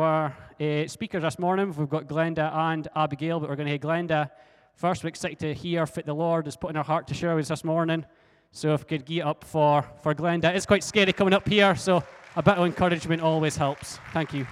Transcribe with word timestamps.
our 0.00 0.36
uh, 0.58 0.86
speakers 0.86 1.22
this 1.22 1.38
morning. 1.38 1.74
We've 1.76 1.88
got 1.88 2.06
Glenda 2.06 2.54
and 2.54 2.88
Abigail, 2.96 3.40
but 3.40 3.50
we're 3.50 3.56
going 3.56 3.66
to 3.66 3.72
hear 3.72 3.78
Glenda 3.78 4.30
first. 4.74 5.04
We're 5.04 5.08
excited 5.08 5.38
to 5.40 5.52
hear 5.52 5.84
what 5.84 6.06
the 6.06 6.14
Lord 6.14 6.46
is 6.46 6.56
putting 6.56 6.76
our 6.76 6.84
heart 6.84 7.06
to 7.08 7.14
share 7.14 7.34
with 7.34 7.44
us 7.44 7.48
this 7.48 7.64
morning. 7.64 8.06
So 8.52 8.72
if 8.72 8.80
we 8.80 8.86
could 8.86 9.04
get 9.04 9.26
up 9.26 9.44
for, 9.44 9.84
for 10.02 10.14
Glenda. 10.14 10.54
It's 10.54 10.66
quite 10.66 10.82
scary 10.82 11.12
coming 11.12 11.34
up 11.34 11.46
here, 11.46 11.76
so 11.76 12.02
a 12.36 12.42
bit 12.42 12.54
of 12.54 12.64
encouragement 12.64 13.22
always 13.22 13.56
helps. 13.56 13.98
Thank 14.12 14.32
you. 14.32 14.46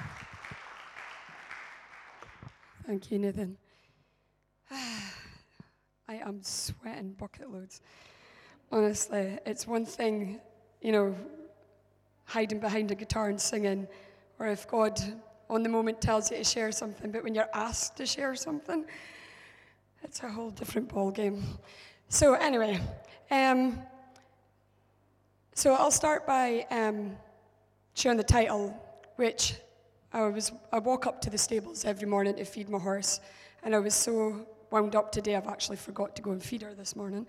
Thank 2.86 3.10
you, 3.10 3.18
Nathan. 3.18 3.56
I 4.70 6.16
am 6.16 6.42
sweating 6.42 7.12
bucket 7.12 7.50
loads. 7.50 7.80
Honestly, 8.70 9.38
it's 9.46 9.66
one 9.66 9.86
thing, 9.86 10.38
you 10.82 10.92
know, 10.92 11.16
hiding 12.24 12.58
behind 12.60 12.90
a 12.90 12.94
guitar 12.94 13.28
and 13.30 13.40
singing, 13.40 13.88
or 14.38 14.46
if 14.48 14.68
God 14.68 15.00
on 15.50 15.64
the 15.64 15.68
moment 15.68 16.00
tells 16.00 16.30
you 16.30 16.36
to 16.36 16.44
share 16.44 16.70
something, 16.70 17.10
but 17.10 17.24
when 17.24 17.34
you're 17.34 17.50
asked 17.52 17.96
to 17.96 18.06
share 18.06 18.36
something, 18.36 18.84
it's 20.02 20.22
a 20.22 20.28
whole 20.28 20.50
different 20.50 20.88
ball 20.88 21.10
game. 21.10 21.42
So 22.08 22.34
anyway, 22.34 22.80
um, 23.30 23.80
so 25.54 25.74
I'll 25.74 25.90
start 25.90 26.26
by 26.26 26.66
um, 26.70 27.16
sharing 27.94 28.16
the 28.16 28.24
title, 28.24 28.74
which 29.16 29.54
I 30.12 30.22
was 30.22 30.52
I 30.72 30.78
walk 30.78 31.06
up 31.06 31.20
to 31.22 31.30
the 31.30 31.38
stables 31.38 31.84
every 31.84 32.06
morning 32.08 32.36
to 32.36 32.44
feed 32.44 32.68
my 32.68 32.78
horse, 32.78 33.20
and 33.64 33.74
I 33.74 33.80
was 33.80 33.94
so 33.94 34.46
wound 34.70 34.94
up 34.94 35.10
today 35.10 35.34
I've 35.34 35.48
actually 35.48 35.76
forgot 35.76 36.14
to 36.16 36.22
go 36.22 36.30
and 36.30 36.42
feed 36.42 36.62
her 36.62 36.74
this 36.74 36.94
morning. 36.94 37.26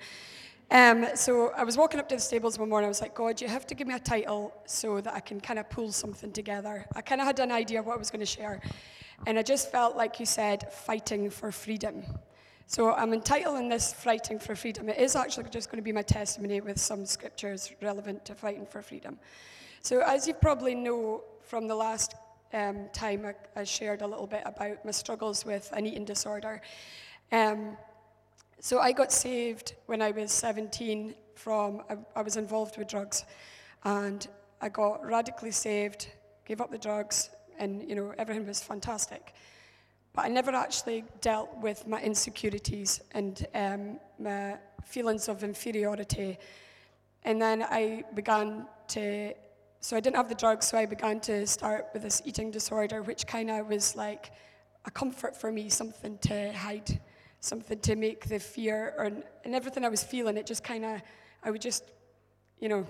Um, 0.71 1.05
so 1.16 1.52
I 1.57 1.66
was 1.66 1.75
walking 1.75 1.99
up 1.99 2.07
to 2.07 2.16
the 2.16 2.21
stables 2.21 2.57
one 2.57 2.70
morning. 2.70 2.85
I 2.85 2.88
was 2.88 3.02
like, 3.02 3.13
God, 3.13 3.41
you 3.41 3.49
have 3.49 3.67
to 3.67 3.75
give 3.75 3.88
me 3.88 3.93
a 3.93 3.99
title 3.99 4.53
so 4.66 5.02
that 5.02 5.13
I 5.13 5.20
can 5.20 5.41
kind 5.41 5.59
of 5.59 5.70
pull 5.70 5.91
something 5.91 6.31
together. 6.31 6.85
I 6.95 7.02
kind 7.02 7.20
of 7.20 7.27
had 7.27 7.39
an 7.39 7.52
idea 7.52 7.81
of 7.81 7.85
what 7.85 7.95
I 7.95 7.98
was 7.98 8.09
going 8.09 8.21
to 8.21 8.25
share, 8.25 8.62
and 9.27 9.38
I 9.38 9.43
just 9.43 9.70
felt 9.70 9.98
like 9.98 10.17
you 10.21 10.26
said, 10.26 10.71
fighting 10.71 11.29
for 11.29 11.52
freedom. 11.52 12.05
So 12.68 12.93
I'm 12.93 13.12
entitling 13.12 13.68
this 13.68 13.91
Fighting 13.91 14.40
for 14.40 14.55
Freedom. 14.55 14.87
It 14.87 14.98
is 14.98 15.18
actually 15.18 15.49
just 15.49 15.70
going 15.70 15.79
to 15.79 15.84
be 15.84 15.91
my 15.91 16.04
testimony 16.04 16.62
with 16.62 16.79
some 16.79 17.05
scriptures 17.05 17.73
relevant 17.82 18.23
to 18.23 18.34
fighting 18.34 18.65
for 18.65 18.82
freedom. 18.82 19.20
So, 19.82 19.99
as 19.99 20.26
you 20.26 20.34
probably 20.34 20.73
know 20.73 21.21
from 21.41 21.67
the 21.67 21.76
last 21.76 22.15
um, 22.54 22.88
time, 22.93 23.26
I, 23.26 23.60
I, 23.60 23.65
shared 23.65 24.04
a 24.04 24.07
little 24.07 24.26
bit 24.26 24.43
about 24.45 24.85
my 24.85 24.91
struggles 24.91 25.43
with 25.43 25.70
an 25.73 25.85
eating 25.85 26.05
disorder. 26.05 26.62
Um, 27.34 27.76
so, 28.62 28.79
I 28.79 28.91
got 28.91 29.12
saved 29.12 29.76
when 29.87 30.01
I 30.01 30.12
was 30.12 30.31
17 30.31 31.15
from, 31.35 31.81
I, 31.90 31.98
I 32.15 32.21
was 32.21 32.37
involved 32.37 32.77
with 32.77 32.87
drugs. 32.87 33.26
And 33.84 34.27
I 34.62 34.70
got 34.70 35.04
radically 35.04 35.51
saved, 35.51 36.07
gave 36.45 36.62
up 36.62 36.70
the 36.70 36.77
drugs, 36.77 37.32
and, 37.57 37.87
you 37.89 37.95
know, 37.95 38.13
everything 38.20 38.45
was 38.45 38.62
fantastic. 38.62 39.34
But 40.13 40.26
I 40.26 40.27
never 40.27 40.51
actually 40.51 41.04
dealt 41.21 41.49
with 41.57 41.87
my 41.87 42.01
insecurities 42.01 43.01
and 43.12 43.48
um, 43.55 43.99
my 44.20 44.57
feelings 44.85 45.27
of 45.27 45.43
inferiority. 45.43 46.37
And 47.23 47.41
then 47.41 47.63
I 47.63 48.04
began 48.13 48.67
to, 48.89 49.34
so 49.79 49.98
I 49.98 49.99
didn't 49.99 50.17
have 50.17 50.29
the 50.29 50.35
drugs, 50.35 50.67
so 50.67 50.77
I 50.77 50.85
began 50.85 51.20
to 51.21 51.48
start 51.48 51.87
with 51.93 52.04
this 52.04 52.21
eating 52.26 52.51
disorder, 52.51 53.01
which 53.01 53.26
kind 53.26 53.49
of 53.49 53.67
was 53.70 53.95
like 53.95 54.32
a 54.85 54.91
comfort 54.91 55.35
for 55.35 55.51
me, 55.51 55.70
something 55.70 56.17
to 56.20 56.51
hide, 56.54 56.99
something 57.41 57.79
to 57.79 57.95
make 57.95 58.27
the 58.29 58.39
fear 58.39 58.93
or, 58.97 59.05
and 59.43 59.55
everything 59.55 59.84
I 59.84 59.89
was 59.89 60.03
feeling, 60.03 60.37
it 60.37 60.45
just 60.45 60.63
kind 60.63 60.85
of, 60.85 61.01
I 61.43 61.51
would 61.51 61.61
just, 61.61 61.83
you 62.59 62.70
know, 62.70 62.85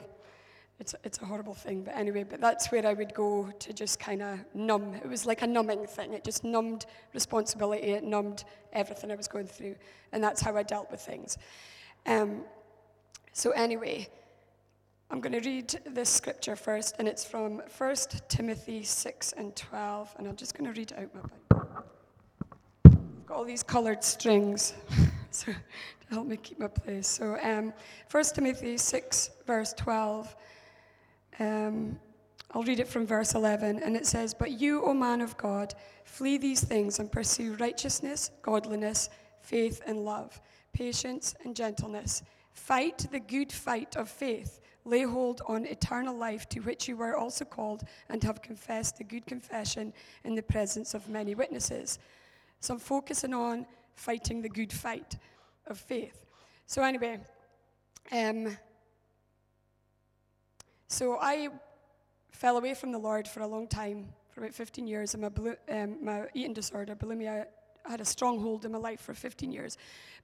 it's, 0.80 0.94
it's 1.04 1.20
a 1.22 1.26
horrible 1.26 1.54
thing, 1.54 1.84
but 1.84 1.96
anyway, 1.96 2.24
but 2.24 2.42
that's 2.42 2.72
where 2.72 2.86
I 2.86 2.94
would 2.94 3.14
go 3.14 3.52
to 3.60 3.74
just 3.74 4.00
kind 4.00 4.22
of 4.22 4.40
numb. 4.54 4.96
It 4.96 5.08
was 5.08 5.26
like 5.26 5.42
a 5.42 5.48
numbing 5.48 5.86
thing. 5.86 6.14
It 6.14 6.24
just 6.24 6.44
numbed 6.44 6.86
responsibility, 7.14 7.84
it 7.84 8.04
numbed 8.04 8.44
everything 8.74 9.12
I 9.12 9.16
was 9.16 9.28
going 9.28 9.48
through, 9.48 9.76
and 10.12 10.24
that's 10.24 10.42
how 10.42 10.58
I 10.58 10.64
dealt 10.64 10.92
with 10.92 11.02
things. 11.02 11.38
Um, 12.06 12.42
so, 13.32 13.52
anyway, 13.52 14.10
I'm 15.12 15.22
going 15.22 15.40
to 15.40 15.48
read 15.48 15.80
this 15.86 16.10
scripture 16.10 16.56
first, 16.56 16.96
and 16.98 17.08
it's 17.08 17.24
from 17.24 17.62
1 17.78 17.96
Timothy 18.28 18.84
6 18.84 19.34
and 19.34 19.56
12, 19.56 20.16
and 20.18 20.28
I'm 20.28 20.36
just 20.36 20.58
going 20.58 20.72
to 20.72 20.78
read 20.78 20.92
it 20.92 20.98
out 20.98 21.14
my 21.14 21.22
Bible. 21.22 21.51
All 23.32 23.46
these 23.46 23.64
colored 23.64 24.04
strings 24.04 24.74
so, 25.32 25.52
to 25.52 25.56
help 26.10 26.28
me 26.28 26.36
keep 26.38 26.60
my 26.60 26.68
place. 26.68 27.08
So, 27.08 27.38
um, 27.42 27.74
1 28.10 28.24
Timothy 28.36 28.78
6, 28.78 29.30
verse 29.48 29.74
12. 29.74 30.36
Um, 31.40 32.00
I'll 32.52 32.64
read 32.64 32.82
it 32.82 32.88
from 32.88 33.08
verse 33.08 33.34
11, 33.34 33.82
and 33.82 33.96
it 33.96 34.06
says, 34.06 34.34
But 34.34 34.52
you, 34.60 34.84
O 34.84 34.94
man 34.94 35.22
of 35.22 35.38
God, 35.38 35.74
flee 36.04 36.38
these 36.38 36.62
things 36.62 37.00
and 37.00 37.10
pursue 37.10 37.54
righteousness, 37.54 38.32
godliness, 38.42 39.10
faith, 39.42 39.82
and 39.88 40.04
love, 40.04 40.42
patience, 40.74 41.34
and 41.46 41.56
gentleness. 41.56 42.24
Fight 42.52 43.08
the 43.12 43.20
good 43.20 43.52
fight 43.52 43.96
of 43.96 44.10
faith. 44.10 44.60
Lay 44.84 45.04
hold 45.04 45.42
on 45.48 45.66
eternal 45.66 46.16
life 46.16 46.50
to 46.50 46.60
which 46.60 46.90
you 46.90 46.98
were 46.98 47.16
also 47.16 47.46
called 47.46 47.84
and 48.10 48.22
have 48.24 48.42
confessed 48.42 48.98
the 48.98 49.04
good 49.06 49.26
confession 49.26 49.94
in 50.26 50.36
the 50.36 50.44
presence 50.44 50.94
of 50.94 51.08
many 51.08 51.34
witnesses. 51.34 51.98
So 52.62 52.76
I'm 52.76 52.80
focusing 52.80 53.34
on 53.34 53.66
fighting 53.96 54.42
the 54.42 54.50
good 54.50 54.72
fight 54.72 55.18
of 55.66 55.80
faith. 55.80 56.26
So, 56.68 56.84
anyway, 56.84 57.20
um, 58.12 58.56
so 60.88 61.18
I 61.20 61.50
fell 62.30 62.58
away 62.58 62.76
from 62.76 62.92
the 62.92 63.00
Lord 63.00 63.28
for 63.28 63.42
a 63.42 63.48
long 63.48 63.68
time, 63.68 64.14
for 64.30 64.42
about 64.42 64.54
15 64.54 64.86
years, 64.86 65.16
and 65.16 65.24
my, 65.24 65.56
um, 65.70 66.06
my 66.06 66.28
eating 66.36 66.54
disorder, 66.54 66.96
bulimia, 66.96 67.46
I 67.84 67.90
had 67.90 68.00
a 68.00 68.06
stronghold 68.06 68.64
in 68.64 68.72
my 68.74 68.78
life 68.78 69.02
for 69.02 69.16
15 69.16 69.52
years. 69.52 69.76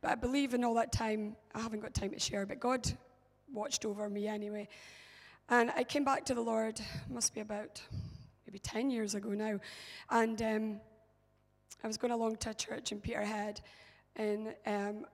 But 0.02 0.12
I 0.12 0.16
believe 0.16 0.54
in 0.54 0.64
all 0.64 0.76
that 0.76 0.92
time, 0.92 1.36
I 1.56 1.60
haven't 1.60 1.80
got 1.80 1.96
time 1.96 2.12
to 2.12 2.20
share, 2.20 2.46
but 2.46 2.60
God 2.60 2.88
watched 3.52 3.84
over 3.84 4.08
me 4.10 4.28
anyway. 4.28 4.68
And 5.50 5.72
I 5.76 5.84
came 5.84 6.04
back 6.04 6.26
to 6.26 6.36
the 6.36 6.42
Lord, 6.42 6.80
must 7.10 7.34
be 7.34 7.42
about 7.42 7.82
maybe 8.46 8.60
10 8.60 8.92
years 8.92 9.16
ago 9.16 9.30
now. 9.30 9.60
And 10.12 10.42
um, 10.44 10.82
I 11.84 11.88
was 11.88 11.98
going 11.98 12.14
along 12.14 12.38
to 12.38 12.50
a 12.50 12.54
church 12.54 12.92
in 12.92 13.00
Peterhead, 13.00 13.62
and 14.16 14.54
um, 14.66 15.06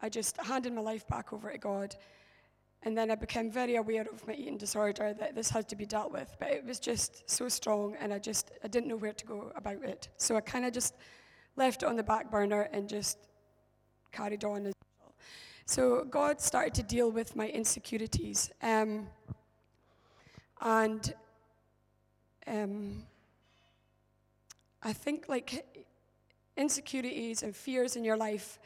I 0.00 0.08
just 0.08 0.36
handed 0.38 0.72
my 0.72 0.80
life 0.80 1.06
back 1.08 1.32
over 1.32 1.50
to 1.50 1.58
God. 1.58 1.96
And 2.82 2.96
then 2.96 3.10
I 3.10 3.14
became 3.14 3.50
very 3.50 3.76
aware 3.76 4.06
of 4.10 4.26
my 4.26 4.32
eating 4.32 4.56
disorder 4.56 5.12
that 5.12 5.34
this 5.34 5.50
had 5.50 5.68
to 5.68 5.76
be 5.76 5.84
dealt 5.84 6.10
with. 6.10 6.34
But 6.38 6.50
it 6.50 6.64
was 6.64 6.80
just 6.80 7.28
so 7.28 7.48
strong, 7.48 7.94
and 8.00 8.12
I 8.12 8.18
just 8.18 8.52
I 8.64 8.68
didn't 8.68 8.88
know 8.88 8.96
where 8.96 9.12
to 9.12 9.26
go 9.26 9.52
about 9.54 9.84
it. 9.84 10.08
So 10.16 10.36
I 10.36 10.40
kind 10.40 10.64
of 10.64 10.72
just 10.72 10.94
left 11.56 11.82
it 11.82 11.86
on 11.86 11.96
the 11.96 12.02
back 12.02 12.30
burner 12.30 12.68
and 12.72 12.88
just 12.88 13.18
carried 14.12 14.44
on 14.44 14.66
as. 14.66 14.72
So 15.66 16.04
God 16.04 16.40
started 16.40 16.74
to 16.74 16.82
deal 16.82 17.10
with 17.10 17.36
my 17.36 17.48
insecurities, 17.48 18.50
um, 18.62 19.06
and 20.60 21.14
um, 22.46 23.04
I 24.82 24.92
think 24.94 25.28
like 25.28 25.79
insecurities 26.60 27.42
and 27.42 27.56
fears 27.56 27.96
in 27.96 28.04
your 28.04 28.16
life. 28.16 28.58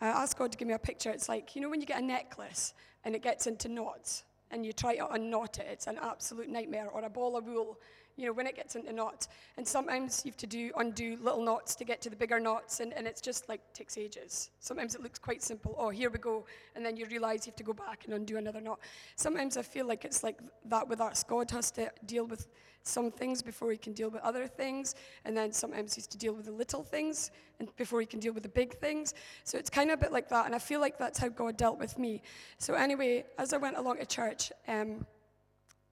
I 0.00 0.08
asked 0.08 0.38
God 0.38 0.50
to 0.52 0.58
give 0.58 0.66
me 0.66 0.74
a 0.74 0.78
picture. 0.78 1.10
It's 1.10 1.28
like 1.28 1.54
you 1.54 1.62
know 1.62 1.68
when 1.68 1.80
you 1.80 1.86
get 1.86 2.00
a 2.00 2.04
necklace 2.04 2.74
and 3.04 3.14
it 3.14 3.22
gets 3.22 3.46
into 3.46 3.68
knots 3.68 4.24
and 4.50 4.66
you 4.66 4.72
try 4.72 4.96
to 4.96 5.08
unknot 5.12 5.58
it, 5.58 5.66
it's 5.70 5.86
an 5.86 5.98
absolute 6.02 6.48
nightmare. 6.48 6.88
Or 6.88 7.02
a 7.02 7.10
ball 7.10 7.36
of 7.36 7.46
wool, 7.46 7.78
you 8.16 8.26
know, 8.26 8.32
when 8.32 8.46
it 8.46 8.54
gets 8.54 8.76
into 8.76 8.92
knots. 8.92 9.28
And 9.56 9.66
sometimes 9.66 10.22
you 10.24 10.30
have 10.30 10.36
to 10.38 10.46
do 10.46 10.70
undo 10.76 11.16
little 11.22 11.42
knots 11.42 11.74
to 11.76 11.84
get 11.84 12.02
to 12.02 12.10
the 12.10 12.16
bigger 12.16 12.38
knots, 12.38 12.80
and, 12.80 12.92
and 12.92 13.06
it's 13.06 13.20
just 13.20 13.48
like 13.48 13.60
takes 13.72 13.96
ages. 13.96 14.50
Sometimes 14.60 14.94
it 14.94 15.02
looks 15.02 15.18
quite 15.18 15.42
simple. 15.42 15.74
Oh, 15.78 15.88
here 15.88 16.10
we 16.10 16.18
go. 16.18 16.44
And 16.76 16.84
then 16.84 16.96
you 16.96 17.06
realize 17.06 17.46
you 17.46 17.50
have 17.50 17.56
to 17.56 17.64
go 17.64 17.72
back 17.72 18.04
and 18.04 18.14
undo 18.14 18.36
another 18.36 18.60
knot. 18.60 18.80
Sometimes 19.16 19.56
I 19.56 19.62
feel 19.62 19.86
like 19.86 20.04
it's 20.04 20.22
like 20.22 20.38
that 20.66 20.86
with 20.86 21.00
us. 21.00 21.24
God 21.24 21.50
has 21.50 21.70
to 21.72 21.90
deal 22.06 22.26
with 22.26 22.46
some 22.82 23.10
things 23.10 23.42
before 23.42 23.70
he 23.70 23.78
can 23.78 23.92
deal 23.92 24.10
with 24.10 24.22
other 24.22 24.46
things. 24.46 24.94
And 25.24 25.36
then 25.36 25.52
sometimes 25.52 25.94
he's 25.94 26.06
to 26.08 26.18
deal 26.18 26.32
with 26.32 26.46
the 26.46 26.52
little 26.52 26.82
things 26.82 27.30
and 27.58 27.74
before 27.76 28.00
he 28.00 28.06
can 28.06 28.20
deal 28.20 28.32
with 28.32 28.42
the 28.42 28.48
big 28.48 28.78
things. 28.78 29.14
So 29.44 29.58
it's 29.58 29.70
kind 29.70 29.90
of 29.90 29.98
a 29.98 30.02
bit 30.02 30.12
like 30.12 30.28
that. 30.28 30.46
And 30.46 30.54
I 30.54 30.58
feel 30.58 30.80
like 30.80 30.98
that's 30.98 31.18
how 31.18 31.28
God 31.28 31.56
dealt 31.56 31.78
with 31.78 31.98
me. 31.98 32.22
So 32.58 32.74
anyway, 32.74 33.24
as 33.38 33.52
I 33.52 33.56
went 33.56 33.76
along 33.76 33.98
to 33.98 34.06
church, 34.06 34.52
um, 34.68 35.06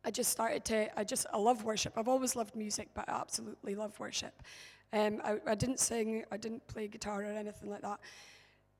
I 0.04 0.10
just 0.10 0.30
started 0.30 0.64
to, 0.66 0.98
I 0.98 1.04
just, 1.04 1.26
I 1.32 1.36
love 1.36 1.64
worship. 1.64 1.94
I've 1.96 2.08
always 2.08 2.34
loved 2.34 2.56
music, 2.56 2.88
but 2.94 3.08
I 3.08 3.12
absolutely 3.12 3.74
love 3.74 3.98
worship. 4.00 4.42
Um, 4.92 5.20
I, 5.22 5.36
I, 5.46 5.54
didn't 5.54 5.78
sing, 5.78 6.24
I 6.32 6.36
didn't 6.36 6.66
play 6.66 6.88
guitar 6.88 7.22
or 7.22 7.26
anything 7.26 7.70
like 7.70 7.82
that. 7.82 8.00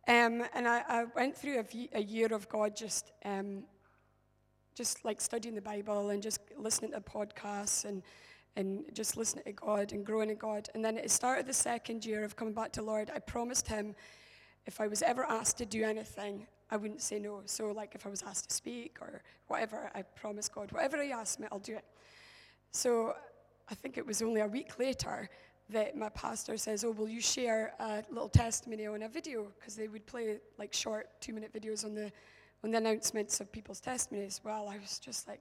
Um, 0.08 0.44
and 0.54 0.66
I, 0.66 0.82
I, 0.88 1.04
went 1.14 1.36
through 1.36 1.60
a, 1.60 1.98
a, 1.98 2.00
year 2.00 2.26
of 2.32 2.48
God 2.48 2.74
just 2.74 3.12
um, 3.24 3.64
just 4.80 5.04
like 5.04 5.20
studying 5.20 5.54
the 5.54 5.60
Bible 5.60 6.08
and 6.08 6.22
just 6.22 6.40
listening 6.56 6.92
to 6.92 7.02
podcasts 7.02 7.84
and, 7.84 8.02
and 8.56 8.82
just 8.94 9.14
listening 9.14 9.44
to 9.44 9.52
God 9.52 9.92
and 9.92 10.06
growing 10.06 10.30
in 10.30 10.36
God. 10.36 10.70
And 10.74 10.82
then 10.82 10.96
at 10.96 11.02
the 11.02 11.08
start 11.10 11.38
of 11.38 11.46
the 11.46 11.52
second 11.52 12.02
year 12.06 12.24
of 12.24 12.34
coming 12.34 12.54
back 12.54 12.72
to 12.72 12.82
Lord, 12.82 13.10
I 13.14 13.18
promised 13.18 13.68
Him 13.68 13.94
if 14.64 14.80
I 14.80 14.86
was 14.86 15.02
ever 15.02 15.24
asked 15.24 15.58
to 15.58 15.66
do 15.66 15.84
anything, 15.84 16.46
I 16.70 16.78
wouldn't 16.78 17.02
say 17.02 17.18
no. 17.18 17.42
So, 17.44 17.72
like 17.72 17.94
if 17.94 18.06
I 18.06 18.08
was 18.08 18.22
asked 18.22 18.48
to 18.48 18.56
speak 18.56 18.96
or 19.02 19.20
whatever, 19.48 19.90
I 19.94 20.00
promised 20.00 20.54
God, 20.54 20.72
whatever 20.72 21.02
He 21.02 21.12
asked 21.12 21.40
me, 21.40 21.46
I'll 21.52 21.58
do 21.58 21.76
it. 21.76 21.84
So, 22.70 23.14
I 23.70 23.74
think 23.74 23.98
it 23.98 24.06
was 24.06 24.22
only 24.22 24.40
a 24.40 24.46
week 24.46 24.78
later 24.78 25.28
that 25.68 25.94
my 25.94 26.08
pastor 26.08 26.56
says, 26.56 26.84
"Oh, 26.84 26.92
will 26.92 27.10
you 27.10 27.20
share 27.20 27.74
a 27.80 28.02
little 28.08 28.30
testimony 28.30 28.86
on 28.86 29.02
a 29.02 29.10
video?" 29.10 29.52
Because 29.58 29.76
they 29.76 29.88
would 29.88 30.06
play 30.06 30.38
like 30.56 30.72
short 30.72 31.20
two-minute 31.20 31.52
videos 31.52 31.84
on 31.84 31.94
the 31.94 32.10
on 32.62 32.70
the 32.70 32.78
announcements 32.78 33.40
of 33.40 33.50
people's 33.50 33.80
testimonies. 33.80 34.40
Well, 34.44 34.68
I 34.68 34.78
was 34.78 34.98
just 34.98 35.28
like, 35.28 35.40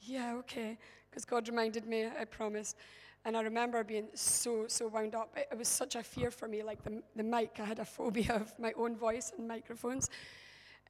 "Yeah, 0.00 0.34
okay," 0.36 0.78
because 1.10 1.24
God 1.24 1.48
reminded 1.48 1.86
me, 1.86 2.06
I 2.06 2.24
promised. 2.24 2.76
And 3.24 3.36
I 3.36 3.40
remember 3.40 3.82
being 3.82 4.06
so, 4.14 4.68
so 4.68 4.86
wound 4.86 5.16
up. 5.16 5.36
It, 5.36 5.48
it 5.50 5.58
was 5.58 5.66
such 5.66 5.96
a 5.96 6.02
fear 6.02 6.30
for 6.30 6.46
me, 6.46 6.62
like 6.62 6.84
the, 6.84 7.02
the 7.16 7.24
mic. 7.24 7.56
I 7.58 7.64
had 7.64 7.80
a 7.80 7.84
phobia 7.84 8.34
of 8.34 8.56
my 8.56 8.72
own 8.76 8.94
voice 8.94 9.32
and 9.36 9.48
microphones. 9.48 10.10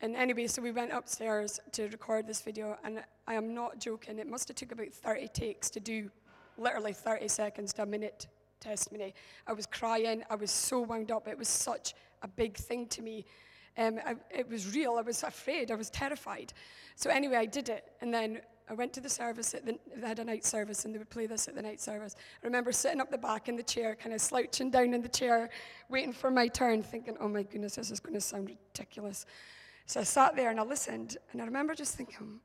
And 0.02 0.14
anyway, 0.14 0.46
so 0.46 0.60
we 0.60 0.70
went 0.70 0.92
upstairs 0.92 1.58
to 1.72 1.88
record 1.88 2.26
this 2.26 2.42
video, 2.42 2.76
and 2.84 3.02
I 3.26 3.34
am 3.34 3.54
not 3.54 3.78
joking. 3.80 4.18
It 4.18 4.28
must 4.28 4.48
have 4.48 4.56
took 4.56 4.72
about 4.72 4.92
30 4.92 5.28
takes 5.28 5.70
to 5.70 5.80
do 5.80 6.10
literally 6.58 6.92
30 6.92 7.28
seconds 7.28 7.72
to 7.74 7.82
a 7.82 7.86
minute 7.86 8.26
testimony. 8.60 9.14
I 9.46 9.54
was 9.54 9.64
crying. 9.64 10.22
I 10.28 10.34
was 10.34 10.50
so 10.50 10.80
wound 10.80 11.10
up. 11.10 11.28
It 11.28 11.38
was 11.38 11.48
such 11.48 11.94
a 12.22 12.28
big 12.28 12.56
thing 12.56 12.86
to 12.88 13.00
me. 13.00 13.24
Um, 13.78 14.00
I, 14.04 14.16
it 14.30 14.48
was 14.48 14.74
real. 14.74 14.96
I 14.98 15.02
was 15.02 15.22
afraid. 15.22 15.70
I 15.70 15.74
was 15.74 15.90
terrified. 15.90 16.52
So 16.94 17.10
anyway, 17.10 17.36
I 17.36 17.46
did 17.46 17.68
it, 17.68 17.92
and 18.00 18.12
then 18.12 18.40
I 18.68 18.74
went 18.74 18.92
to 18.94 19.00
the 19.00 19.08
service. 19.08 19.54
At 19.54 19.66
the, 19.66 19.78
they 19.96 20.06
had 20.06 20.18
a 20.18 20.24
night 20.24 20.44
service, 20.44 20.84
and 20.84 20.94
they 20.94 20.98
would 20.98 21.10
play 21.10 21.26
this 21.26 21.46
at 21.48 21.54
the 21.54 21.62
night 21.62 21.80
service. 21.80 22.16
I 22.42 22.46
remember 22.46 22.72
sitting 22.72 23.00
up 23.00 23.10
the 23.10 23.18
back 23.18 23.48
in 23.48 23.56
the 23.56 23.62
chair, 23.62 23.94
kind 23.94 24.14
of 24.14 24.20
slouching 24.20 24.70
down 24.70 24.94
in 24.94 25.02
the 25.02 25.08
chair, 25.08 25.50
waiting 25.88 26.12
for 26.12 26.30
my 26.30 26.48
turn, 26.48 26.82
thinking, 26.82 27.16
"Oh 27.20 27.28
my 27.28 27.42
goodness, 27.42 27.76
this 27.76 27.90
is 27.90 28.00
going 28.00 28.14
to 28.14 28.20
sound 28.20 28.48
ridiculous." 28.48 29.26
So 29.86 30.00
I 30.00 30.02
sat 30.02 30.34
there 30.34 30.50
and 30.50 30.58
I 30.58 30.64
listened, 30.64 31.16
and 31.32 31.40
I 31.40 31.44
remember 31.44 31.74
just 31.74 31.94
thinking, 31.94 32.40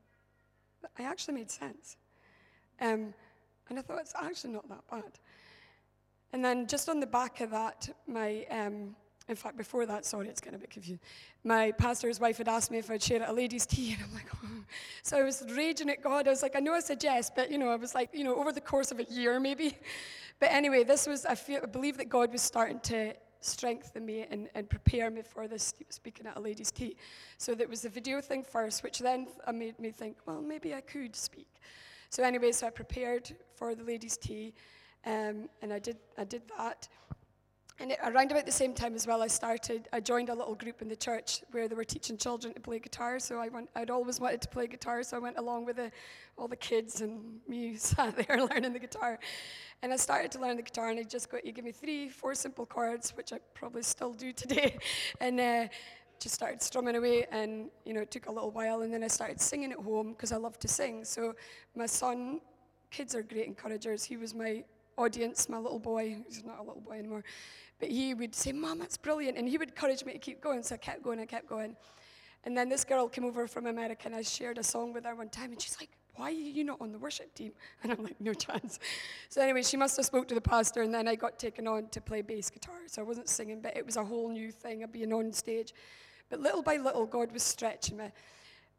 I 0.98 1.02
actually 1.02 1.34
made 1.34 1.50
sense. 1.50 1.96
Um, 2.80 3.14
and 3.68 3.78
I 3.78 3.82
thought, 3.82 4.00
it's 4.00 4.14
actually 4.20 4.52
not 4.52 4.68
that 4.68 4.82
bad. 4.90 5.18
And 6.32 6.44
then 6.44 6.66
just 6.66 6.88
on 6.88 7.00
the 7.00 7.06
back 7.06 7.40
of 7.40 7.50
that, 7.50 7.88
my, 8.06 8.44
um, 8.50 8.94
in 9.32 9.36
fact, 9.36 9.56
before 9.56 9.86
that, 9.86 10.04
sorry, 10.04 10.28
it's 10.28 10.40
getting 10.40 10.56
a 10.56 10.60
bit 10.60 10.70
confusing. 10.70 11.00
My 11.42 11.72
pastor's 11.72 12.20
wife 12.20 12.36
had 12.36 12.48
asked 12.48 12.70
me 12.70 12.78
if 12.78 12.90
I'd 12.90 13.02
share 13.02 13.22
at 13.22 13.30
a 13.30 13.32
ladies' 13.32 13.66
tea, 13.66 13.94
and 13.94 14.02
I'm 14.04 14.14
like, 14.14 14.28
oh. 14.44 14.48
so 15.02 15.18
I 15.18 15.22
was 15.22 15.42
raging 15.56 15.88
at 15.88 16.02
God. 16.02 16.28
I 16.28 16.30
was 16.30 16.42
like, 16.42 16.54
I 16.54 16.60
know 16.60 16.74
I 16.74 16.80
said 16.80 17.02
yes, 17.02 17.30
but 17.34 17.50
you 17.50 17.56
know, 17.56 17.70
I 17.70 17.76
was 17.76 17.94
like, 17.94 18.10
you 18.12 18.24
know, 18.24 18.36
over 18.36 18.52
the 18.52 18.60
course 18.60 18.92
of 18.92 19.00
a 19.00 19.04
year 19.04 19.40
maybe. 19.40 19.76
But 20.40 20.50
anyway, 20.50 20.82
this 20.82 21.06
was, 21.06 21.24
I, 21.24 21.36
feel, 21.36 21.60
I 21.62 21.66
believe 21.66 21.96
that 21.98 22.08
God 22.08 22.32
was 22.32 22.42
starting 22.42 22.80
to 22.80 23.14
strengthen 23.40 24.04
me 24.04 24.26
and, 24.28 24.48
and 24.56 24.68
prepare 24.68 25.08
me 25.08 25.22
for 25.22 25.46
this 25.46 25.72
speaking 25.88 26.26
at 26.26 26.36
a 26.36 26.40
ladies' 26.40 26.72
tea. 26.72 26.96
So 27.38 27.54
that 27.54 27.68
was 27.68 27.82
the 27.82 27.88
video 27.88 28.20
thing 28.20 28.42
first, 28.42 28.82
which 28.82 28.98
then 28.98 29.28
made 29.54 29.78
me 29.78 29.92
think, 29.92 30.16
well, 30.26 30.42
maybe 30.42 30.74
I 30.74 30.80
could 30.80 31.14
speak. 31.14 31.46
So 32.10 32.24
anyway, 32.24 32.50
so 32.50 32.66
I 32.66 32.70
prepared 32.70 33.30
for 33.54 33.76
the 33.76 33.84
ladies' 33.84 34.16
tea, 34.16 34.52
um, 35.06 35.48
and 35.62 35.72
I 35.72 35.78
did, 35.78 35.98
I 36.18 36.24
did 36.24 36.42
that. 36.58 36.88
And 37.80 37.96
around 38.04 38.30
about 38.30 38.46
the 38.46 38.52
same 38.52 38.74
time 38.74 38.94
as 38.94 39.06
well, 39.06 39.22
I 39.22 39.26
started, 39.26 39.88
I 39.92 40.00
joined 40.00 40.28
a 40.28 40.34
little 40.34 40.54
group 40.54 40.82
in 40.82 40.88
the 40.88 40.96
church 40.96 41.42
where 41.50 41.68
they 41.68 41.74
were 41.74 41.84
teaching 41.84 42.16
children 42.16 42.54
to 42.54 42.60
play 42.60 42.78
guitar. 42.78 43.18
So 43.18 43.38
I 43.38 43.48
went, 43.48 43.70
I'd 43.74 43.90
always 43.90 44.20
wanted 44.20 44.42
to 44.42 44.48
play 44.48 44.66
guitar, 44.66 45.02
so 45.02 45.16
I 45.16 45.20
went 45.20 45.38
along 45.38 45.64
with 45.64 45.76
the, 45.76 45.90
all 46.36 46.48
the 46.48 46.56
kids 46.56 47.00
and 47.00 47.40
me 47.48 47.76
sat 47.76 48.16
there 48.16 48.44
learning 48.44 48.72
the 48.72 48.78
guitar. 48.78 49.18
And 49.82 49.92
I 49.92 49.96
started 49.96 50.30
to 50.32 50.40
learn 50.40 50.56
the 50.56 50.62
guitar, 50.62 50.90
and 50.90 50.98
I 51.00 51.02
just 51.02 51.28
got, 51.30 51.44
you 51.44 51.52
give 51.52 51.64
me 51.64 51.72
three, 51.72 52.08
four 52.08 52.34
simple 52.34 52.66
chords, 52.66 53.16
which 53.16 53.32
I 53.32 53.38
probably 53.54 53.82
still 53.82 54.12
do 54.12 54.32
today. 54.32 54.78
and 55.20 55.40
uh, 55.40 55.66
just 56.20 56.36
started 56.36 56.62
strumming 56.62 56.94
away, 56.94 57.26
and 57.32 57.68
you 57.84 57.92
know, 57.94 58.00
it 58.00 58.10
took 58.12 58.26
a 58.26 58.32
little 58.32 58.52
while, 58.52 58.82
and 58.82 58.92
then 58.92 59.02
I 59.02 59.08
started 59.08 59.40
singing 59.40 59.72
at 59.72 59.78
home 59.78 60.12
because 60.12 60.30
I 60.30 60.36
love 60.36 60.56
to 60.60 60.68
sing. 60.68 61.04
So 61.04 61.34
my 61.74 61.86
son, 61.86 62.40
kids 62.90 63.16
are 63.16 63.22
great 63.22 63.46
encouragers. 63.46 64.04
He 64.04 64.16
was 64.16 64.34
my 64.34 64.62
audience, 64.96 65.48
my 65.48 65.58
little 65.58 65.78
boy, 65.78 66.16
he's 66.26 66.44
not 66.44 66.58
a 66.58 66.62
little 66.62 66.80
boy 66.80 66.98
anymore, 66.98 67.24
but 67.80 67.90
he 67.90 68.14
would 68.14 68.34
say, 68.34 68.52
Mom, 68.52 68.78
that's 68.78 68.96
brilliant. 68.96 69.36
And 69.36 69.48
he 69.48 69.58
would 69.58 69.70
encourage 69.70 70.04
me 70.04 70.12
to 70.12 70.18
keep 70.18 70.40
going. 70.40 70.62
So 70.62 70.74
I 70.74 70.78
kept 70.78 71.02
going, 71.02 71.20
I 71.20 71.26
kept 71.26 71.48
going. 71.48 71.76
And 72.44 72.56
then 72.56 72.68
this 72.68 72.84
girl 72.84 73.08
came 73.08 73.24
over 73.24 73.46
from 73.46 73.66
America 73.66 74.02
and 74.06 74.14
I 74.14 74.22
shared 74.22 74.58
a 74.58 74.64
song 74.64 74.92
with 74.92 75.04
her 75.04 75.14
one 75.14 75.28
time 75.28 75.52
and 75.52 75.60
she's 75.60 75.76
like, 75.80 75.90
why 76.16 76.26
are 76.26 76.30
you 76.30 76.64
not 76.64 76.80
on 76.80 76.92
the 76.92 76.98
worship 76.98 77.32
team? 77.34 77.52
And 77.82 77.92
I'm 77.92 78.02
like, 78.02 78.20
no 78.20 78.34
chance. 78.34 78.78
So 79.28 79.40
anyway, 79.40 79.62
she 79.62 79.76
must 79.76 79.96
have 79.96 80.06
spoke 80.06 80.28
to 80.28 80.34
the 80.34 80.40
pastor 80.40 80.82
and 80.82 80.92
then 80.92 81.08
I 81.08 81.14
got 81.14 81.38
taken 81.38 81.66
on 81.66 81.88
to 81.88 82.00
play 82.00 82.22
bass 82.22 82.50
guitar. 82.50 82.74
So 82.86 83.00
I 83.00 83.04
wasn't 83.04 83.28
singing, 83.28 83.60
but 83.60 83.76
it 83.76 83.86
was 83.86 83.96
a 83.96 84.04
whole 84.04 84.28
new 84.28 84.50
thing 84.50 84.82
of 84.82 84.92
being 84.92 85.12
on 85.12 85.32
stage. 85.32 85.72
But 86.28 86.40
little 86.40 86.62
by 86.62 86.76
little, 86.76 87.06
God 87.06 87.32
was 87.32 87.42
stretching 87.42 87.96
me. 87.96 88.08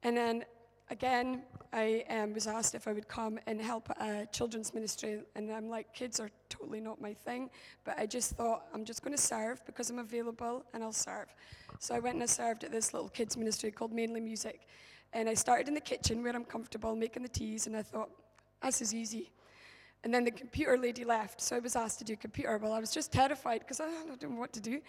And 0.03 0.17
then 0.17 0.43
again, 0.89 1.43
I 1.71 2.03
um, 2.09 2.33
was 2.33 2.47
asked 2.47 2.75
if 2.75 2.87
I 2.87 2.93
would 2.93 3.07
come 3.07 3.39
and 3.47 3.61
help 3.61 3.89
a 3.89 4.27
children's 4.31 4.73
ministry, 4.73 5.21
and 5.35 5.51
I'm 5.51 5.69
like, 5.69 5.93
kids 5.93 6.19
are 6.19 6.29
totally 6.49 6.79
not 6.79 7.01
my 7.01 7.13
thing, 7.13 7.49
but 7.83 7.97
I 7.97 8.05
just 8.05 8.31
thought 8.31 8.65
I'm 8.73 8.85
just 8.85 9.03
going 9.03 9.15
to 9.15 9.21
serve 9.21 9.65
because 9.65 9.89
I'm 9.89 9.99
available, 9.99 10.63
and 10.73 10.83
I'll 10.83 10.91
serve. 10.91 11.33
So 11.79 11.95
I 11.95 11.99
went 11.99 12.15
and 12.15 12.23
I 12.23 12.27
served 12.27 12.63
at 12.63 12.71
this 12.71 12.93
little 12.93 13.09
kids 13.09 13.37
ministry 13.37 13.71
called 13.71 13.91
Mainly 13.91 14.21
Music, 14.21 14.67
and 15.13 15.27
I 15.29 15.33
started 15.33 15.67
in 15.67 15.73
the 15.73 15.81
kitchen 15.81 16.23
where 16.23 16.35
I'm 16.35 16.45
comfortable 16.45 16.95
making 16.95 17.23
the 17.23 17.29
teas, 17.29 17.67
and 17.67 17.75
I 17.75 17.81
thought, 17.81 18.09
this 18.61 18.81
is 18.81 18.93
easy. 18.93 19.31
And 20.03 20.13
then 20.13 20.25
the 20.25 20.31
computer 20.31 20.77
lady 20.77 21.05
left, 21.05 21.39
so 21.39 21.55
I 21.55 21.59
was 21.59 21.75
asked 21.75 21.99
to 21.99 22.03
do 22.03 22.15
computer. 22.17 22.57
Well, 22.57 22.73
I 22.73 22.79
was 22.79 22.91
just 22.91 23.11
terrified 23.11 23.59
because 23.59 23.79
I 23.79 23.87
didn't 23.87 24.21
know 24.21 24.39
what 24.39 24.51
to 24.53 24.59
do. 24.59 24.81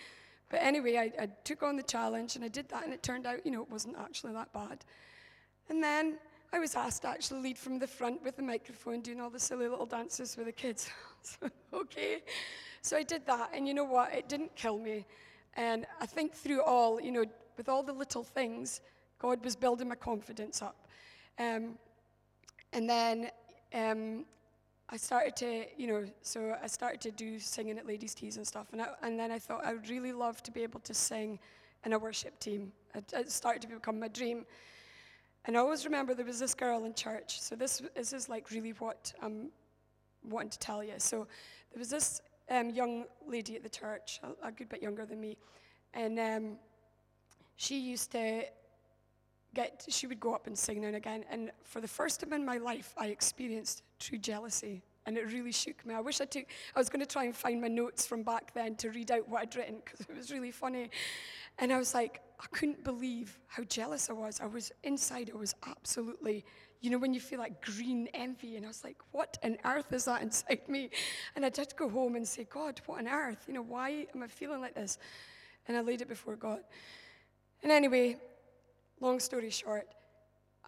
But 0.51 0.61
anyway, 0.61 0.97
I, 0.97 1.23
I 1.23 1.29
took 1.45 1.63
on 1.63 1.77
the 1.77 1.83
challenge 1.83 2.37
and 2.37 2.45
I 2.45 2.49
did 2.49 2.69
that, 2.71 2.85
and 2.85 2.93
it 2.93 3.03
turned 3.03 3.27
out, 3.27 3.45
you 3.45 3.53
know, 3.53 3.63
it 3.63 3.71
wasn't 3.71 3.97
actually 3.99 4.33
that 4.33 4.53
bad. 4.53 4.85
And 5.69 5.83
then 5.83 6.19
I 6.53 6.59
was 6.59 6.75
asked 6.75 7.03
to 7.03 7.09
actually 7.09 7.41
lead 7.41 7.59
from 7.59 7.79
the 7.79 7.87
front 7.87 8.23
with 8.23 8.37
the 8.37 8.43
microphone, 8.43 9.01
doing 9.01 9.21
all 9.21 9.31
the 9.31 9.41
silly 9.41 9.67
little 9.67 9.87
dances 9.87 10.37
with 10.37 10.47
the 10.47 10.53
kids. 10.53 10.89
okay. 11.73 12.23
So 12.83 12.97
I 12.97 13.03
did 13.03 13.27
that, 13.27 13.51
and 13.55 13.67
you 13.67 13.75
know 13.75 13.85
what? 13.85 14.15
It 14.15 14.29
didn't 14.29 14.55
kill 14.55 14.79
me. 14.79 15.07
And 15.55 15.87
I 16.01 16.07
think 16.07 16.35
through 16.35 16.63
all, 16.63 17.01
you 17.01 17.11
know, 17.11 17.25
with 17.57 17.69
all 17.69 17.83
the 17.83 17.93
little 17.93 18.23
things, 18.23 18.81
God 19.19 19.43
was 19.45 19.57
building 19.57 19.89
my 19.89 19.95
confidence 19.95 20.61
up. 20.63 20.87
Um, 21.39 21.79
and 22.73 22.89
then 22.89 23.31
um, 23.73 24.25
I 24.91 24.97
started 24.97 25.35
to, 25.37 25.65
you 25.77 25.87
know, 25.87 26.05
so 26.23 26.57
I 26.63 26.67
started 26.67 27.01
to 27.03 27.11
do 27.11 27.39
singing 27.39 27.79
at 27.79 27.87
ladies' 27.87 28.15
teas 28.15 28.37
and 28.37 28.47
stuff. 28.47 28.67
And, 28.73 28.83
I, 28.83 28.89
and 29.03 29.19
then 29.19 29.31
I 29.31 29.39
thought 29.39 29.65
I 29.65 29.73
would 29.73 29.89
really 29.89 30.13
love 30.13 30.43
to 30.43 30.51
be 30.51 30.63
able 30.63 30.81
to 30.81 30.95
sing 30.95 31.39
in 31.85 31.95
a 31.95 31.99
worship 31.99 32.39
team. 32.39 32.73
It 32.95 33.31
started 33.31 33.63
to 33.63 33.69
become 33.69 33.99
my 33.99 34.09
dream. 34.09 34.45
And 35.47 35.57
I 35.57 35.61
always 35.61 35.85
remember 35.85 36.15
there 36.15 36.25
was 36.25 36.39
this 36.39 36.55
girl 36.55 36.85
in 36.85 36.95
church. 36.95 37.41
So 37.41 37.55
this, 37.55 37.83
this 37.95 38.13
is 38.13 38.29
like 38.29 38.51
really 38.51 38.73
what 38.73 39.13
I'm 39.23 39.51
wanting 40.23 40.51
to 40.51 40.59
tell 40.59 40.83
you. 40.83 40.95
So 40.99 41.27
there 41.73 41.79
was 41.79 41.91
this 41.91 42.21
um, 42.51 42.71
young 42.71 43.05
lady 43.27 43.57
at 43.57 43.63
the 43.63 43.69
church, 43.69 44.21
a, 44.23 44.49
a, 44.49 44.53
good 44.53 44.69
bit 44.69 44.83
younger 44.83 45.07
than 45.07 45.21
me, 45.21 45.37
and 45.95 46.19
um, 46.19 46.57
she 47.57 47.79
used 47.79 48.13
to 48.13 48.45
get, 49.55 49.85
she 49.89 50.07
would 50.07 50.21
go 50.21 50.35
up 50.35 50.47
and 50.47 50.59
sing 50.59 50.81
now 50.81 50.89
and 50.89 50.97
again. 50.97 51.25
And 51.31 51.51
for 51.63 51.81
the 51.81 51.89
first 51.89 52.21
time 52.21 52.33
in 52.33 52.45
my 52.45 52.59
life, 52.59 52.95
I 52.99 53.07
experienced 53.07 53.83
true 53.99 54.19
jealousy. 54.19 54.83
And 55.07 55.19
it 55.19 55.31
really 55.33 55.53
shook 55.53 55.85
me. 55.85 55.95
I 55.95 56.01
wish 56.01 56.23
I 56.23 56.25
took, 56.25 56.47
I 56.75 56.79
was 56.79 56.89
going 56.89 57.01
to 57.01 57.07
try 57.07 57.25
and 57.25 57.37
find 57.37 57.61
my 57.61 57.69
notes 57.69 58.07
from 58.07 58.23
back 58.23 58.55
then 58.55 58.75
to 58.77 58.91
read 58.91 59.11
out 59.11 59.29
what 59.29 59.43
I'd 59.43 59.55
written 59.55 59.77
because 59.85 60.01
it 60.01 60.17
was 60.17 60.33
really 60.33 60.51
funny. 60.51 60.91
And 61.59 61.73
I 61.73 61.79
was 61.79 61.93
like, 61.93 62.23
I 62.41 62.47
couldn't 62.51 62.85
believe 62.85 63.39
how 63.47 63.63
jealous 63.65 64.11
I 64.11 64.13
was. 64.13 64.41
I 64.41 64.47
was 64.47 64.73
inside, 64.83 65.31
I 65.33 65.37
was 65.37 65.55
absolutely, 65.67 66.45
you 66.81 66.91
know, 66.91 66.99
when 66.99 67.15
you 67.15 67.21
feel 67.21 67.39
like 67.39 67.65
green 67.65 68.09
envy. 68.13 68.57
And 68.57 68.65
I 68.65 68.69
was 68.69 68.85
like, 68.85 68.97
what 69.13 69.39
on 69.45 69.57
earth 69.65 69.93
is 69.93 70.05
that 70.07 70.23
inside 70.23 70.69
me? 70.69 70.91
And 71.37 71.45
I 71.45 71.49
to 71.71 71.77
go 71.77 71.89
home 71.89 72.17
and 72.17 72.27
say, 72.27 72.45
God, 72.45 72.81
what 72.87 72.99
on 72.99 73.09
earth? 73.09 73.45
You 73.47 73.55
know, 73.55 73.63
why 73.63 74.07
am 74.15 74.23
I 74.23 74.27
feeling 74.27 74.61
like 74.61 74.75
this? 74.75 74.99
And 75.69 75.77
I 75.77 75.81
laid 75.81 76.03
it 76.03 76.09
before 76.09 76.37
God. 76.37 76.61
And 77.63 77.73
anyway, 77.73 78.17
long 79.01 79.21
story 79.21 79.51
short, 79.51 79.89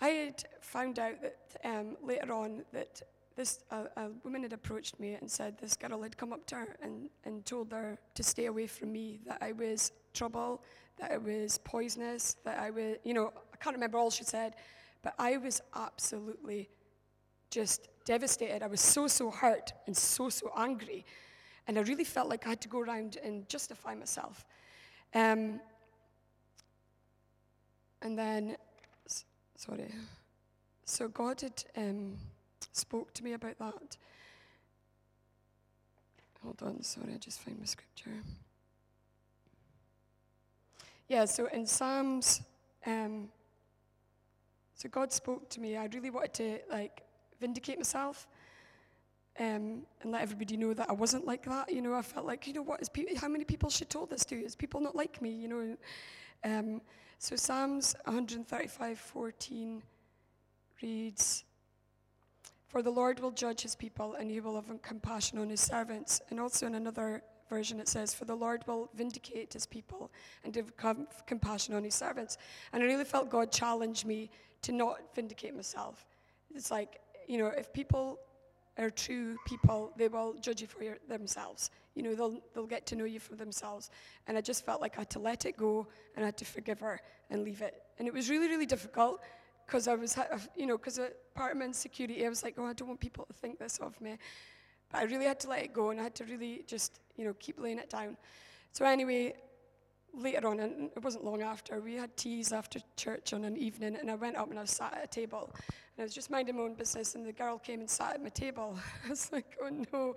I 0.00 0.08
had 0.08 0.44
found 0.61 0.99
out 0.99 1.20
that 1.23 1.56
um, 1.64 1.96
later 2.02 2.32
on 2.32 2.64
that 2.73 3.02
this 3.37 3.61
a, 3.71 3.85
a, 3.97 4.11
woman 4.25 4.43
had 4.43 4.52
approached 4.52 4.99
me 4.99 5.14
and 5.14 5.31
said 5.31 5.59
this 5.59 5.76
girl 5.76 6.02
had 6.02 6.16
come 6.16 6.33
up 6.33 6.47
to 6.47 6.57
her 6.57 6.76
and, 6.83 7.11
and 7.25 7.45
told 7.45 7.71
her 7.71 7.99
to 8.14 8.23
stay 8.23 8.47
away 8.47 8.66
from 8.66 8.93
me, 8.93 9.21
that 9.26 9.38
I 9.43 9.52
was 9.52 9.93
trouble, 10.14 10.62
that 10.99 11.12
I 11.12 11.19
was 11.19 11.59
poisonous, 11.59 12.37
that 12.45 12.59
I 12.59 12.71
was, 12.71 12.97
you 13.05 13.12
know, 13.12 13.33
I 13.52 13.57
can't 13.59 13.76
remember 13.76 13.99
all 13.99 14.11
she 14.11 14.25
said, 14.25 14.57
but 15.02 15.14
I 15.19 15.37
was 15.37 15.61
absolutely 15.75 16.71
just 17.50 17.88
devastated. 18.07 18.62
I 18.62 18.66
was 18.66 18.81
so, 18.81 19.07
so 19.07 19.31
hurt 19.31 19.73
and 19.87 19.95
so, 19.95 20.31
so 20.31 20.50
angry. 20.57 21.05
And 21.69 21.78
I 21.78 21.83
really 21.83 22.05
felt 22.05 22.28
like 22.28 22.47
I 22.47 22.50
had 22.50 22.61
to 22.62 22.69
go 22.69 22.81
around 22.81 23.19
and 23.23 23.49
justify 23.49 23.95
myself. 23.95 24.45
Um, 25.14 25.61
and 28.02 28.19
then, 28.19 28.57
sorry. 29.57 29.93
So 30.85 31.09
God 31.09 31.40
had 31.40 31.64
um, 31.76 32.16
spoke 32.76 33.14
to 33.14 33.25
me 33.25 33.35
about 33.35 33.59
that. 33.59 33.97
Hold 36.42 36.62
on, 36.62 36.83
sorry, 36.83 37.14
I 37.14 37.18
just 37.18 37.40
found 37.40 37.59
my 37.61 37.66
scripture. 37.66 38.12
Yeah, 41.09 41.25
so 41.26 41.47
in 41.49 41.66
Psalms, 41.66 42.42
um, 42.87 43.28
so 44.75 44.88
God 44.88 45.12
spoke 45.12 45.49
to 45.50 45.61
me. 45.61 45.76
I 45.76 45.87
really 45.87 46.11
wanted 46.11 46.35
to 46.35 46.59
like 46.71 47.02
vindicate 47.40 47.78
myself. 47.78 48.26
um, 49.38 49.83
and 50.02 50.12
let 50.12 50.23
everybody 50.23 50.56
know 50.56 50.75
that 50.75 50.88
I 50.90 50.92
wasn't 50.95 51.26
like 51.26 51.45
that. 51.47 51.73
You 51.73 51.83
know, 51.83 51.95
I 51.95 52.02
felt 52.02 52.26
like, 52.26 52.47
you 52.47 52.54
know, 52.54 52.62
what 52.62 52.80
is 52.83 52.88
pe- 52.88 53.14
how 53.16 53.28
many 53.28 53.45
people 53.45 53.71
should 53.71 53.90
told 53.90 54.11
this 54.11 54.25
to? 54.26 54.37
Is 54.37 54.56
people 54.56 54.80
not 54.80 54.97
like 54.97 55.21
me? 55.23 55.30
You 55.30 55.49
know, 55.49 55.76
um, 56.45 56.80
so 57.18 57.37
Psalms 57.37 57.97
135, 58.06 58.99
14 58.99 59.83
reads, 60.83 61.45
"For 62.76 62.83
the 62.83 62.90
Lord 62.90 63.21
will 63.21 63.30
judge 63.30 63.62
his 63.62 63.75
people, 63.75 64.16
and 64.16 64.30
he 64.30 64.38
will 64.38 64.56
have 64.56 64.83
compassion 64.83 65.38
on 65.38 65.49
his 65.49 65.62
servants." 65.62 66.21
And 66.28 66.38
also 66.38 66.66
in 66.66 66.75
another 66.75 67.23
version 67.49 67.80
it 67.80 67.88
says, 67.88 68.12
"For 68.12 68.26
the 68.26 68.35
Lord 68.35 68.66
will 68.66 68.90
vindicate 68.92 69.54
his 69.54 69.64
people 69.64 70.12
and 70.45 70.54
have 70.54 70.76
compassion 71.25 71.75
on 71.75 71.85
his 71.85 71.95
servants." 71.95 72.37
And 72.75 72.83
I 72.83 72.87
really 72.87 73.06
felt 73.06 73.30
God 73.30 73.50
challenge 73.50 74.04
me 74.04 74.28
to 74.61 74.73
not 74.73 75.14
vindicate 75.14 75.54
myself. 75.54 76.04
It's 76.54 76.71
like, 76.71 77.00
you 77.26 77.38
know, 77.38 77.47
if 77.47 77.73
people 77.73 78.21
are 78.76 78.90
true 78.90 79.38
people, 79.47 79.95
they 79.97 80.09
will 80.09 80.35
judge 80.35 80.61
you 80.61 80.66
for 80.66 80.85
your, 80.85 80.99
themselves. 81.09 81.71
You 81.95 82.02
know, 82.02 82.14
they'll, 82.14 82.42
they'll 82.52 82.66
get 82.66 82.85
to 82.88 82.95
know 82.95 83.06
you 83.06 83.21
for 83.21 83.37
themselves. 83.37 83.88
And 84.26 84.37
I 84.37 84.42
just 84.42 84.66
felt 84.66 84.83
like 84.83 84.97
I 84.99 85.00
had 85.00 85.11
to 85.11 85.18
let 85.18 85.47
it 85.47 85.56
go 85.56 85.88
and 86.14 86.26
I 86.26 86.28
had 86.28 86.37
to 86.37 86.45
forgive 86.45 86.80
her 86.80 87.00
and 87.30 87.42
leave 87.42 87.62
it. 87.62 87.83
And 87.99 88.06
it 88.06 88.12
was 88.12 88.28
really, 88.28 88.49
really 88.49 88.66
difficult 88.66 89.23
because 89.66 89.88
I 89.88 89.94
was, 89.94 90.16
you 90.56 90.66
know, 90.66 90.76
because 90.76 91.00
part 91.35 91.52
of 91.52 91.58
my 91.58 91.64
insecurity, 91.64 92.25
I 92.25 92.28
was 92.28 92.42
like, 92.42 92.54
oh, 92.58 92.66
I 92.66 92.73
don't 92.73 92.88
want 92.88 93.00
people 93.00 93.25
to 93.26 93.32
think 93.32 93.58
this 93.58 93.78
of 93.78 94.00
me. 94.00 94.16
But 94.90 94.99
I 94.99 95.04
really 95.04 95.25
had 95.25 95.40
to 95.40 95.49
let 95.49 95.62
it 95.62 95.73
go 95.73 95.90
and 95.90 96.00
I 96.00 96.04
had 96.04 96.14
to 96.16 96.25
really 96.25 96.62
just, 96.66 97.00
you 97.16 97.25
know, 97.25 97.35
keep 97.38 97.58
laying 97.58 97.78
it 97.78 97.90
down. 97.90 98.16
So 98.73 98.85
anyway, 98.85 99.35
later 100.14 100.49
on, 100.49 100.61
and 100.61 100.90
it 100.96 101.02
wasn't 101.02 101.25
long 101.25 101.42
after, 101.42 101.80
we 101.80 101.94
had 101.94 102.16
teas 102.16 102.52
after 102.52 102.78
church 102.96 103.32
on 103.32 103.44
an 103.44 103.56
evening, 103.56 103.96
and 103.96 104.11
I 104.11 104.14
went 104.14 104.37
up 104.37 104.50
and 104.50 104.58
I 104.58 104.64
sat 104.64 104.94
at 104.94 105.04
a 105.04 105.06
table, 105.06 105.50
and 105.54 106.00
I 106.00 106.02
was 106.02 106.14
just 106.14 106.30
minding 106.30 106.56
my 106.56 106.62
own 106.62 106.75
business, 106.75 107.14
and 107.14 107.26
the 107.26 107.32
girl 107.32 107.58
came 107.58 107.80
and 107.80 107.90
sat 107.90 108.14
at 108.14 108.23
my 108.23 108.28
table. 108.28 108.78
I 109.06 109.11
was 109.11 109.30
like, 109.32 109.56
oh 109.62 109.68
no. 109.68 110.14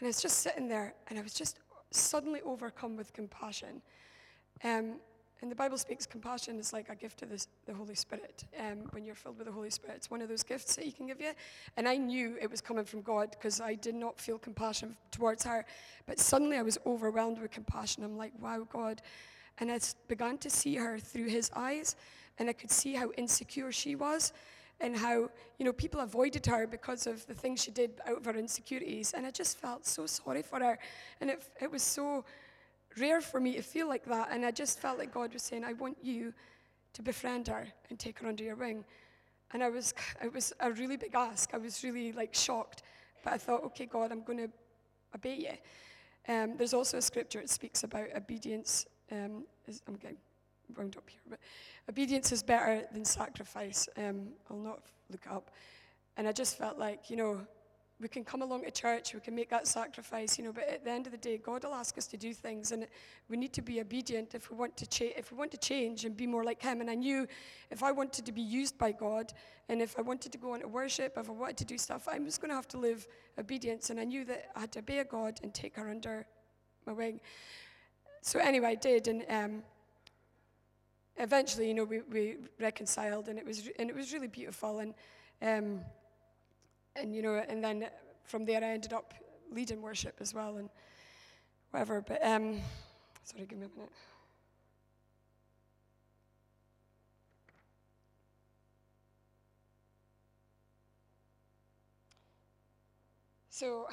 And 0.00 0.02
I 0.02 0.06
was 0.06 0.20
just 0.20 0.38
sitting 0.38 0.68
there, 0.68 0.94
and 1.08 1.18
I 1.18 1.22
was 1.22 1.34
just 1.34 1.60
suddenly 1.90 2.42
overcome 2.42 2.96
with 2.96 3.12
compassion. 3.12 3.82
Um, 4.62 4.96
and 5.44 5.50
the 5.50 5.56
Bible 5.56 5.76
speaks 5.76 6.06
compassion 6.06 6.58
is 6.58 6.72
like 6.72 6.88
a 6.88 6.94
gift 6.94 7.20
of 7.20 7.28
the, 7.28 7.46
the 7.66 7.74
Holy 7.74 7.94
Spirit. 7.94 8.44
Um, 8.58 8.88
when 8.92 9.04
you're 9.04 9.14
filled 9.14 9.36
with 9.36 9.46
the 9.46 9.52
Holy 9.52 9.68
Spirit, 9.68 9.96
it's 9.96 10.10
one 10.10 10.22
of 10.22 10.30
those 10.30 10.42
gifts 10.42 10.74
that 10.76 10.86
He 10.86 10.90
can 10.90 11.06
give 11.06 11.20
you. 11.20 11.32
And 11.76 11.86
I 11.86 11.98
knew 11.98 12.38
it 12.40 12.50
was 12.50 12.62
coming 12.62 12.86
from 12.86 13.02
God 13.02 13.32
because 13.32 13.60
I 13.60 13.74
did 13.74 13.94
not 13.94 14.18
feel 14.18 14.38
compassion 14.38 14.96
towards 15.10 15.44
her. 15.44 15.66
But 16.06 16.18
suddenly 16.18 16.56
I 16.56 16.62
was 16.62 16.78
overwhelmed 16.86 17.42
with 17.42 17.50
compassion. 17.50 18.04
I'm 18.04 18.16
like, 18.16 18.32
wow, 18.40 18.66
God. 18.72 19.02
And 19.58 19.70
I 19.70 19.80
began 20.08 20.38
to 20.38 20.48
see 20.48 20.76
her 20.76 20.98
through 20.98 21.28
His 21.28 21.50
eyes, 21.54 21.94
and 22.38 22.48
I 22.48 22.54
could 22.54 22.70
see 22.70 22.94
how 22.94 23.10
insecure 23.18 23.70
she 23.70 23.96
was. 23.96 24.32
And 24.80 24.96
how, 24.96 25.28
you 25.58 25.66
know, 25.66 25.74
people 25.74 26.00
avoided 26.00 26.46
her 26.46 26.66
because 26.66 27.06
of 27.06 27.26
the 27.26 27.34
things 27.34 27.62
she 27.62 27.70
did 27.70 28.00
out 28.08 28.16
of 28.16 28.24
her 28.24 28.34
insecurities. 28.34 29.12
And 29.12 29.26
I 29.26 29.30
just 29.30 29.58
felt 29.58 29.86
so 29.86 30.06
sorry 30.06 30.42
for 30.42 30.58
her. 30.58 30.78
And 31.20 31.28
it, 31.30 31.44
it 31.60 31.70
was 31.70 31.82
so 31.82 32.24
rare 32.98 33.20
for 33.20 33.40
me 33.40 33.54
to 33.54 33.62
feel 33.62 33.88
like 33.88 34.04
that. 34.06 34.28
And 34.30 34.44
I 34.44 34.50
just 34.50 34.80
felt 34.80 34.98
like 34.98 35.12
God 35.12 35.32
was 35.32 35.42
saying, 35.42 35.64
I 35.64 35.72
want 35.74 35.96
you 36.02 36.32
to 36.94 37.02
befriend 37.02 37.48
her 37.48 37.66
and 37.90 37.98
take 37.98 38.18
her 38.20 38.28
under 38.28 38.44
your 38.44 38.56
wing. 38.56 38.84
And 39.52 39.62
I 39.62 39.68
was, 39.68 39.94
it 40.22 40.32
was 40.32 40.52
a 40.60 40.72
really 40.72 40.96
big 40.96 41.14
ask. 41.14 41.54
I 41.54 41.58
was 41.58 41.82
really 41.82 42.12
like 42.12 42.34
shocked. 42.34 42.82
But 43.22 43.32
I 43.32 43.38
thought, 43.38 43.64
okay, 43.64 43.86
God, 43.86 44.12
I'm 44.12 44.22
going 44.22 44.38
to 44.38 44.50
obey 45.14 45.36
you. 45.36 46.32
Um, 46.32 46.56
there's 46.56 46.74
also 46.74 46.98
a 46.98 47.02
scripture 47.02 47.40
that 47.40 47.50
speaks 47.50 47.84
about 47.84 48.08
obedience. 48.16 48.86
Um, 49.10 49.44
is, 49.66 49.82
I'm 49.86 49.94
getting 49.96 50.16
wound 50.76 50.96
up 50.96 51.08
here, 51.08 51.20
but 51.28 51.38
obedience 51.88 52.32
is 52.32 52.42
better 52.42 52.82
than 52.92 53.04
sacrifice. 53.04 53.88
Um, 53.96 54.28
I'll 54.50 54.56
not 54.56 54.80
look 55.10 55.26
up. 55.30 55.50
And 56.16 56.26
I 56.26 56.32
just 56.32 56.56
felt 56.56 56.78
like, 56.78 57.10
you 57.10 57.16
know, 57.16 57.40
we 58.00 58.08
can 58.08 58.24
come 58.24 58.42
along 58.42 58.64
to 58.64 58.70
church, 58.70 59.14
we 59.14 59.20
can 59.20 59.34
make 59.34 59.48
that 59.50 59.68
sacrifice, 59.68 60.36
you 60.36 60.44
know, 60.44 60.52
but 60.52 60.68
at 60.68 60.84
the 60.84 60.90
end 60.90 61.06
of 61.06 61.12
the 61.12 61.18
day, 61.18 61.38
God 61.38 61.62
will 61.62 61.74
ask 61.74 61.96
us 61.96 62.08
to 62.08 62.16
do 62.16 62.34
things, 62.34 62.72
and 62.72 62.88
we 63.28 63.36
need 63.36 63.52
to 63.52 63.62
be 63.62 63.80
obedient 63.80 64.34
if 64.34 64.50
we 64.50 64.56
want 64.56 64.76
to 64.76 65.04
if 65.18 65.30
we 65.30 65.38
want 65.38 65.52
to 65.52 65.58
change 65.58 66.04
and 66.04 66.16
be 66.16 66.26
more 66.26 66.42
like 66.42 66.60
Him. 66.60 66.80
And 66.80 66.90
I 66.90 66.96
knew 66.96 67.26
if 67.70 67.84
I 67.84 67.92
wanted 67.92 68.26
to 68.26 68.32
be 68.32 68.42
used 68.42 68.76
by 68.78 68.90
God, 68.90 69.32
and 69.68 69.80
if 69.80 69.96
I 69.96 70.02
wanted 70.02 70.32
to 70.32 70.38
go 70.38 70.54
into 70.54 70.66
worship, 70.66 71.14
if 71.16 71.28
I 71.28 71.32
wanted 71.32 71.56
to 71.58 71.64
do 71.64 71.78
stuff, 71.78 72.08
I 72.08 72.18
was 72.18 72.36
going 72.36 72.48
to 72.48 72.56
have 72.56 72.68
to 72.68 72.78
live 72.78 73.06
obedience, 73.38 73.90
and 73.90 74.00
I 74.00 74.04
knew 74.04 74.24
that 74.24 74.50
I 74.56 74.60
had 74.60 74.72
to 74.72 74.80
obey 74.80 75.02
God 75.04 75.38
and 75.44 75.54
take 75.54 75.76
her 75.76 75.88
under 75.88 76.26
my 76.86 76.92
wing. 76.92 77.20
So 78.22 78.40
anyway, 78.40 78.68
I 78.68 78.74
did, 78.74 79.06
and 79.06 79.24
um, 79.28 79.62
eventually, 81.16 81.68
you 81.68 81.74
know, 81.74 81.84
we, 81.84 82.00
we 82.00 82.36
reconciled, 82.58 83.28
and 83.28 83.38
it 83.38 83.46
was 83.46 83.68
and 83.78 83.88
it 83.88 83.94
was 83.94 84.12
really 84.12 84.26
beautiful, 84.26 84.80
and. 84.80 84.94
Um, 85.42 85.80
and 86.96 87.14
you 87.14 87.22
know, 87.22 87.34
and 87.48 87.62
then 87.62 87.86
from 88.24 88.44
there 88.44 88.62
I 88.62 88.68
ended 88.68 88.92
up 88.92 89.14
leading 89.50 89.82
worship 89.82 90.16
as 90.20 90.34
well 90.34 90.56
and 90.56 90.68
whatever. 91.70 92.00
But 92.00 92.24
um, 92.24 92.60
sorry, 93.24 93.46
give 93.46 93.58
me 93.58 93.66
a 93.66 93.76
minute. 93.76 93.92
So, 103.50 103.86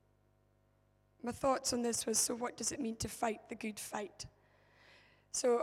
my 1.22 1.32
thoughts 1.32 1.72
on 1.72 1.80
this 1.80 2.04
was 2.04 2.18
so, 2.18 2.34
what 2.34 2.58
does 2.58 2.72
it 2.72 2.80
mean 2.80 2.96
to 2.96 3.08
fight 3.08 3.40
the 3.48 3.54
good 3.54 3.80
fight? 3.80 4.26
So, 5.32 5.62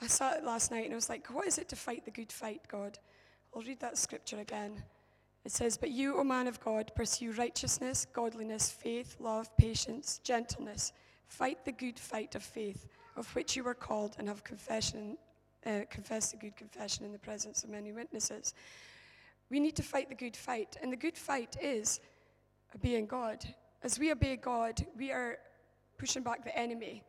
I 0.00 0.08
sat 0.08 0.44
last 0.44 0.72
night 0.72 0.84
and 0.84 0.94
I 0.94 0.96
was 0.96 1.08
like, 1.08 1.32
what 1.32 1.46
is 1.46 1.58
it 1.58 1.68
to 1.68 1.76
fight 1.76 2.04
the 2.04 2.10
good 2.10 2.32
fight, 2.32 2.62
God? 2.66 2.98
I'll 3.54 3.62
read 3.62 3.78
that 3.80 3.96
scripture 3.96 4.40
again. 4.40 4.82
It 5.44 5.52
says, 5.52 5.76
But 5.76 5.90
you, 5.90 6.16
O 6.16 6.24
man 6.24 6.46
of 6.46 6.60
God, 6.60 6.92
pursue 6.94 7.32
righteousness, 7.32 8.06
godliness, 8.12 8.70
faith, 8.70 9.16
love, 9.18 9.54
patience, 9.56 10.20
gentleness. 10.22 10.92
Fight 11.26 11.64
the 11.64 11.72
good 11.72 11.98
fight 11.98 12.34
of 12.34 12.42
faith, 12.42 12.86
of 13.16 13.34
which 13.34 13.56
you 13.56 13.64
were 13.64 13.74
called, 13.74 14.16
and 14.18 14.28
have 14.28 14.44
confession, 14.44 15.16
uh, 15.66 15.80
confessed 15.90 16.32
the 16.32 16.36
good 16.36 16.56
confession 16.56 17.04
in 17.04 17.12
the 17.12 17.18
presence 17.18 17.64
of 17.64 17.70
many 17.70 17.92
witnesses. 17.92 18.54
We 19.50 19.58
need 19.58 19.76
to 19.76 19.82
fight 19.82 20.08
the 20.08 20.14
good 20.14 20.36
fight, 20.36 20.76
and 20.80 20.92
the 20.92 20.96
good 20.96 21.18
fight 21.18 21.56
is 21.60 22.00
obeying 22.74 23.06
God. 23.06 23.44
As 23.82 23.98
we 23.98 24.12
obey 24.12 24.36
God, 24.36 24.86
we 24.96 25.10
are 25.10 25.38
pushing 25.98 26.22
back 26.22 26.44
the 26.44 26.56
enemy. 26.56 27.02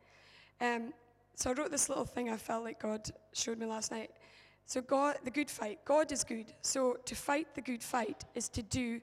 Um, 0.60 0.94
so 1.36 1.50
I 1.50 1.54
wrote 1.54 1.72
this 1.72 1.90
little 1.90 2.06
thing 2.06 2.30
I 2.30 2.38
felt 2.38 2.64
like 2.64 2.80
God 2.80 3.10
showed 3.34 3.60
me 3.60 3.66
last 3.66 3.92
night. 3.92 4.12
So 4.66 4.82
God, 4.82 5.18
the 5.24 5.32
good 5.32 5.50
fight, 5.50 5.80
God 5.86 6.12
is 6.12 6.24
good. 6.24 6.54
So 6.62 6.98
to 7.06 7.16
fight 7.16 7.48
the 7.56 7.62
good 7.62 7.84
fight 7.84 8.24
is 8.34 8.50
to 8.50 8.64
do, 8.64 9.02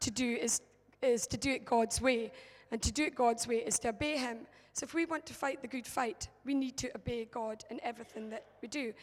to 0.00 0.10
do 0.10 0.36
is, 0.36 0.60
is 1.02 1.26
to 1.28 1.36
do 1.36 1.50
it 1.50 1.64
God's 1.64 2.00
way. 2.00 2.32
And 2.70 2.80
to 2.82 2.90
do 2.90 3.04
it 3.04 3.14
God's 3.14 3.46
way 3.46 3.56
is 3.56 3.78
to 3.80 3.90
obey 3.90 4.16
Him. 4.16 4.38
So 4.72 4.84
if 4.84 4.94
we 4.94 5.04
want 5.04 5.26
to 5.26 5.34
fight 5.34 5.60
the 5.60 5.68
good 5.68 5.86
fight, 5.86 6.28
we 6.46 6.54
need 6.54 6.78
to 6.78 6.94
obey 6.96 7.26
God 7.26 7.64
in 7.70 7.78
everything 7.82 8.30
that 8.30 8.44
we 8.62 8.68
do. 8.68 8.94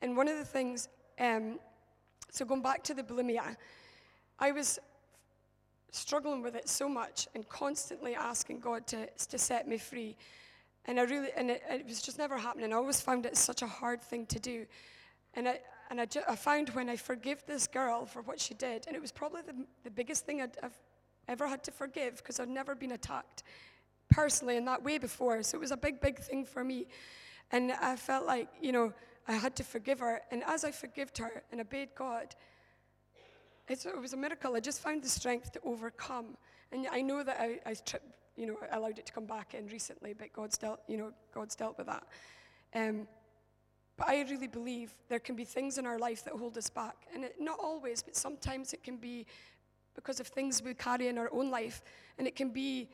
And 0.00 0.16
one 0.16 0.28
of 0.28 0.38
the 0.38 0.44
things, 0.44 0.88
um, 1.20 1.58
so 2.30 2.44
going 2.46 2.62
back 2.62 2.82
to 2.84 2.94
the 2.94 3.02
bulimia, 3.02 3.56
I 4.38 4.52
was 4.52 4.78
struggling 5.90 6.42
with 6.42 6.54
it 6.54 6.68
so 6.68 6.88
much 6.88 7.28
and 7.34 7.46
constantly 7.48 8.14
asking 8.14 8.60
God 8.60 8.86
to, 8.88 9.06
to 9.06 9.38
set 9.38 9.68
me 9.68 9.78
free. 9.78 10.16
And 10.88 10.98
I 10.98 11.02
really, 11.02 11.28
and 11.36 11.50
it, 11.50 11.62
it, 11.70 11.86
was 11.86 12.00
just 12.00 12.16
never 12.16 12.38
happening. 12.38 12.72
I 12.72 12.76
always 12.76 12.98
found 12.98 13.26
it 13.26 13.36
such 13.36 13.60
a 13.60 13.66
hard 13.66 14.00
thing 14.00 14.24
to 14.26 14.40
do. 14.40 14.64
And 15.34 15.46
I, 15.46 15.60
and 15.90 16.00
I, 16.00 16.06
ju- 16.06 16.22
I 16.26 16.34
found 16.34 16.70
when 16.70 16.88
I 16.88 16.96
forgive 16.96 17.44
this 17.46 17.66
girl 17.66 18.06
for 18.06 18.22
what 18.22 18.40
she 18.40 18.54
did, 18.54 18.86
and 18.86 18.96
it 18.96 19.02
was 19.02 19.12
probably 19.12 19.42
the, 19.42 19.54
the 19.84 19.90
biggest 19.90 20.24
thing 20.24 20.40
i 20.40 20.48
have 20.62 20.78
ever 21.28 21.46
had 21.46 21.62
to 21.64 21.70
forgive 21.70 22.16
because 22.16 22.40
I'd 22.40 22.48
never 22.48 22.74
been 22.74 22.92
attacked 22.92 23.42
personally 24.08 24.56
in 24.56 24.64
that 24.64 24.82
way 24.82 24.96
before. 24.96 25.42
So 25.42 25.58
it 25.58 25.60
was 25.60 25.72
a 25.72 25.76
big, 25.76 26.00
big 26.00 26.20
thing 26.20 26.46
for 26.46 26.64
me. 26.64 26.86
And 27.50 27.72
I 27.72 27.96
felt 27.96 28.24
like, 28.24 28.48
you 28.62 28.72
know, 28.72 28.94
I 29.26 29.34
had 29.34 29.54
to 29.56 29.64
forgive 29.64 30.00
her. 30.00 30.22
And 30.30 30.42
as 30.46 30.64
I 30.64 30.70
forgived 30.70 31.18
her 31.18 31.42
and 31.52 31.60
obeyed 31.60 31.90
God, 31.94 32.34
it 33.68 33.86
was 34.00 34.14
a 34.14 34.16
miracle. 34.16 34.56
I 34.56 34.60
just 34.60 34.80
found 34.80 35.02
the 35.02 35.08
strength 35.10 35.52
to 35.52 35.60
overcome. 35.64 36.38
And 36.72 36.86
I 36.90 37.02
know 37.02 37.22
that 37.22 37.36
I, 37.38 37.60
I 37.66 37.74
tripped 37.74 38.17
you 38.38 38.46
know, 38.46 38.56
allowed 38.72 38.98
it 38.98 39.06
to 39.06 39.12
come 39.12 39.26
back 39.26 39.54
in 39.54 39.66
recently, 39.66 40.14
but 40.14 40.32
God's 40.32 40.56
dealt, 40.56 40.80
you 40.86 40.96
know, 40.96 41.12
God's 41.34 41.56
dealt 41.56 41.76
with 41.76 41.88
that. 41.88 42.04
Um, 42.74 43.08
but 43.96 44.08
I 44.08 44.22
really 44.22 44.46
believe 44.46 44.92
there 45.08 45.18
can 45.18 45.34
be 45.34 45.44
things 45.44 45.76
in 45.76 45.84
our 45.84 45.98
life 45.98 46.24
that 46.24 46.34
hold 46.34 46.56
us 46.56 46.70
back. 46.70 46.94
And 47.12 47.24
it, 47.24 47.34
not 47.40 47.58
always, 47.60 48.00
but 48.02 48.16
sometimes 48.16 48.72
it 48.72 48.84
can 48.84 48.96
be 48.96 49.26
because 49.96 50.20
of 50.20 50.28
things 50.28 50.62
we 50.62 50.72
carry 50.74 51.08
in 51.08 51.18
our 51.18 51.28
own 51.32 51.50
life. 51.50 51.82
And 52.16 52.26
it 52.28 52.36
can 52.36 52.50
be 52.50 52.88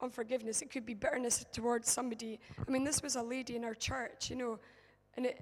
unforgiveness, 0.00 0.62
it 0.62 0.70
could 0.70 0.84
be 0.84 0.94
bitterness 0.94 1.44
towards 1.52 1.90
somebody. 1.90 2.40
I 2.66 2.70
mean, 2.70 2.84
this 2.84 3.02
was 3.02 3.14
a 3.14 3.22
lady 3.22 3.54
in 3.56 3.64
our 3.64 3.74
church, 3.74 4.30
you 4.30 4.36
know, 4.36 4.58
and 5.16 5.26
it, 5.26 5.40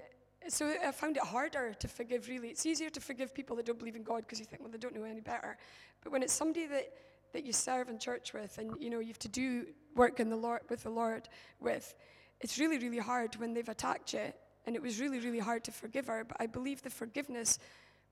so 0.49 0.73
I 0.85 0.91
found 0.91 1.17
it 1.17 1.23
harder 1.23 1.73
to 1.73 1.87
forgive, 1.87 2.27
really. 2.27 2.49
It's 2.49 2.65
easier 2.65 2.89
to 2.89 3.01
forgive 3.01 3.33
people 3.33 3.55
that 3.57 3.65
don't 3.65 3.77
believe 3.77 3.95
in 3.95 4.03
God 4.03 4.19
because 4.19 4.39
you 4.39 4.45
think, 4.45 4.61
well, 4.61 4.71
they 4.71 4.77
don't 4.77 4.95
know 4.95 5.03
any 5.03 5.19
better. 5.19 5.57
But 6.03 6.11
when 6.11 6.23
it's 6.23 6.33
somebody 6.33 6.67
that 6.67 6.93
that 7.37 7.45
you 7.45 7.53
serve 7.53 7.87
in 7.87 7.99
church 7.99 8.33
with 8.33 8.57
and 8.57 8.71
you 8.79 8.89
know 8.89 8.97
you 8.97 9.09
have 9.09 9.19
to 9.19 9.27
do 9.29 9.67
work 9.95 10.19
in 10.19 10.27
the 10.29 10.35
Lord 10.35 10.61
with 10.71 10.81
the 10.81 10.89
Lord 10.89 11.29
with, 11.59 11.93
it's 12.41 12.57
really, 12.57 12.79
really 12.79 12.97
hard 12.97 13.35
when 13.35 13.53
they've 13.53 13.69
attacked 13.69 14.13
you. 14.13 14.33
And 14.65 14.75
it 14.75 14.81
was 14.81 14.99
really, 14.99 15.19
really 15.19 15.39
hard 15.39 15.63
to 15.65 15.71
forgive 15.71 16.07
her. 16.07 16.23
But 16.23 16.37
I 16.39 16.47
believe 16.47 16.81
the 16.81 16.89
forgiveness 16.89 17.59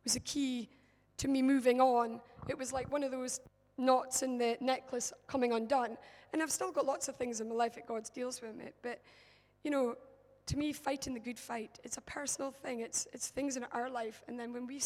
was 0.03 0.15
a 0.15 0.19
key 0.19 0.69
to 1.17 1.27
me 1.27 1.41
moving 1.41 1.79
on, 1.79 2.19
it 2.49 2.57
was 2.57 2.73
like 2.73 2.91
one 2.91 3.01
of 3.01 3.09
those 3.09 3.39
knots 3.77 4.21
in 4.21 4.37
the 4.37 4.57
necklace 4.59 5.13
coming 5.27 5.53
undone. 5.53 5.97
And 6.33 6.43
I've 6.43 6.51
still 6.51 6.71
got 6.71 6.85
lots 6.85 7.07
of 7.07 7.15
things 7.15 7.39
in 7.39 7.49
my 7.49 7.55
life 7.55 7.75
that 7.75 7.87
God 7.87 8.03
deals 8.13 8.41
with 8.41 8.53
me. 8.53 8.65
But, 8.81 9.01
you 9.63 9.71
know, 9.71 9.95
to 10.47 10.57
me, 10.57 10.73
fighting 10.73 11.13
the 11.13 11.19
good 11.19 11.39
fight, 11.39 11.79
it's 11.83 11.97
a 11.97 12.01
personal 12.01 12.51
thing. 12.51 12.81
It's, 12.81 13.07
it's 13.13 13.29
things 13.29 13.55
in 13.55 13.65
our 13.71 13.89
life. 13.89 14.21
And 14.27 14.37
then 14.37 14.51
when 14.51 14.67
we, 14.67 14.81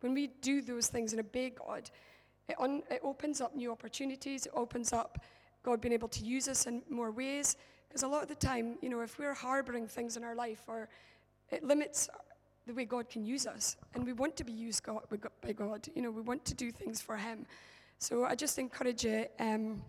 when 0.00 0.12
we 0.12 0.26
do 0.26 0.60
those 0.60 0.88
things 0.88 1.12
and 1.12 1.20
obey 1.20 1.50
God, 1.50 1.88
it, 2.50 2.56
un, 2.58 2.82
it 2.90 3.00
opens 3.02 3.40
up 3.40 3.54
new 3.54 3.70
opportunities. 3.72 4.46
It 4.46 4.52
opens 4.54 4.92
up 4.92 5.18
God 5.62 5.80
being 5.80 5.92
able 5.92 6.08
to 6.08 6.24
use 6.24 6.48
us 6.48 6.66
in 6.66 6.82
more 6.88 7.10
ways. 7.10 7.56
Because 7.88 8.02
a 8.02 8.08
lot 8.08 8.22
of 8.22 8.28
the 8.28 8.34
time, 8.34 8.76
you 8.82 8.88
know, 8.88 9.00
if 9.00 9.18
we're 9.18 9.34
harboring 9.34 9.86
things 9.86 10.16
in 10.16 10.24
our 10.24 10.34
life, 10.34 10.62
or 10.68 10.88
it 11.50 11.64
limits 11.64 12.08
the 12.66 12.74
way 12.74 12.84
God 12.84 13.08
can 13.08 13.24
use 13.24 13.46
us, 13.46 13.76
and 13.94 14.04
we 14.04 14.12
want 14.12 14.36
to 14.36 14.44
be 14.44 14.52
used 14.52 14.82
God, 14.82 15.02
by 15.40 15.52
God, 15.52 15.88
you 15.94 16.02
know, 16.02 16.10
we 16.10 16.22
want 16.22 16.44
to 16.44 16.54
do 16.54 16.70
things 16.70 17.00
for 17.00 17.16
Him. 17.16 17.46
So 17.98 18.24
I 18.24 18.34
just 18.34 18.58
encourage 18.58 19.04
you. 19.04 19.26
Um, 19.38 19.82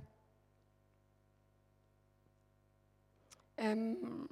um, 3.60 4.27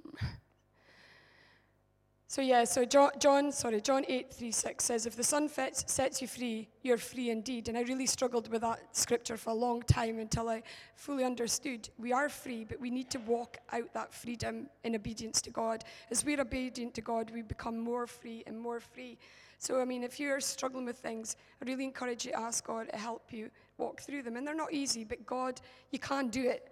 so 2.31 2.43
yeah, 2.43 2.63
so 2.63 2.85
John, 2.85 3.09
John, 3.17 3.51
sorry, 3.51 3.81
John 3.81 4.05
8, 4.07 4.31
3, 4.31 4.51
6 4.51 4.83
says, 4.83 5.07
if 5.07 5.15
the 5.15 5.23
Son 5.23 5.49
fets, 5.49 5.83
sets 5.87 6.21
you 6.21 6.27
free, 6.27 6.67
you're 6.83 6.99
free 6.99 7.31
indeed. 7.31 7.67
And 7.67 7.75
I 7.75 7.81
really 7.81 8.05
struggled 8.05 8.51
with 8.51 8.61
that 8.61 8.95
scripture 8.95 9.35
for 9.35 9.49
a 9.49 9.55
long 9.55 9.81
time 9.81 10.19
until 10.19 10.47
I 10.47 10.61
fully 10.93 11.23
understood 11.23 11.89
we 11.97 12.13
are 12.13 12.29
free, 12.29 12.65
but 12.65 12.79
we 12.79 12.91
need 12.91 13.09
to 13.09 13.17
walk 13.21 13.57
out 13.71 13.91
that 13.95 14.13
freedom 14.13 14.69
in 14.83 14.93
obedience 14.95 15.41
to 15.41 15.49
God. 15.49 15.83
As 16.11 16.23
we're 16.23 16.39
obedient 16.39 16.93
to 16.93 17.01
God, 17.01 17.31
we 17.33 17.41
become 17.41 17.79
more 17.79 18.05
free 18.05 18.43
and 18.45 18.59
more 18.59 18.79
free. 18.79 19.17
So, 19.57 19.81
I 19.81 19.85
mean, 19.85 20.03
if 20.03 20.19
you're 20.19 20.39
struggling 20.39 20.85
with 20.85 20.97
things, 20.97 21.35
I 21.59 21.65
really 21.65 21.83
encourage 21.83 22.25
you 22.25 22.31
to 22.33 22.39
ask 22.39 22.63
God 22.63 22.89
to 22.91 22.97
help 22.97 23.33
you 23.33 23.49
walk 23.79 24.01
through 24.01 24.21
them. 24.21 24.35
And 24.35 24.45
they're 24.45 24.53
not 24.53 24.71
easy, 24.71 25.03
but 25.03 25.25
God, 25.25 25.59
you 25.89 25.97
can't 25.97 26.31
do 26.31 26.47
it. 26.47 26.71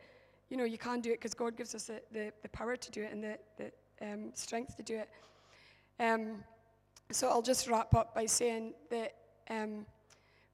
You 0.52 0.58
know, 0.58 0.66
you 0.66 0.78
can't 0.78 1.02
do 1.02 1.10
it 1.10 1.20
because 1.20 1.34
God 1.34 1.58
gives 1.58 1.74
us 1.74 1.86
the, 1.86 2.00
the, 2.12 2.32
the, 2.44 2.50
power 2.50 2.76
to 2.76 2.92
do 2.92 3.02
it 3.02 3.12
and 3.12 3.24
the, 3.24 3.40
the 3.58 3.72
um, 4.02 4.30
strength 4.36 4.78
to 4.78 4.84
do 4.84 4.98
it. 4.98 5.10
Um, 6.00 6.44
so 7.12 7.30
I'll 7.30 7.42
just 7.42 7.68
wrap 7.68 7.96
up 7.96 8.14
by 8.14 8.26
saying 8.26 8.74
that 8.90 9.14
um, 9.50 9.86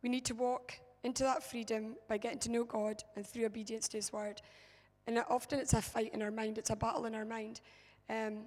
we 0.02 0.10
need 0.10 0.26
to 0.26 0.36
walk 0.36 0.74
into 1.04 1.24
that 1.24 1.44
freedom 1.44 1.96
by 2.08 2.18
getting 2.18 2.40
to 2.40 2.52
know 2.52 2.64
God 2.64 3.04
and 3.16 3.26
through 3.26 3.46
obedience 3.46 3.88
to 3.90 3.98
His 3.98 4.14
word. 4.14 4.42
And 5.08 5.22
often 5.30 5.60
it's 5.60 5.74
a 5.74 5.82
fight 5.82 6.14
in 6.14 6.22
our 6.22 6.32
mind, 6.32 6.58
it's 6.58 6.70
a 6.70 6.76
battle 6.76 7.06
in 7.06 7.16
our 7.16 7.26
mind. 7.26 7.62
Um, 8.10 8.46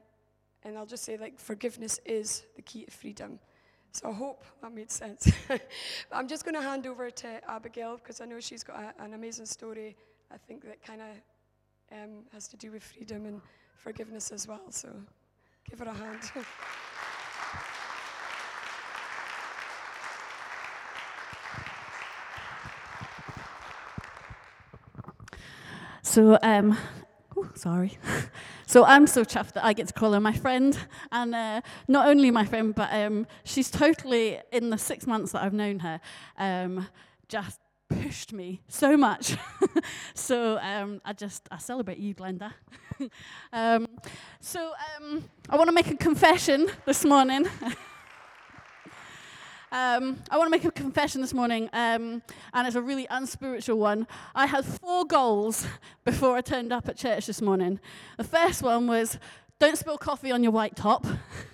and 0.62 0.76
I'll 0.76 0.86
just 0.86 1.04
say, 1.04 1.16
like, 1.16 1.38
forgiveness 1.38 2.00
is 2.04 2.44
the 2.56 2.62
key 2.62 2.84
to 2.84 2.90
freedom. 2.90 3.38
So 3.92 4.10
I 4.10 4.12
hope 4.12 4.44
that 4.62 4.74
made 4.74 4.90
sense. 4.90 5.30
I'm 6.12 6.28
just 6.28 6.44
going 6.44 6.54
to 6.54 6.62
hand 6.62 6.86
over 6.86 7.10
to 7.10 7.50
Abigail 7.50 7.96
because 7.96 8.20
I 8.20 8.24
know 8.24 8.40
she's 8.40 8.62
got 8.62 8.76
a, 8.76 9.02
an 9.02 9.14
amazing 9.14 9.46
story, 9.46 9.96
I 10.32 10.36
think, 10.36 10.64
that 10.64 10.82
kind 10.82 11.00
of 11.00 11.96
um, 11.98 12.10
has 12.32 12.48
to 12.48 12.56
do 12.56 12.72
with 12.72 12.82
freedom 12.82 13.26
and 13.26 13.40
forgiveness 13.76 14.32
as 14.32 14.48
well. 14.48 14.70
So 14.70 14.90
give 15.70 15.78
her 15.78 15.86
a 15.86 15.94
hand. 15.94 16.20
So, 26.16 26.38
um, 26.42 26.78
oh, 27.36 27.46
sorry. 27.54 27.98
so 28.66 28.86
I'm 28.86 29.06
so 29.06 29.22
chuffed 29.22 29.52
that 29.52 29.66
I 29.66 29.74
get 29.74 29.88
to 29.88 29.92
call 29.92 30.14
her 30.14 30.18
my 30.18 30.32
friend, 30.32 30.74
and 31.12 31.34
uh, 31.34 31.60
not 31.88 32.08
only 32.08 32.30
my 32.30 32.46
friend, 32.46 32.74
but 32.74 32.90
um, 32.90 33.26
she's 33.44 33.70
totally 33.70 34.40
in 34.50 34.70
the 34.70 34.78
six 34.78 35.06
months 35.06 35.32
that 35.32 35.42
I've 35.42 35.52
known 35.52 35.80
her, 35.80 36.00
um, 36.38 36.88
just 37.28 37.60
pushed 37.90 38.32
me 38.32 38.62
so 38.66 38.96
much. 38.96 39.36
so 40.14 40.58
um, 40.62 41.02
I 41.04 41.12
just 41.12 41.46
I 41.50 41.58
celebrate 41.58 41.98
you, 41.98 42.14
Glenda. 42.14 42.50
um, 43.52 43.86
so 44.40 44.72
um, 44.96 45.22
I 45.50 45.56
want 45.58 45.68
to 45.68 45.74
make 45.74 45.88
a 45.88 45.96
confession 45.96 46.66
this 46.86 47.04
morning. 47.04 47.46
Um, 49.72 50.22
I 50.30 50.38
want 50.38 50.46
to 50.46 50.50
make 50.50 50.64
a 50.64 50.70
confession 50.70 51.20
this 51.20 51.34
morning, 51.34 51.68
um, 51.72 52.22
and 52.54 52.66
it's 52.68 52.76
a 52.76 52.82
really 52.82 53.06
unspiritual 53.10 53.78
one. 53.78 54.06
I 54.32 54.46
had 54.46 54.64
four 54.64 55.04
goals 55.04 55.66
before 56.04 56.36
I 56.36 56.40
turned 56.40 56.72
up 56.72 56.88
at 56.88 56.96
church 56.96 57.26
this 57.26 57.42
morning. 57.42 57.80
The 58.16 58.24
first 58.24 58.62
one 58.62 58.86
was 58.86 59.18
don't 59.58 59.76
spill 59.76 59.98
coffee 59.98 60.30
on 60.30 60.44
your 60.44 60.52
white 60.52 60.76
top. 60.76 61.04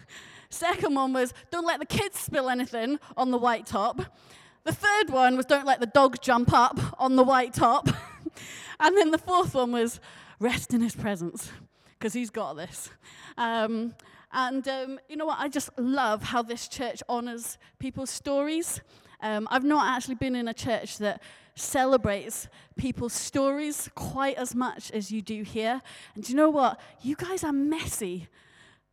Second 0.50 0.94
one 0.94 1.14
was 1.14 1.32
don't 1.50 1.64
let 1.66 1.80
the 1.80 1.86
kids 1.86 2.20
spill 2.20 2.50
anything 2.50 2.98
on 3.16 3.30
the 3.30 3.38
white 3.38 3.64
top. 3.64 4.02
The 4.64 4.72
third 4.72 5.08
one 5.08 5.38
was 5.38 5.46
don't 5.46 5.66
let 5.66 5.80
the 5.80 5.86
dog 5.86 6.20
jump 6.20 6.52
up 6.52 6.78
on 7.00 7.16
the 7.16 7.24
white 7.24 7.54
top. 7.54 7.88
and 8.80 8.96
then 8.96 9.10
the 9.10 9.18
fourth 9.18 9.54
one 9.54 9.72
was 9.72 10.00
rest 10.38 10.74
in 10.74 10.82
his 10.82 10.94
presence, 10.94 11.50
because 11.98 12.12
he's 12.12 12.30
got 12.30 12.54
this. 12.54 12.90
Um, 13.38 13.94
and 14.32 14.66
um, 14.68 14.98
you 15.08 15.16
know 15.16 15.26
what? 15.26 15.38
I 15.38 15.48
just 15.48 15.70
love 15.78 16.22
how 16.22 16.42
this 16.42 16.68
church 16.68 17.02
honors 17.08 17.58
people's 17.78 18.10
stories. 18.10 18.80
Um, 19.20 19.46
I've 19.50 19.64
not 19.64 19.86
actually 19.96 20.16
been 20.16 20.34
in 20.34 20.48
a 20.48 20.54
church 20.54 20.98
that 20.98 21.22
celebrates 21.54 22.48
people's 22.76 23.12
stories 23.12 23.90
quite 23.94 24.36
as 24.36 24.54
much 24.54 24.90
as 24.90 25.12
you 25.12 25.20
do 25.20 25.42
here. 25.42 25.82
And 26.14 26.24
do 26.24 26.32
you 26.32 26.36
know 26.36 26.50
what? 26.50 26.80
You 27.02 27.14
guys 27.14 27.44
are 27.44 27.52
messy, 27.52 28.28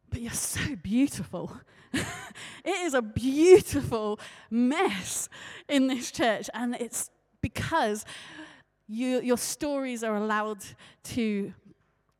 but 0.10 0.21
you're 0.21 0.32
so 0.32 0.75
beautiful. 0.75 1.58
it 1.93 2.06
is 2.65 2.93
a 2.93 3.02
beautiful 3.02 4.19
mess 4.49 5.30
in 5.67 5.88
this 5.88 6.12
church, 6.12 6.49
and 6.54 6.75
it's 6.75 7.10
because 7.41 8.06
you, 8.88 9.21
your 9.21 9.38
stories 9.38 10.04
are 10.04 10.15
allowed 10.15 10.60
to 11.04 11.54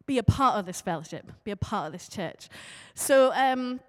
be 0.10 0.17
a 0.17 0.24
part 0.24 0.58
of 0.58 0.65
this 0.65 0.82
fellowship, 0.82 1.32
be 1.43 1.52
a 1.52 1.56
part 1.56 1.86
of 1.86 1.93
this 1.93 2.10
church. 2.10 2.50
So, 2.95 3.32
um, 3.36 3.80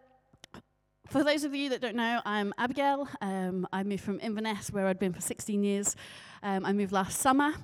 for 1.08 1.24
those 1.24 1.44
of 1.44 1.54
you 1.54 1.70
that 1.70 1.80
don't 1.80 1.96
know, 1.96 2.20
I'm 2.26 2.52
Abigail. 2.58 3.08
Um, 3.22 3.66
I 3.72 3.82
moved 3.84 4.04
from 4.04 4.20
Inverness, 4.20 4.70
where 4.70 4.86
I'd 4.86 4.98
been 4.98 5.14
for 5.14 5.22
16 5.22 5.64
years. 5.64 5.96
Um, 6.42 6.66
I 6.66 6.74
moved 6.74 6.92
last 6.92 7.20
summer. 7.20 7.54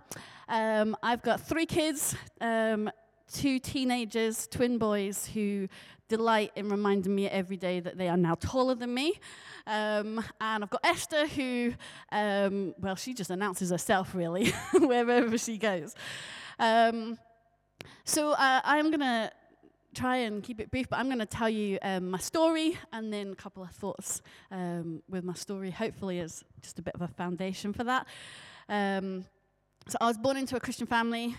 Um, 0.49 0.97
I've 1.03 1.21
got 1.21 1.43
three 1.43 1.67
kids, 1.67 2.17
um, 2.41 2.91
two 3.31 3.59
teenagers, 3.59 4.47
twin 4.47 4.79
boys, 4.79 5.27
who 5.35 5.69
delight 6.09 6.53
in 6.57 6.71
reminding 6.71 7.15
me 7.15 7.29
every 7.29 7.59
day 7.59 7.81
that 7.81 7.99
they 7.99 8.09
are 8.09 8.17
now 8.17 8.37
taller 8.41 8.75
than 8.75 8.95
me. 8.95 9.21
Um, 9.67 10.25
and 10.41 10.65
I've 10.65 10.71
got 10.71 10.81
Esther, 10.83 11.27
who, 11.27 11.75
um, 12.11 12.75
well, 12.79 12.97
she 12.97 13.13
just 13.13 13.29
announces 13.29 13.69
herself 13.69 14.15
really 14.15 14.51
wherever 14.73 15.37
she 15.37 15.59
goes. 15.59 15.95
Um, 16.59 17.19
so 18.09 18.35
uh, 18.35 18.61
I'm 18.63 18.93
going 18.93 19.01
to 19.01 19.33
try 19.93 20.19
and 20.19 20.41
keep 20.41 20.61
it 20.61 20.71
brief, 20.71 20.89
but 20.89 21.01
I'm 21.01 21.07
going 21.07 21.19
to 21.19 21.27
tell 21.27 21.51
you 21.51 21.77
um, 21.83 22.09
my 22.09 22.19
story 22.19 22.79
and 22.93 23.13
then 23.13 23.33
a 23.33 23.35
couple 23.35 23.65
of 23.65 23.71
thoughts 23.73 24.23
um, 24.53 25.03
with 25.09 25.25
my 25.25 25.35
story, 25.35 25.73
hopefully, 25.73 26.21
as 26.21 26.45
just 26.63 26.79
a 26.79 26.83
bit 26.83 26.95
of 26.95 27.03
a 27.03 27.09
foundation 27.09 27.73
for 27.73 27.83
that. 27.83 28.07
Um, 28.69 29.25
so 29.89 29.99
I 30.01 30.07
was 30.07 30.17
born 30.19 30.37
into 30.37 30.55
a 30.55 30.61
Christian 30.61 30.87
family, 30.87 31.35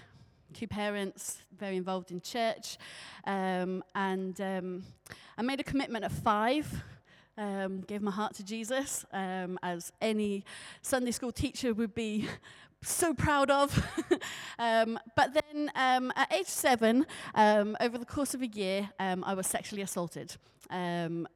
two 0.54 0.68
parents, 0.68 1.38
very 1.58 1.78
involved 1.78 2.12
in 2.12 2.20
church, 2.20 2.78
um, 3.26 3.82
and 3.96 4.40
um, 4.42 4.84
I 5.38 5.44
made 5.44 5.62
a 5.62 5.64
commitment 5.64 6.04
at 6.04 6.12
five. 6.12 6.84
Um, 7.40 7.82
gave 7.82 8.02
my 8.02 8.10
heart 8.10 8.34
to 8.38 8.44
Jesus, 8.44 9.06
as 9.14 9.92
any 10.02 10.44
Sunday 10.82 11.12
school 11.12 11.32
teacher 11.32 11.72
would 11.72 11.94
be 11.94 12.28
so 12.84 13.14
proud 13.14 13.50
of. 13.50 13.86
um, 14.60 15.00
but 15.16 15.34
then 15.34 15.72
um, 15.76 16.12
at 16.16 16.32
age 16.34 16.48
seven, 16.48 17.06
um, 17.36 17.76
over 17.80 17.98
the 17.98 18.06
course 18.06 18.34
of 18.34 18.42
a 18.42 18.48
year, 18.48 18.90
um, 19.00 19.24
I 19.24 19.34
was 19.34 19.48
sexually 19.48 19.82
assaulted 19.82 20.36
um, 20.70 21.28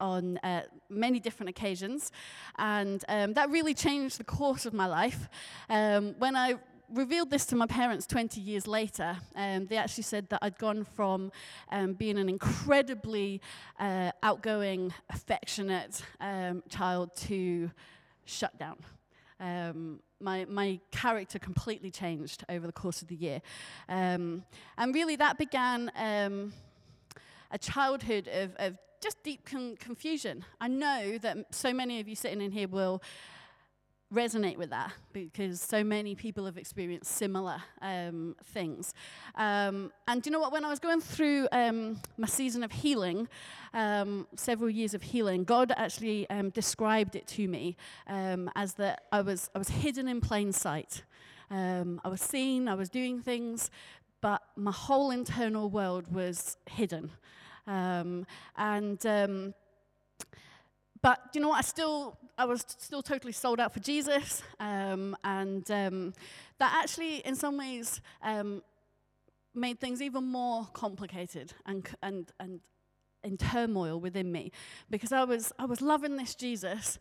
on 0.00 0.38
uh, 0.38 0.62
many 0.88 1.20
different 1.20 1.50
occasions. 1.50 2.12
And 2.58 3.04
um, 3.08 3.34
that 3.34 3.50
really 3.50 3.74
changed 3.74 4.18
the 4.18 4.24
course 4.24 4.66
of 4.66 4.74
my 4.74 4.86
life. 4.86 5.28
when 5.68 6.36
I 6.36 6.56
revealed 6.92 7.30
this 7.30 7.44
to 7.46 7.56
my 7.56 7.66
parents 7.66 8.06
20 8.06 8.40
years 8.40 8.66
later, 8.66 9.16
um, 9.34 9.66
they 9.66 9.76
actually 9.76 10.04
said 10.04 10.28
that 10.30 10.38
I'd 10.42 10.58
gone 10.58 10.84
from 10.84 11.32
um, 11.70 11.94
being 11.94 12.18
an 12.18 12.28
incredibly 12.28 13.40
uh, 13.78 14.12
outgoing, 14.22 14.92
affectionate 15.10 16.02
um, 16.20 16.62
child 16.68 17.10
to 17.16 17.70
shut 18.24 18.56
down. 18.58 18.76
Um, 19.40 20.00
my, 20.20 20.44
my 20.46 20.80
character 20.90 21.38
completely 21.38 21.90
changed 21.90 22.44
over 22.48 22.66
the 22.66 22.72
course 22.72 23.02
of 23.02 23.08
the 23.08 23.16
year. 23.16 23.42
Um, 23.88 24.44
and 24.78 24.94
really, 24.94 25.16
that 25.16 25.38
began 25.38 25.90
um, 25.96 26.52
a 27.50 27.58
childhood 27.58 28.28
of, 28.28 28.54
of 28.58 28.78
just 29.00 29.22
deep 29.22 29.44
con- 29.44 29.76
confusion. 29.76 30.44
I 30.60 30.68
know 30.68 31.18
that 31.18 31.54
so 31.54 31.72
many 31.72 32.00
of 32.00 32.08
you 32.08 32.16
sitting 32.16 32.40
in 32.40 32.50
here 32.50 32.68
will 32.68 33.02
resonate 34.12 34.56
with 34.56 34.70
that 34.70 34.92
because 35.12 35.60
so 35.60 35.82
many 35.82 36.14
people 36.14 36.44
have 36.44 36.56
experienced 36.56 37.10
similar 37.12 37.60
um, 37.82 38.36
things. 38.44 38.94
Um, 39.34 39.92
and 40.06 40.24
you 40.24 40.30
know 40.30 40.38
what? 40.38 40.52
When 40.52 40.64
I 40.64 40.70
was 40.70 40.78
going 40.78 41.00
through 41.00 41.48
um, 41.52 42.00
my 42.16 42.28
season 42.28 42.62
of 42.62 42.70
healing, 42.70 43.28
um, 43.74 44.26
several 44.36 44.70
years 44.70 44.94
of 44.94 45.02
healing, 45.02 45.44
God 45.44 45.72
actually 45.76 46.28
um, 46.30 46.50
described 46.50 47.16
it 47.16 47.26
to 47.28 47.48
me 47.48 47.76
um, 48.06 48.50
as 48.54 48.74
that 48.74 49.04
I 49.10 49.22
was 49.22 49.50
I 49.54 49.58
was 49.58 49.68
hidden 49.68 50.08
in 50.08 50.20
plain 50.20 50.52
sight. 50.52 51.02
I 51.50 52.08
was 52.08 52.20
seen, 52.20 52.68
I 52.68 52.74
was 52.74 52.88
doing 52.88 53.20
things, 53.20 53.70
but 54.20 54.42
my 54.56 54.72
whole 54.72 55.10
internal 55.10 55.70
world 55.70 56.12
was 56.12 56.56
hidden. 56.66 57.10
and 57.66 59.54
but 61.02 61.20
you 61.34 61.40
know 61.40 61.50
what? 61.50 61.58
I 61.58 61.62
still, 61.62 62.18
I 62.38 62.44
was 62.44 62.64
still 62.78 63.02
totally 63.02 63.32
sold 63.32 63.60
out 63.60 63.72
for 63.72 63.80
Jesus, 63.80 64.42
um, 64.60 65.16
and 65.24 65.68
um, 65.70 66.12
that 66.58 66.78
actually, 66.82 67.18
in 67.26 67.34
some 67.34 67.56
ways, 67.56 68.02
um, 68.22 68.62
made 69.54 69.80
things 69.80 70.02
even 70.02 70.24
more 70.24 70.68
complicated 70.74 71.54
and 71.64 71.88
and 72.02 72.30
and 72.38 72.60
in 73.24 73.38
turmoil 73.38 73.98
within 73.98 74.30
me, 74.30 74.52
because 74.90 75.12
I 75.12 75.24
was 75.24 75.50
I 75.58 75.64
was 75.64 75.80
loving 75.80 76.16
this 76.16 76.34
Jesus, 76.34 76.98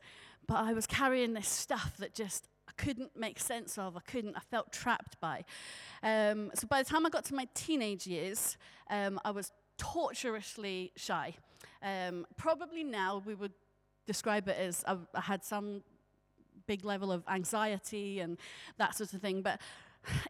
but 0.48 0.56
I 0.56 0.71
was 0.71 0.88
carrying 0.88 1.34
this 1.34 1.50
stuff 1.50 1.98
that 1.98 2.13
just 2.13 2.48
I 2.69 2.71
couldn't 2.78 3.17
make 3.17 3.38
sense 3.38 3.78
of. 3.78 3.98
I 3.98 4.02
couldn't. 4.10 4.38
I 4.38 4.39
felt 4.39 4.71
trapped 4.71 5.19
by. 5.19 5.43
Um, 6.02 6.52
so 6.54 6.65
by 6.65 6.82
the 6.82 6.89
time 6.89 7.06
I 7.06 7.10
got 7.10 7.26
to 7.26 7.36
my 7.36 7.48
teenage 7.54 8.08
years, 8.08 8.58
um, 8.89 9.19
I 9.26 9.32
was 9.32 9.52
torturously 9.78 10.93
shy. 10.95 11.36
Um, 11.84 12.26
probably 12.38 12.86
now 12.86 13.21
we 13.26 13.36
would 13.36 13.52
describe 14.06 14.48
it 14.48 14.58
as 14.58 14.84
I, 14.88 14.98
I 15.13 15.22
had 15.22 15.44
some 15.44 15.82
big 16.68 16.86
level 16.86 17.12
of 17.12 17.24
anxiety 17.28 18.20
and 18.20 18.38
that 18.78 18.96
sort 18.96 19.13
of 19.13 19.22
thing. 19.22 19.41
But 19.41 19.60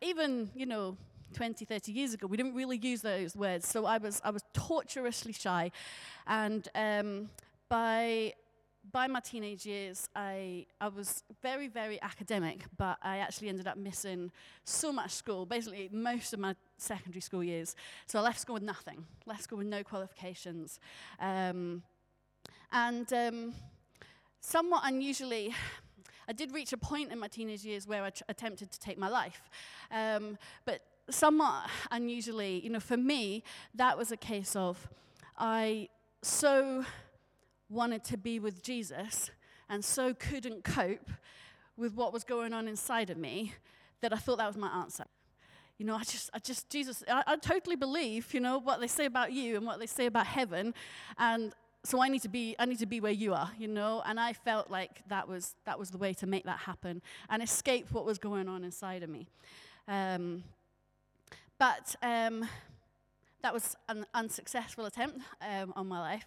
even, 0.01 0.49
you 0.55 0.65
know, 0.65 0.97
20, 1.33 1.65
30 1.65 1.91
years 1.91 2.13
ago, 2.13 2.27
we 2.27 2.37
didn't 2.37 2.55
really 2.55 2.77
use 2.77 3.01
those 3.01 3.35
words. 3.35 3.67
So 3.67 3.85
I 3.85 3.97
was, 3.97 4.21
I 4.23 4.29
was 4.31 4.43
torturously 4.53 5.33
shy. 5.33 5.71
And 6.27 6.67
um, 6.75 7.29
by, 7.69 8.33
by 8.91 9.07
my 9.07 9.19
teenage 9.19 9.65
years, 9.65 10.07
I, 10.15 10.65
I 10.79 10.87
was 10.87 11.23
very, 11.41 11.67
very 11.67 12.01
academic, 12.01 12.63
but 12.77 12.97
I 13.01 13.17
actually 13.17 13.49
ended 13.49 13.67
up 13.67 13.77
missing 13.77 14.31
so 14.63 14.93
much 14.93 15.11
school, 15.11 15.45
basically 15.45 15.89
most 15.91 16.33
of 16.33 16.39
my 16.39 16.55
secondary 16.77 17.21
school 17.21 17.43
years. 17.43 17.75
So 18.05 18.19
I 18.19 18.21
left 18.21 18.39
school 18.39 18.53
with 18.53 18.63
nothing, 18.63 19.05
left 19.25 19.43
school 19.43 19.57
with 19.57 19.67
no 19.67 19.83
qualifications. 19.83 20.79
Um, 21.19 21.83
and 22.71 23.11
um, 23.13 23.53
somewhat 24.39 24.81
unusually, 24.85 25.53
I 26.27 26.33
did 26.33 26.53
reach 26.53 26.73
a 26.73 26.77
point 26.77 27.11
in 27.11 27.19
my 27.19 27.27
teenage 27.27 27.63
years 27.63 27.87
where 27.87 28.03
I 28.03 28.11
attempted 28.27 28.71
to 28.71 28.79
take 28.79 28.97
my 28.97 29.09
life. 29.09 29.41
Um, 29.91 30.37
but 30.65 30.81
somewhat 31.09 31.69
unusually, 31.91 32.61
you 32.63 32.69
know, 32.69 32.79
for 32.79 32.97
me, 32.97 33.43
that 33.75 33.97
was 33.97 34.11
a 34.11 34.17
case 34.17 34.55
of 34.55 34.87
I 35.37 35.89
so 36.21 36.85
wanted 37.69 38.03
to 38.05 38.17
be 38.17 38.39
with 38.39 38.63
Jesus 38.63 39.31
and 39.69 39.83
so 39.83 40.13
couldn't 40.13 40.63
cope 40.63 41.09
with 41.77 41.93
what 41.93 42.13
was 42.13 42.23
going 42.23 42.53
on 42.53 42.67
inside 42.67 43.09
of 43.09 43.17
me 43.17 43.53
that 44.01 44.13
I 44.13 44.17
thought 44.17 44.37
that 44.37 44.47
was 44.47 44.57
my 44.57 44.69
answer. 44.69 45.05
You 45.77 45.85
know, 45.85 45.95
I 45.95 46.03
just, 46.03 46.29
I 46.33 46.39
just, 46.39 46.69
Jesus, 46.69 47.03
I, 47.07 47.23
I 47.27 47.35
totally 47.35 47.75
believe, 47.75 48.33
you 48.33 48.39
know, 48.39 48.59
what 48.59 48.79
they 48.79 48.87
say 48.87 49.05
about 49.05 49.33
you 49.33 49.57
and 49.57 49.65
what 49.65 49.79
they 49.79 49.87
say 49.87 50.05
about 50.05 50.25
heaven. 50.25 50.73
And 51.17 51.53
so 51.85 52.01
I 52.01 52.09
need 52.09 52.21
to 52.23 52.29
be 52.29 52.55
I 52.59 52.65
need 52.65 52.79
to 52.79 52.85
be 52.85 52.99
where 52.99 53.11
you 53.11 53.33
are, 53.33 53.51
you 53.57 53.67
know. 53.67 54.01
And 54.05 54.19
I 54.19 54.33
felt 54.33 54.69
like 54.69 55.07
that 55.07 55.27
was 55.27 55.55
that 55.65 55.79
was 55.79 55.91
the 55.91 55.97
way 55.97 56.13
to 56.15 56.27
make 56.27 56.43
that 56.45 56.59
happen 56.59 57.01
and 57.29 57.41
escape 57.41 57.91
what 57.91 58.05
was 58.05 58.17
going 58.17 58.47
on 58.47 58.63
inside 58.63 59.03
of 59.03 59.09
me. 59.09 59.27
Um, 59.87 60.43
but 61.57 61.95
um, 62.01 62.47
that 63.41 63.53
was 63.53 63.75
an 63.87 64.05
unsuccessful 64.13 64.85
attempt 64.85 65.21
um, 65.41 65.71
on 65.75 65.87
my 65.87 65.99
life, 65.99 66.25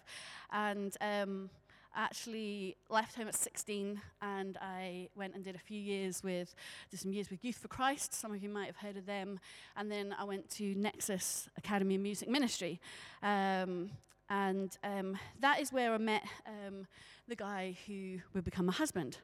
and 0.51 0.95
um, 1.01 1.49
actually 1.95 2.77
left 2.89 3.15
home 3.15 3.27
at 3.27 3.35
16 3.35 3.99
and 4.21 4.57
I 4.61 5.09
went 5.15 5.35
and 5.35 5.43
did 5.43 5.55
a 5.55 5.59
few 5.59 5.79
years 5.79 6.23
with, 6.23 6.53
did 6.89 6.99
some 6.99 7.11
years 7.11 7.29
with 7.29 7.43
Youth 7.43 7.57
for 7.57 7.67
Christ. 7.67 8.13
Some 8.13 8.33
of 8.33 8.41
you 8.41 8.49
might 8.49 8.67
have 8.67 8.77
heard 8.77 8.95
of 8.95 9.05
them. 9.05 9.39
And 9.75 9.91
then 9.91 10.15
I 10.17 10.23
went 10.23 10.49
to 10.51 10.75
Nexus 10.75 11.49
Academy 11.57 11.95
of 11.95 12.01
Music 12.01 12.29
Ministry. 12.29 12.79
Um, 13.23 13.89
and 14.29 14.77
um, 14.83 15.17
that 15.39 15.59
is 15.59 15.73
where 15.73 15.93
I 15.93 15.97
met 15.97 16.23
um, 16.45 16.85
the 17.27 17.35
guy 17.35 17.75
who 17.87 18.19
would 18.33 18.43
become 18.43 18.67
my 18.67 18.73
husband. 18.73 19.17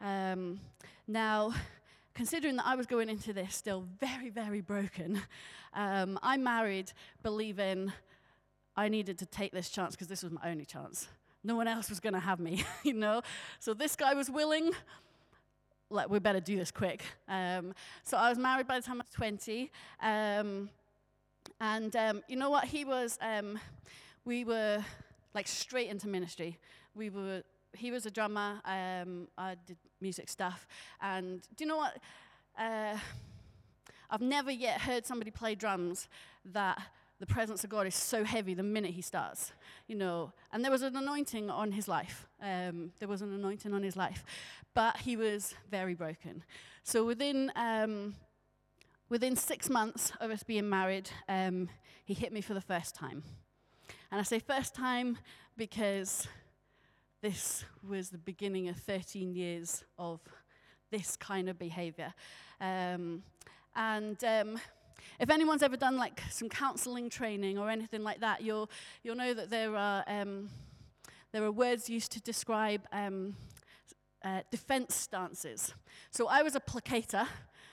Um, 0.00 0.60
now, 1.08 1.52
considering 2.14 2.56
that 2.56 2.66
I 2.66 2.76
was 2.76 2.86
going 2.86 3.08
into 3.08 3.32
this 3.32 3.54
still 3.54 3.84
very, 4.00 4.30
very 4.30 4.60
broken, 4.60 5.20
um, 5.74 6.18
I 6.22 6.36
married 6.36 6.92
believing 7.22 7.92
I 8.76 8.88
needed 8.88 9.18
to 9.18 9.26
take 9.26 9.52
this 9.52 9.68
chance 9.68 9.94
because 9.94 10.06
this 10.06 10.22
was 10.22 10.32
my 10.32 10.50
only 10.50 10.64
chance. 10.64 11.08
No 11.44 11.56
one 11.56 11.66
else 11.66 11.90
was 11.90 11.98
going 11.98 12.14
to 12.14 12.20
have 12.20 12.38
me, 12.38 12.64
you 12.84 12.94
know? 12.94 13.22
So 13.58 13.74
this 13.74 13.96
guy 13.96 14.14
was 14.14 14.30
willing. 14.30 14.72
Like, 15.90 16.08
we 16.08 16.20
better 16.20 16.40
do 16.40 16.56
this 16.56 16.70
quick. 16.70 17.02
Um, 17.28 17.74
so 18.04 18.16
I 18.16 18.28
was 18.28 18.38
married 18.38 18.66
by 18.66 18.78
the 18.78 18.86
time 18.86 19.00
I 19.00 19.04
was 19.04 19.12
20. 19.14 19.70
Um, 20.00 20.70
and 21.60 21.94
you 22.28 22.36
know 22.36 22.48
what? 22.50 22.64
He 22.64 22.84
was 22.84 23.18
we 24.24 24.44
were 24.44 24.84
like 25.34 25.48
straight 25.48 25.88
into 25.88 26.08
ministry. 26.08 26.58
We 26.94 27.10
were, 27.10 27.42
he 27.74 27.90
was 27.90 28.06
a 28.06 28.10
drummer, 28.10 28.60
um, 28.64 29.28
I 29.36 29.56
did 29.66 29.76
music 30.00 30.28
stuff. 30.28 30.66
And 31.00 31.40
do 31.56 31.64
you 31.64 31.68
know 31.68 31.78
what? 31.78 31.96
Uh, 32.58 32.96
I've 34.10 34.20
never 34.20 34.50
yet 34.50 34.82
heard 34.82 35.06
somebody 35.06 35.30
play 35.30 35.54
drums 35.54 36.08
that 36.44 36.80
the 37.18 37.26
presence 37.26 37.62
of 37.64 37.70
God 37.70 37.86
is 37.86 37.94
so 37.94 38.24
heavy 38.24 38.52
the 38.52 38.62
minute 38.62 38.90
he 38.90 39.00
starts, 39.00 39.52
you 39.86 39.94
know. 39.94 40.32
And 40.52 40.64
there 40.64 40.72
was 40.72 40.82
an 40.82 40.96
anointing 40.96 41.50
on 41.50 41.72
his 41.72 41.88
life. 41.88 42.26
Um, 42.42 42.92
there 42.98 43.08
was 43.08 43.22
an 43.22 43.32
anointing 43.32 43.72
on 43.72 43.82
his 43.82 43.96
life, 43.96 44.24
but 44.74 44.98
he 44.98 45.16
was 45.16 45.54
very 45.70 45.94
broken. 45.94 46.42
So 46.82 47.06
within 47.06 47.52
um, 47.54 48.16
within 49.08 49.36
six 49.36 49.70
months 49.70 50.12
of 50.20 50.30
us 50.30 50.42
being 50.42 50.68
married, 50.68 51.10
um, 51.28 51.68
he 52.04 52.12
hit 52.12 52.32
me 52.32 52.40
for 52.40 52.54
the 52.54 52.60
first 52.60 52.94
time. 52.94 53.22
And 54.12 54.20
I 54.20 54.24
say 54.24 54.40
first 54.40 54.74
time 54.74 55.16
because 55.56 56.28
this 57.22 57.64
was 57.88 58.10
the 58.10 58.18
beginning 58.18 58.68
of 58.68 58.76
13 58.76 59.32
years 59.32 59.84
of 59.98 60.20
this 60.90 61.16
kind 61.16 61.48
of 61.48 61.58
behavior. 61.58 62.12
Um, 62.60 63.22
and 63.74 64.22
um, 64.22 64.60
if 65.18 65.30
anyone's 65.30 65.62
ever 65.62 65.78
done 65.78 65.96
like 65.96 66.20
some 66.30 66.50
counseling 66.50 67.08
training 67.08 67.58
or 67.58 67.70
anything 67.70 68.02
like 68.02 68.20
that, 68.20 68.42
you'll, 68.42 68.68
you'll 69.02 69.16
know 69.16 69.32
that 69.32 69.48
there 69.48 69.74
are, 69.74 70.04
um, 70.06 70.50
there 71.32 71.42
are 71.42 71.50
words 71.50 71.88
used 71.88 72.12
to 72.12 72.20
describe 72.20 72.82
um, 72.92 73.34
uh, 74.22 74.42
defense 74.50 74.94
stances. 74.94 75.72
So 76.10 76.28
I 76.28 76.42
was 76.42 76.54
a 76.54 76.60
placater, 76.60 77.26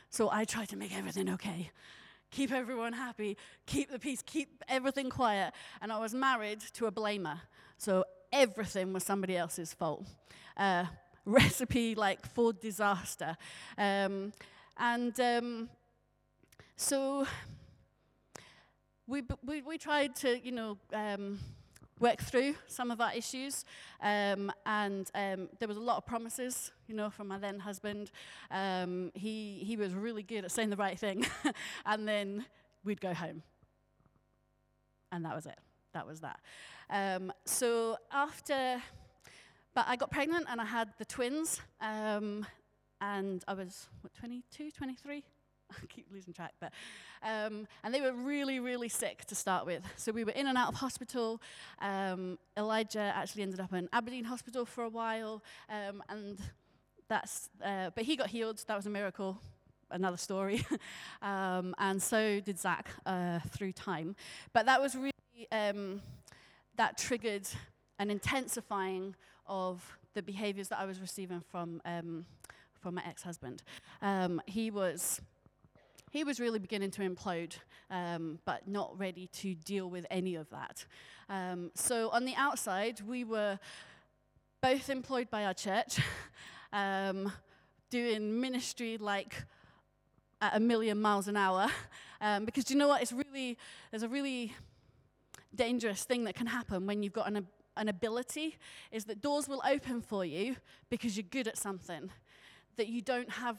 so 0.10 0.30
I 0.32 0.46
tried 0.46 0.70
to 0.70 0.78
make 0.78 0.98
everything 0.98 1.30
okay 1.32 1.70
keep 2.32 2.52
everyone 2.52 2.94
happy, 2.94 3.38
keep 3.66 3.92
the 3.92 4.00
peace, 4.00 4.22
keep 4.26 4.64
everything 4.68 5.10
quiet. 5.10 5.54
And 5.82 5.92
I 5.92 6.00
was 6.00 6.14
married 6.14 6.62
to 6.74 6.86
a 6.88 6.92
blamer. 6.92 7.40
So 7.78 8.06
everything 8.32 8.94
was 8.94 9.04
somebody 9.04 9.38
else's 9.38 9.74
fault. 9.74 10.06
Uh, 10.58 10.86
recipe 11.26 11.96
like 11.96 12.26
for 12.26 12.54
disaster. 12.54 13.36
Um, 13.78 14.34
and 14.78 15.20
um, 15.20 15.70
so 16.76 17.28
we, 19.08 19.24
we, 19.46 19.62
we, 19.62 19.78
tried 19.78 20.16
to, 20.18 20.40
you 20.40 20.52
know, 20.52 20.78
um, 20.94 21.40
work 22.00 22.22
through 22.22 22.56
some 22.68 22.92
of 22.92 23.02
our 23.02 23.14
issues. 23.14 23.66
Um, 24.02 24.52
and 24.66 25.10
um, 25.14 25.50
there 25.60 25.68
was 25.68 25.78
a 25.78 25.82
lot 25.82 25.98
of 25.98 26.06
promises, 26.06 26.72
you 26.88 26.96
know, 26.96 27.10
from 27.10 27.28
my 27.28 27.38
then 27.38 27.60
husband. 27.60 28.12
Um, 28.52 29.12
he, 29.14 29.64
he 29.66 29.76
was 29.76 29.94
really 29.94 30.24
good 30.24 30.46
at 30.46 30.52
saying 30.52 30.70
the 30.70 30.78
right 30.78 30.98
thing. 30.98 31.26
and 31.86 32.08
then 32.08 32.46
we'd 32.84 33.02
go 33.02 33.14
home. 33.14 33.44
And 35.12 35.26
that 35.26 35.36
was 35.36 35.46
it. 35.46 35.60
That 35.94 36.06
was 36.06 36.22
that. 36.22 36.40
Um, 36.90 37.32
so 37.46 37.98
after, 38.12 38.82
but 39.74 39.86
I 39.88 39.96
got 39.96 40.12
pregnant 40.12 40.48
and 40.50 40.62
I 40.62 40.66
had 40.66 40.90
the 40.98 41.06
twins. 41.06 41.62
Um, 41.82 42.46
and 43.02 43.44
I 43.48 43.54
was, 43.54 43.88
what, 44.02 44.14
22, 44.14 44.72
23? 44.72 45.24
I 45.72 45.86
keep 45.90 46.08
losing 46.12 46.34
track, 46.34 46.54
but 46.60 46.72
um, 47.24 47.68
and 47.84 47.94
they 47.94 48.02
were 48.02 48.14
really, 48.14 48.60
really 48.60 48.90
sick 48.90 49.26
to 49.26 49.36
start 49.36 49.66
with. 49.66 49.84
So 49.98 50.12
we 50.12 50.24
were 50.24 50.32
in 50.32 50.48
and 50.48 50.58
out 50.58 50.70
of 50.70 50.76
hospital. 50.76 51.42
Um, 51.82 52.38
Elijah 52.58 53.12
actually 53.16 53.44
ended 53.44 53.60
up 53.60 53.74
in 53.74 53.90
Aberdeen 53.92 54.24
Hospital 54.26 54.66
for 54.66 54.84
a 54.84 54.90
while, 54.90 55.44
um, 55.70 56.04
and 56.10 56.40
that's. 57.08 57.50
Uh, 57.64 57.90
but 57.96 58.04
he 58.04 58.16
got 58.16 58.28
healed. 58.28 58.64
That 58.68 58.76
was 58.76 58.86
a 58.86 58.90
miracle. 58.92 59.38
Another 59.92 60.18
story, 60.18 60.64
um, 61.24 61.74
and 61.80 62.00
so 62.00 62.40
did 62.40 62.60
Zach 62.60 62.90
uh, 63.08 63.40
through 63.50 63.72
time. 63.72 64.16
But 64.54 64.68
that 64.68 64.80
was 64.80 64.94
really 64.96 65.14
um, 65.52 66.02
that 66.76 66.96
triggered 66.96 67.48
an 67.98 68.12
intensifying 68.12 69.16
of 69.48 69.98
the 70.14 70.22
behaviors 70.22 70.68
that 70.70 70.80
I 70.80 70.86
was 70.86 71.00
receiving 71.00 71.42
from 71.50 71.82
um, 71.86 72.26
for 72.80 72.92
my 72.92 73.02
ex-husband. 73.06 73.62
Um, 74.02 74.42
he 74.46 74.72
was 74.72 75.22
he 76.12 76.24
was 76.24 76.40
really 76.40 76.60
beginning 76.60 76.92
to 76.92 77.02
implode, 77.02 77.54
um, 77.90 78.40
but 78.46 78.68
not 78.68 78.98
ready 78.98 79.28
to 79.28 79.56
deal 79.56 79.90
with 79.90 80.06
any 80.10 80.36
of 80.36 80.50
that. 80.50 80.86
Um, 81.30 81.72
so 81.76 82.10
on 82.10 82.26
the 82.26 82.36
outside, 82.36 83.02
we 83.02 83.24
were 83.24 83.60
both 84.62 84.90
employed 84.90 85.30
by 85.30 85.46
our 85.46 85.54
church, 85.54 86.00
um, 86.74 87.32
doing 87.90 88.40
ministry 88.40 88.98
like 88.98 89.44
at 90.42 90.56
a 90.56 90.60
million 90.60 91.00
miles 91.02 91.28
an 91.28 91.38
hour. 91.38 91.68
Um, 92.22 92.44
because 92.44 92.70
you 92.70 92.76
know 92.76 92.90
what? 92.90 93.02
It's 93.02 93.14
really, 93.14 93.58
there's 93.92 94.04
a 94.04 94.10
really 94.10 94.54
dangerous 95.56 96.04
thing 96.04 96.26
that 96.26 96.36
can 96.36 96.48
happen 96.48 96.86
when 96.86 97.02
you've 97.02 97.14
got 97.14 97.30
an, 97.30 97.48
an 97.78 97.88
ability, 97.88 98.58
is 98.92 99.06
that 99.06 99.22
doors 99.22 99.48
will 99.48 99.62
open 99.66 100.02
for 100.02 100.26
you 100.26 100.58
because 100.90 101.16
you're 101.16 101.26
good 101.30 101.48
at 101.48 101.58
something 101.58 102.12
that 102.76 102.88
you 102.88 103.02
don't 103.02 103.30
have 103.30 103.58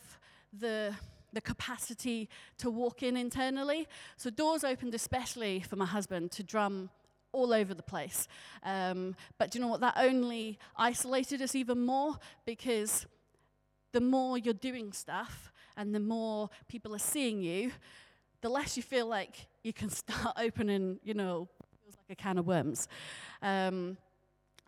the 0.52 0.94
the 1.32 1.40
capacity 1.40 2.28
to 2.58 2.70
walk 2.70 3.02
in 3.02 3.16
internally. 3.16 3.86
So 4.16 4.30
doors 4.30 4.64
opened 4.64 4.94
especially 4.94 5.60
for 5.60 5.76
my 5.76 5.86
husband 5.86 6.30
to 6.32 6.42
drum 6.42 6.90
all 7.32 7.52
over 7.52 7.74
the 7.74 7.82
place. 7.82 8.26
Um, 8.62 9.14
but 9.38 9.50
do 9.50 9.58
you 9.58 9.64
know 9.64 9.70
what? 9.70 9.80
That 9.80 9.94
only 9.96 10.58
isolated 10.76 11.42
us 11.42 11.54
even 11.54 11.84
more 11.86 12.16
because 12.44 13.06
the 13.92 14.00
more 14.00 14.38
you're 14.38 14.54
doing 14.54 14.92
stuff 14.92 15.52
and 15.76 15.94
the 15.94 16.00
more 16.00 16.50
people 16.68 16.94
are 16.94 16.98
seeing 16.98 17.42
you, 17.42 17.72
the 18.40 18.48
less 18.48 18.76
you 18.76 18.82
feel 18.82 19.06
like 19.06 19.46
you 19.62 19.72
can 19.72 19.90
start 20.02 20.36
opening, 20.38 20.98
you 21.04 21.14
know, 21.14 21.48
feels 21.82 21.96
like 21.96 22.18
a 22.18 22.20
can 22.20 22.38
of 22.38 22.46
worms. 22.46 22.88
Um, 23.42 23.96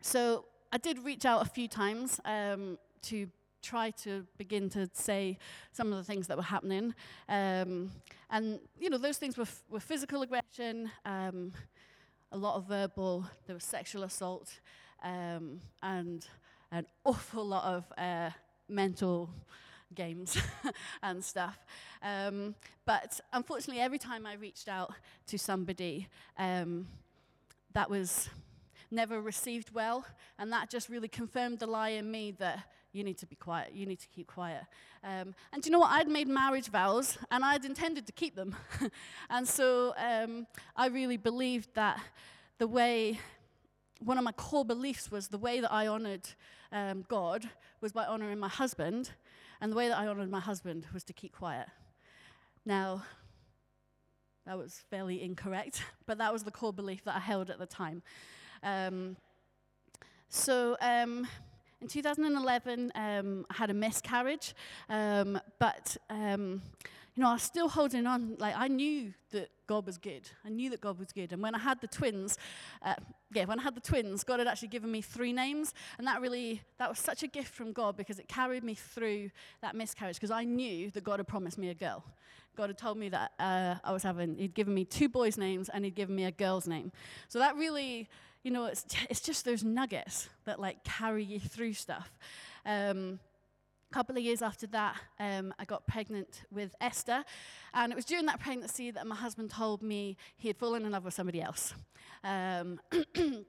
so 0.00 0.44
I 0.72 0.78
did 0.78 0.98
reach 1.04 1.24
out 1.24 1.42
a 1.42 1.48
few 1.48 1.68
times 1.68 2.20
um, 2.24 2.78
to 3.02 3.28
try 3.62 3.90
to 3.90 4.26
begin 4.36 4.68
to 4.70 4.88
say 4.92 5.38
some 5.72 5.92
of 5.92 5.98
the 5.98 6.04
things 6.04 6.26
that 6.26 6.36
were 6.36 6.42
happening. 6.42 6.94
Um, 7.28 7.90
and, 8.30 8.60
you 8.78 8.90
know, 8.90 8.98
those 8.98 9.18
things 9.18 9.36
were, 9.36 9.46
were 9.70 9.80
physical 9.80 10.22
aggression, 10.22 10.90
um, 11.04 11.52
a 12.32 12.36
lot 12.36 12.56
of 12.56 12.66
verbal, 12.66 13.26
there 13.46 13.54
was 13.54 13.64
sexual 13.64 14.02
assault, 14.04 14.60
um, 15.04 15.60
and 15.82 16.26
an 16.70 16.86
awful 17.04 17.44
lot 17.44 17.64
of 17.64 17.84
uh, 17.98 18.30
mental 18.68 19.30
games 19.94 20.38
and 21.02 21.22
stuff. 21.22 21.58
Um, 22.02 22.54
but 22.84 23.20
unfortunately, 23.32 23.82
every 23.82 23.98
time 23.98 24.26
I 24.26 24.34
reached 24.34 24.68
out 24.68 24.92
to 25.26 25.38
somebody, 25.38 26.08
um, 26.38 26.86
that 27.74 27.90
was 27.90 28.28
never 28.90 29.20
received 29.20 29.72
well, 29.72 30.04
and 30.38 30.52
that 30.52 30.70
just 30.70 30.88
really 30.88 31.08
confirmed 31.08 31.58
the 31.58 31.66
lie 31.66 31.90
in 31.90 32.10
me 32.10 32.30
that 32.32 32.64
you 32.92 33.04
need 33.04 33.18
to 33.18 33.26
be 33.26 33.36
quiet, 33.36 33.72
you 33.74 33.86
need 33.86 34.00
to 34.00 34.08
keep 34.08 34.26
quiet. 34.26 34.62
Um, 35.02 35.34
and 35.52 35.62
do 35.62 35.68
you 35.68 35.72
know 35.72 35.80
what? 35.80 35.90
I'd 35.90 36.08
made 36.08 36.28
marriage 36.28 36.68
vows, 36.68 37.18
and 37.30 37.44
I'd 37.44 37.64
intended 37.64 38.06
to 38.06 38.12
keep 38.12 38.36
them. 38.36 38.54
and 39.30 39.46
so 39.46 39.94
um, 39.96 40.46
I 40.76 40.88
really 40.88 41.16
believed 41.16 41.74
that 41.74 42.00
the 42.58 42.68
way, 42.68 43.18
one 44.00 44.18
of 44.18 44.24
my 44.24 44.32
core 44.32 44.64
beliefs 44.64 45.10
was 45.10 45.28
the 45.28 45.38
way 45.38 45.60
that 45.60 45.72
I 45.72 45.86
honored 45.86 46.28
um, 46.70 47.04
God 47.08 47.48
was 47.80 47.92
by 47.92 48.04
honoring 48.04 48.38
my 48.38 48.48
husband, 48.48 49.10
and 49.60 49.72
the 49.72 49.76
way 49.76 49.88
that 49.88 49.98
I 49.98 50.06
honored 50.06 50.30
my 50.30 50.40
husband 50.40 50.86
was 50.92 51.04
to 51.04 51.12
keep 51.12 51.32
quiet. 51.36 51.68
Now, 52.64 53.02
that 54.46 54.58
was 54.58 54.82
fairly 54.90 55.22
incorrect, 55.22 55.82
but 56.06 56.18
that 56.18 56.32
was 56.32 56.44
the 56.44 56.50
core 56.50 56.72
belief 56.72 57.04
that 57.04 57.16
I 57.16 57.20
held 57.20 57.50
at 57.50 57.58
the 57.58 57.66
time. 57.66 58.02
Um, 58.62 59.16
so 60.28 60.76
um, 60.80 61.26
in 61.82 61.88
2011, 61.88 62.92
um, 62.94 63.44
I 63.50 63.54
had 63.54 63.68
a 63.70 63.74
miscarriage, 63.74 64.54
um, 64.88 65.38
but 65.58 65.96
um, 66.08 66.62
you 67.14 67.22
know, 67.22 67.30
I 67.30 67.32
was 67.34 67.42
still 67.42 67.68
holding 67.68 68.06
on. 68.06 68.36
Like 68.38 68.54
I 68.56 68.68
knew 68.68 69.12
that 69.32 69.50
God 69.66 69.84
was 69.84 69.98
good. 69.98 70.30
I 70.44 70.48
knew 70.48 70.70
that 70.70 70.80
God 70.80 70.98
was 70.98 71.12
good. 71.12 71.32
And 71.32 71.42
when 71.42 71.56
I 71.56 71.58
had 71.58 71.80
the 71.80 71.88
twins, 71.88 72.38
uh, 72.82 72.94
yeah, 73.32 73.46
when 73.46 73.58
I 73.58 73.62
had 73.62 73.74
the 73.74 73.80
twins, 73.80 74.22
God 74.22 74.38
had 74.38 74.46
actually 74.46 74.68
given 74.68 74.92
me 74.92 75.02
three 75.02 75.32
names, 75.32 75.74
and 75.98 76.06
that 76.06 76.20
really 76.20 76.62
that 76.78 76.88
was 76.88 77.00
such 77.00 77.24
a 77.24 77.26
gift 77.26 77.52
from 77.52 77.72
God 77.72 77.96
because 77.96 78.20
it 78.20 78.28
carried 78.28 78.62
me 78.62 78.74
through 78.74 79.30
that 79.60 79.74
miscarriage 79.74 80.16
because 80.16 80.30
I 80.30 80.44
knew 80.44 80.90
that 80.92 81.02
God 81.02 81.18
had 81.18 81.26
promised 81.26 81.58
me 81.58 81.68
a 81.70 81.74
girl. 81.74 82.04
God 82.56 82.68
had 82.68 82.78
told 82.78 82.96
me 82.96 83.08
that 83.08 83.32
uh, 83.40 83.74
I 83.82 83.92
was 83.92 84.04
having. 84.04 84.36
He'd 84.36 84.54
given 84.54 84.72
me 84.72 84.84
two 84.84 85.08
boys' 85.08 85.36
names 85.36 85.68
and 85.68 85.84
he'd 85.84 85.96
given 85.96 86.14
me 86.14 86.26
a 86.26 86.30
girl's 86.30 86.68
name. 86.68 86.92
So 87.28 87.40
that 87.40 87.56
really 87.56 88.08
you 88.42 88.50
know, 88.50 88.66
it's, 88.66 88.84
it's 89.10 89.20
just 89.20 89.44
those 89.44 89.64
nuggets 89.64 90.28
that 90.44 90.60
like 90.60 90.84
carry 90.84 91.24
you 91.24 91.40
through 91.40 91.74
stuff. 91.74 92.10
Um, 92.64 93.18
a 93.90 93.94
couple 93.94 94.16
of 94.16 94.22
years 94.22 94.40
after 94.40 94.66
that, 94.68 94.96
um, 95.20 95.52
I 95.58 95.66
got 95.66 95.86
pregnant 95.86 96.44
with 96.50 96.74
Esther. 96.80 97.24
And 97.74 97.92
it 97.92 97.96
was 97.96 98.06
during 98.06 98.24
that 98.26 98.40
pregnancy 98.40 98.90
that 98.90 99.06
my 99.06 99.14
husband 99.14 99.50
told 99.50 99.82
me 99.82 100.16
he 100.36 100.48
had 100.48 100.56
fallen 100.56 100.86
in 100.86 100.92
love 100.92 101.04
with 101.04 101.12
somebody 101.12 101.42
else. 101.42 101.74
Um, 102.24 102.80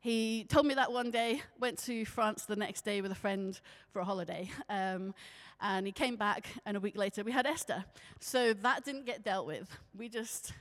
he 0.00 0.44
told 0.48 0.66
me 0.66 0.74
that 0.74 0.90
one 0.90 1.12
day, 1.12 1.40
went 1.60 1.78
to 1.84 2.04
France 2.04 2.46
the 2.46 2.56
next 2.56 2.84
day 2.84 3.00
with 3.00 3.12
a 3.12 3.16
friend 3.16 3.60
for 3.92 4.00
a 4.00 4.04
holiday. 4.04 4.50
Um, 4.68 5.14
and 5.60 5.86
he 5.86 5.92
came 5.92 6.16
back, 6.16 6.48
and 6.66 6.76
a 6.76 6.80
week 6.80 6.96
later, 6.96 7.22
we 7.22 7.32
had 7.32 7.46
Esther. 7.46 7.84
So 8.20 8.52
that 8.54 8.84
didn't 8.84 9.06
get 9.06 9.24
dealt 9.24 9.46
with. 9.46 9.68
We 9.96 10.08
just, 10.08 10.52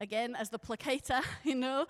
again, 0.00 0.34
as 0.36 0.48
the 0.50 0.58
placater, 0.58 1.20
you 1.44 1.54
know, 1.54 1.86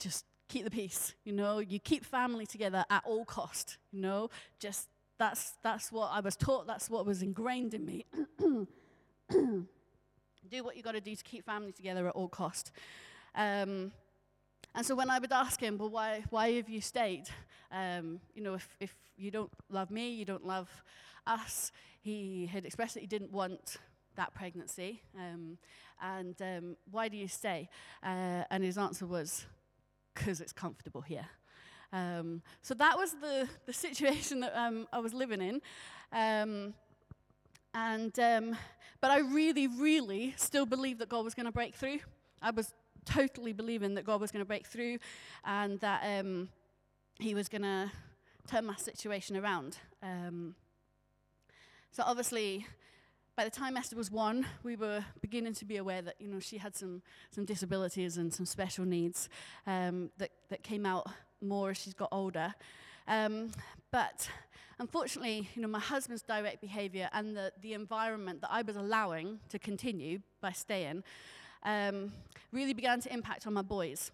just 0.00 0.24
keep 0.48 0.64
the 0.64 0.70
peace. 0.70 1.14
You 1.24 1.32
know, 1.32 1.58
you 1.60 1.78
keep 1.78 2.04
family 2.04 2.46
together 2.46 2.84
at 2.90 3.04
all 3.06 3.24
cost. 3.24 3.78
You 3.92 4.00
know, 4.00 4.30
just 4.58 4.88
that's 5.18 5.52
that's 5.62 5.92
what 5.92 6.10
I 6.12 6.20
was 6.20 6.36
taught. 6.36 6.66
That's 6.66 6.90
what 6.90 7.06
was 7.06 7.22
ingrained 7.22 7.74
in 7.74 7.84
me. 7.84 8.06
do 10.50 10.64
what 10.64 10.76
you 10.76 10.82
got 10.82 10.92
to 10.92 11.00
do 11.00 11.14
to 11.14 11.24
keep 11.24 11.44
family 11.44 11.72
together 11.72 12.08
at 12.08 12.14
all 12.14 12.28
cost. 12.28 12.72
Um, 13.34 13.92
and 14.74 14.84
so 14.84 14.94
when 14.94 15.10
I 15.10 15.18
would 15.18 15.32
ask 15.32 15.60
him, 15.60 15.78
well, 15.78 15.90
why, 15.90 16.24
why 16.30 16.52
have 16.52 16.68
you 16.68 16.80
stayed? 16.80 17.28
Um, 17.72 18.20
you 18.34 18.42
know, 18.42 18.54
if, 18.54 18.68
if 18.80 18.94
you 19.16 19.30
don't 19.30 19.50
love 19.68 19.90
me, 19.90 20.10
you 20.10 20.24
don't 20.24 20.46
love 20.46 20.68
us, 21.26 21.72
he 22.00 22.46
had 22.46 22.64
expressed 22.64 22.94
that 22.94 23.00
he 23.00 23.06
didn't 23.06 23.32
want 23.32 23.76
that 24.16 24.34
pregnancy. 24.34 25.02
Um, 25.16 25.58
and 26.02 26.34
um, 26.40 26.76
why 26.90 27.08
do 27.08 27.16
you 27.16 27.28
stay? 27.28 27.68
Uh, 28.02 28.44
and 28.50 28.64
his 28.64 28.78
answer 28.78 29.06
was, 29.06 29.46
because 30.14 30.40
it's 30.40 30.52
comfortable 30.52 31.00
here. 31.00 31.26
Um, 31.92 32.42
so 32.62 32.74
that 32.74 32.96
was 32.96 33.12
the, 33.14 33.48
the 33.66 33.72
situation 33.72 34.40
that 34.40 34.52
um, 34.56 34.86
I 34.92 34.98
was 35.00 35.12
living 35.12 35.40
in. 35.40 35.60
Um, 36.12 36.74
and, 37.74 38.18
um, 38.18 38.56
but 39.00 39.10
I 39.10 39.18
really, 39.18 39.66
really 39.66 40.34
still 40.36 40.66
believed 40.66 41.00
that 41.00 41.08
God 41.08 41.24
was 41.24 41.34
going 41.34 41.46
to 41.46 41.52
break 41.52 41.74
through. 41.74 41.98
I 42.42 42.50
was 42.50 42.72
totally 43.04 43.52
believing 43.52 43.94
that 43.94 44.04
God 44.04 44.20
was 44.20 44.30
going 44.30 44.42
to 44.42 44.46
break 44.48 44.66
through 44.66 44.98
and 45.44 45.80
that 45.80 46.02
um, 46.04 46.48
He 47.18 47.34
was 47.34 47.48
going 47.48 47.62
to 47.62 47.90
turn 48.46 48.66
my 48.66 48.76
situation 48.76 49.36
around. 49.36 49.78
Um, 50.02 50.54
so 51.92 52.02
obviously, 52.06 52.66
by 53.36 53.44
the 53.44 53.50
time 53.50 53.76
Esther 53.76 53.96
was 53.96 54.10
one, 54.10 54.46
we 54.62 54.76
were 54.76 55.04
beginning 55.20 55.54
to 55.54 55.64
be 55.64 55.76
aware 55.78 56.02
that 56.02 56.16
you 56.18 56.28
know 56.28 56.40
she 56.40 56.58
had 56.58 56.76
some 56.76 57.02
some 57.30 57.44
disabilities 57.44 58.16
and 58.16 58.32
some 58.32 58.46
special 58.46 58.84
needs 58.84 59.28
um, 59.66 60.10
that 60.18 60.30
that 60.48 60.62
came 60.62 60.84
out 60.84 61.06
more 61.40 61.70
as 61.70 61.78
she's 61.78 61.94
got 61.94 62.08
older. 62.12 62.54
Um, 63.08 63.50
but 63.90 64.28
unfortunately, 64.78 65.48
you 65.54 65.62
know, 65.62 65.68
my 65.68 65.78
husband's 65.80 66.22
direct 66.22 66.60
behaviour 66.60 67.08
and 67.12 67.36
the 67.36 67.52
the 67.62 67.74
environment 67.74 68.40
that 68.42 68.50
I 68.50 68.62
was 68.62 68.76
allowing 68.76 69.40
to 69.48 69.58
continue 69.58 70.20
by 70.40 70.52
staying 70.52 71.02
um, 71.62 72.12
really 72.52 72.74
began 72.74 73.00
to 73.00 73.12
impact 73.12 73.46
on 73.46 73.54
my 73.54 73.62
boys. 73.62 74.10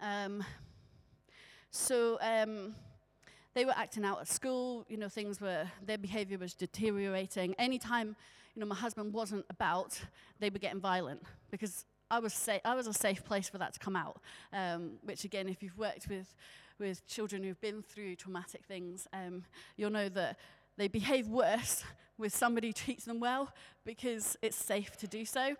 Um, 0.00 0.44
so 1.70 2.18
um, 2.20 2.74
they 3.54 3.64
were 3.64 3.74
acting 3.76 4.04
out 4.04 4.20
at 4.20 4.28
school. 4.28 4.84
You 4.88 4.96
know, 4.96 5.08
things 5.08 5.40
were, 5.40 5.66
their 5.84 5.98
behavior 5.98 6.38
was 6.38 6.54
deteriorating. 6.54 7.54
Anytime, 7.58 8.16
you 8.54 8.60
know, 8.60 8.66
my 8.66 8.74
husband 8.74 9.12
wasn't 9.12 9.44
about, 9.50 10.00
they 10.40 10.50
were 10.50 10.58
getting 10.58 10.80
violent 10.80 11.22
because 11.50 11.84
I 12.10 12.18
was, 12.18 12.32
sa- 12.34 12.58
I 12.64 12.74
was 12.74 12.86
a 12.86 12.92
safe 12.92 13.24
place 13.24 13.48
for 13.48 13.58
that 13.58 13.74
to 13.74 13.78
come 13.78 13.96
out. 13.96 14.20
Um, 14.52 14.92
which, 15.02 15.24
again, 15.24 15.48
if 15.48 15.62
you've 15.62 15.78
worked 15.78 16.08
with, 16.08 16.34
with 16.78 17.06
children 17.06 17.42
who've 17.42 17.60
been 17.60 17.82
through 17.82 18.16
traumatic 18.16 18.64
things, 18.64 19.06
um, 19.12 19.44
you'll 19.76 19.90
know 19.90 20.08
that 20.10 20.38
they 20.76 20.88
behave 20.88 21.28
worse 21.28 21.84
with 22.18 22.34
somebody 22.34 22.68
who 22.68 22.72
treats 22.72 23.04
them 23.04 23.20
well 23.20 23.52
because 23.84 24.36
it's 24.42 24.56
safe 24.56 24.96
to 24.96 25.06
do 25.06 25.24
so. 25.24 25.54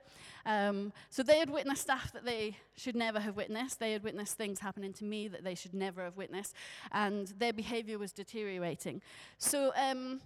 Um, 0.46 0.92
so 1.10 1.22
they 1.22 1.38
had 1.38 1.50
witnessed 1.50 1.82
stuff 1.82 2.12
that 2.12 2.24
they 2.24 2.56
should 2.76 2.94
never 2.94 3.18
have 3.20 3.36
witnessed. 3.36 3.80
They 3.80 3.92
had 3.92 4.04
witnessed 4.04 4.36
things 4.36 4.60
happening 4.60 4.92
to 4.94 5.04
me 5.04 5.28
that 5.28 5.44
they 5.44 5.54
should 5.54 5.74
never 5.74 6.04
have 6.04 6.16
witnessed, 6.16 6.54
and 6.92 7.28
their 7.38 7.52
behavior 7.52 7.98
was 7.98 8.12
deteriorating. 8.12 9.00
So 9.38 9.72
um, 9.76 10.20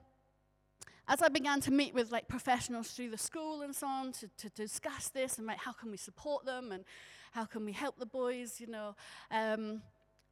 as 1.09 1.23
I 1.23 1.29
began 1.29 1.61
to 1.63 1.71
meet 1.71 1.95
with 1.95 2.11
like 2.11 2.29
professionals 2.29 2.91
through 2.91 3.11
the 3.11 3.19
school 3.19 3.63
and 3.63 3.75
so 3.75 3.87
on 3.87 4.13
to, 4.13 4.29
to 4.39 4.49
discuss 4.51 5.09
this 5.09 5.39
and 5.39 5.47
like 5.47 5.59
how 5.59 5.73
can 5.73 5.91
we 5.91 5.97
support 5.97 6.45
them 6.45 6.73
and 6.73 6.85
how 7.33 7.45
can 7.45 7.65
we 7.65 7.73
help 7.73 7.99
the 7.99 8.07
boys, 8.07 8.61
you 8.61 8.67
know, 8.67 8.97
um, 9.31 9.83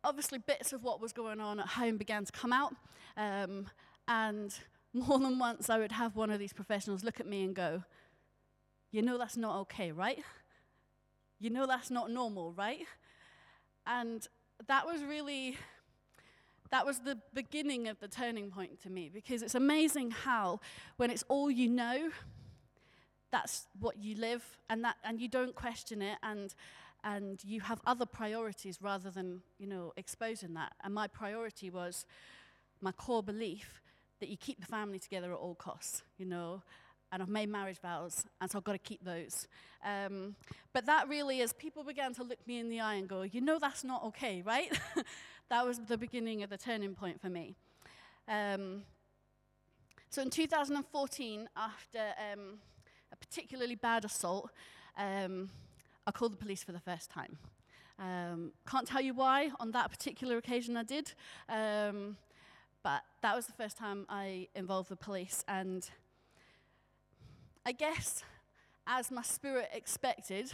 obviously 0.03 0.39
bits 0.39 0.73
of 0.73 0.83
what 0.83 1.01
was 1.01 1.13
going 1.13 1.41
on 1.41 1.61
at 1.61 1.67
home 1.67 1.97
began 1.97 2.25
to 2.25 2.33
come 2.33 2.53
out. 2.53 2.75
Um, 3.17 3.67
and 4.09 4.55
more 4.93 5.19
than 5.19 5.39
once 5.39 5.69
I 5.69 5.79
would 5.79 5.93
have 5.93 6.17
one 6.17 6.31
of 6.31 6.39
these 6.39 6.53
professionals 6.53 7.05
look 7.05 7.21
at 7.21 7.27
me 7.27 7.45
and 7.45 7.55
go, 7.55 7.83
You 8.91 9.03
know 9.03 9.19
that's 9.19 9.37
not 9.37 9.57
okay, 9.63 9.93
right? 9.93 10.23
You 11.41 11.51
know 11.51 11.67
that's 11.67 11.91
not 11.91 12.11
normal, 12.11 12.53
right? 12.53 12.87
And 13.87 14.27
that 14.67 14.87
was 14.87 15.03
really 15.03 15.59
that 16.71 16.87
was 16.87 17.01
the 17.01 17.19
beginning 17.33 17.87
of 17.87 18.01
the 18.01 18.09
turning 18.09 18.51
point 18.51 18.81
to 18.83 18.91
me 18.91 19.09
because 19.13 19.43
it's 19.43 19.55
amazing 19.55 20.11
how 20.11 20.59
when 20.97 21.11
it's 21.11 21.23
all 21.29 21.51
you 21.51 21.69
know 21.69 22.11
that's 23.31 23.67
what 23.79 23.97
you 23.99 24.17
live 24.17 24.43
and 24.69 24.85
that 24.85 24.97
and 25.05 25.21
you 25.21 25.29
don't 25.29 25.55
question 25.55 26.03
it 26.03 26.19
and 26.23 26.55
and 27.05 27.45
you 27.45 27.61
have 27.61 27.81
other 27.87 28.07
priorities 28.07 28.79
rather 28.81 29.11
than 29.11 29.43
you 29.59 29.67
know 29.67 29.93
exposing 29.97 30.55
that 30.55 30.73
and 30.83 30.95
my 30.95 31.07
priority 31.07 31.71
was 31.71 32.07
my 32.81 32.93
core 32.93 33.23
belief 33.23 33.83
that 34.25 34.31
you 34.31 34.37
keep 34.37 34.59
the 34.61 34.67
family 34.67 34.99
together 34.99 35.33
at 35.33 35.39
all 35.39 35.55
costs 35.55 36.03
you 36.19 36.25
know 36.27 36.63
and 37.15 37.23
I've 37.23 37.29
made 37.29 37.49
marriage 37.49 37.79
vows, 37.81 38.25
and 38.41 38.51
so 38.51 38.59
I've 38.59 38.65
got 38.65 38.73
to 38.73 38.79
keep 38.79 39.05
those. 39.05 39.47
Um, 39.85 40.35
but 40.73 40.85
that 40.87 41.09
really, 41.09 41.43
as 41.43 41.53
people 41.53 41.85
began 41.85 42.13
to 42.15 42.25
look 42.25 42.45
me 42.45 42.59
in 42.59 42.69
the 42.69 42.81
eye 42.81 42.95
and 42.95 43.09
go, 43.09 43.23
you 43.23 43.41
know, 43.41 43.61
that's 43.61 43.85
not 43.85 44.03
okay, 44.07 44.43
right? 44.45 44.77
that 45.49 45.65
was 45.65 45.79
the 45.79 45.97
beginning 45.97 46.43
of 46.43 46.51
the 46.51 46.59
turning 46.59 46.93
point 46.93 47.21
for 47.21 47.29
me. 47.29 47.55
Um, 48.27 48.83
so 50.11 50.23
in 50.23 50.31
2014, 50.31 51.49
after 51.57 51.99
um, 52.33 52.59
a 53.13 53.17
particularly 53.17 53.77
bad 53.77 54.05
assault, 54.05 54.51
um, 54.99 55.51
I 56.09 56.11
called 56.11 56.33
the 56.33 56.37
police 56.37 56.65
for 56.65 56.73
the 56.73 56.81
first 56.81 57.11
time. 57.11 57.39
Um, 58.01 58.51
can't 58.69 58.89
tell 58.89 59.01
you 59.01 59.15
why 59.15 59.53
on 59.61 59.71
that 59.71 59.89
particular 59.89 60.37
occasion 60.37 60.77
I 60.77 60.83
did, 60.83 61.13
um, 61.49 62.17
but 62.85 63.03
that 63.23 63.35
was 63.35 63.47
the 63.47 63.53
first 63.53 63.79
time 63.79 64.05
I 64.11 64.49
involved 64.55 64.91
the 64.91 64.97
police, 64.97 65.43
and 65.49 65.89
I 67.67 67.73
guess, 67.73 68.23
as 68.87 69.11
my 69.11 69.23
spirit 69.23 69.71
expected, 69.73 70.53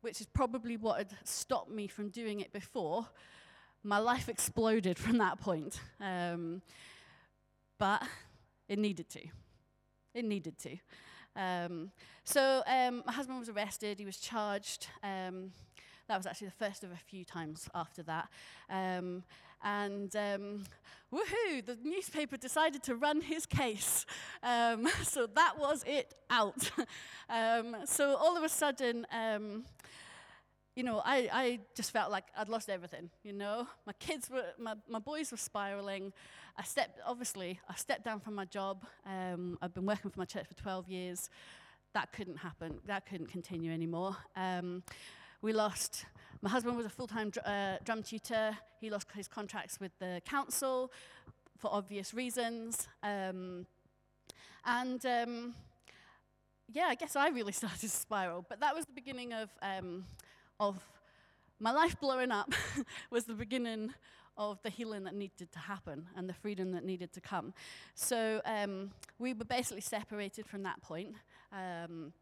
which 0.00 0.20
is 0.20 0.26
probably 0.26 0.76
what 0.76 0.98
had 0.98 1.12
stopped 1.24 1.70
me 1.70 1.86
from 1.86 2.08
doing 2.08 2.40
it 2.40 2.52
before, 2.52 3.06
my 3.84 3.98
life 3.98 4.28
exploded 4.28 4.98
from 4.98 5.18
that 5.18 5.40
point. 5.40 5.80
Um, 6.00 6.62
but 7.78 8.02
it 8.68 8.78
needed 8.78 9.08
to. 9.10 9.20
It 10.12 10.24
needed 10.24 10.58
to. 10.58 10.76
Um, 11.36 11.92
so 12.24 12.62
um, 12.66 13.04
my 13.06 13.12
husband 13.12 13.38
was 13.38 13.48
arrested, 13.48 14.00
he 14.00 14.04
was 14.04 14.18
charged. 14.18 14.88
Um, 15.04 15.52
that 16.08 16.16
was 16.16 16.26
actually 16.26 16.48
the 16.48 16.64
first 16.64 16.82
of 16.82 16.90
a 16.90 16.96
few 16.96 17.24
times 17.24 17.68
after 17.72 18.02
that. 18.02 18.28
Um, 18.68 19.22
and 19.62 20.14
um, 20.16 20.64
woohoo, 21.12 21.64
the 21.64 21.76
newspaper 21.82 22.36
decided 22.36 22.82
to 22.84 22.94
run 22.94 23.20
his 23.20 23.46
case. 23.46 24.06
Um, 24.42 24.88
so 25.02 25.26
that 25.26 25.58
was 25.58 25.84
it 25.86 26.14
out. 26.28 26.70
um, 27.28 27.76
so 27.84 28.16
all 28.16 28.36
of 28.36 28.42
a 28.42 28.48
sudden, 28.48 29.06
um, 29.12 29.64
you 30.76 30.84
know, 30.84 31.02
I, 31.04 31.28
I 31.32 31.60
just 31.74 31.90
felt 31.90 32.10
like 32.10 32.24
I'd 32.36 32.48
lost 32.48 32.70
everything, 32.70 33.10
you 33.22 33.32
know. 33.32 33.66
My 33.86 33.92
kids 33.94 34.30
were, 34.30 34.44
my, 34.58 34.74
my 34.88 35.00
boys 35.00 35.30
were 35.30 35.36
spiraling. 35.36 36.12
I 36.56 36.62
stepped, 36.62 37.00
obviously, 37.04 37.60
I 37.68 37.74
stepped 37.74 38.04
down 38.04 38.20
from 38.20 38.34
my 38.34 38.44
job. 38.44 38.84
Um, 39.04 39.58
I've 39.60 39.74
been 39.74 39.86
working 39.86 40.10
for 40.10 40.18
my 40.18 40.24
church 40.24 40.46
for 40.46 40.54
12 40.54 40.88
years. 40.88 41.28
That 41.92 42.12
couldn't 42.12 42.36
happen. 42.36 42.78
That 42.86 43.04
couldn't 43.06 43.26
continue 43.26 43.72
anymore. 43.72 44.16
Um, 44.36 44.84
we 45.42 45.52
lost, 45.52 46.06
my 46.42 46.48
husband 46.48 46.76
was 46.76 46.86
a 46.86 46.90
full 46.90 47.06
time 47.06 47.30
dr- 47.30 47.46
uh, 47.46 47.78
drum 47.84 48.02
tutor. 48.02 48.56
He 48.80 48.90
lost 48.90 49.08
his 49.14 49.28
contracts 49.28 49.78
with 49.78 49.92
the 49.98 50.22
council 50.24 50.90
for 51.58 51.72
obvious 51.72 52.14
reasons. 52.14 52.88
Um, 53.02 53.66
and 54.64 55.04
um, 55.04 55.54
yeah, 56.72 56.86
I 56.88 56.94
guess 56.94 57.16
I 57.16 57.28
really 57.28 57.52
started 57.60 57.80
to 57.80 57.88
spiral. 57.88 58.44
But 58.48 58.60
that 58.60 58.74
was 58.74 58.86
the 58.86 58.92
beginning 58.92 59.32
of, 59.32 59.50
um, 59.60 60.04
of 60.58 60.82
my 61.58 61.72
life 61.72 61.98
blowing 62.00 62.30
up, 62.30 62.52
was 63.10 63.24
the 63.24 63.34
beginning 63.34 63.92
of 64.38 64.62
the 64.62 64.70
healing 64.70 65.04
that 65.04 65.14
needed 65.14 65.52
to 65.52 65.58
happen 65.58 66.08
and 66.16 66.26
the 66.26 66.32
freedom 66.32 66.72
that 66.72 66.84
needed 66.84 67.12
to 67.12 67.20
come. 67.20 67.52
So 67.94 68.40
um, 68.46 68.92
we 69.18 69.34
were 69.34 69.44
basically 69.44 69.82
separated 69.82 70.46
from 70.46 70.62
that 70.62 70.80
point. 70.80 71.14
Um, 71.52 72.14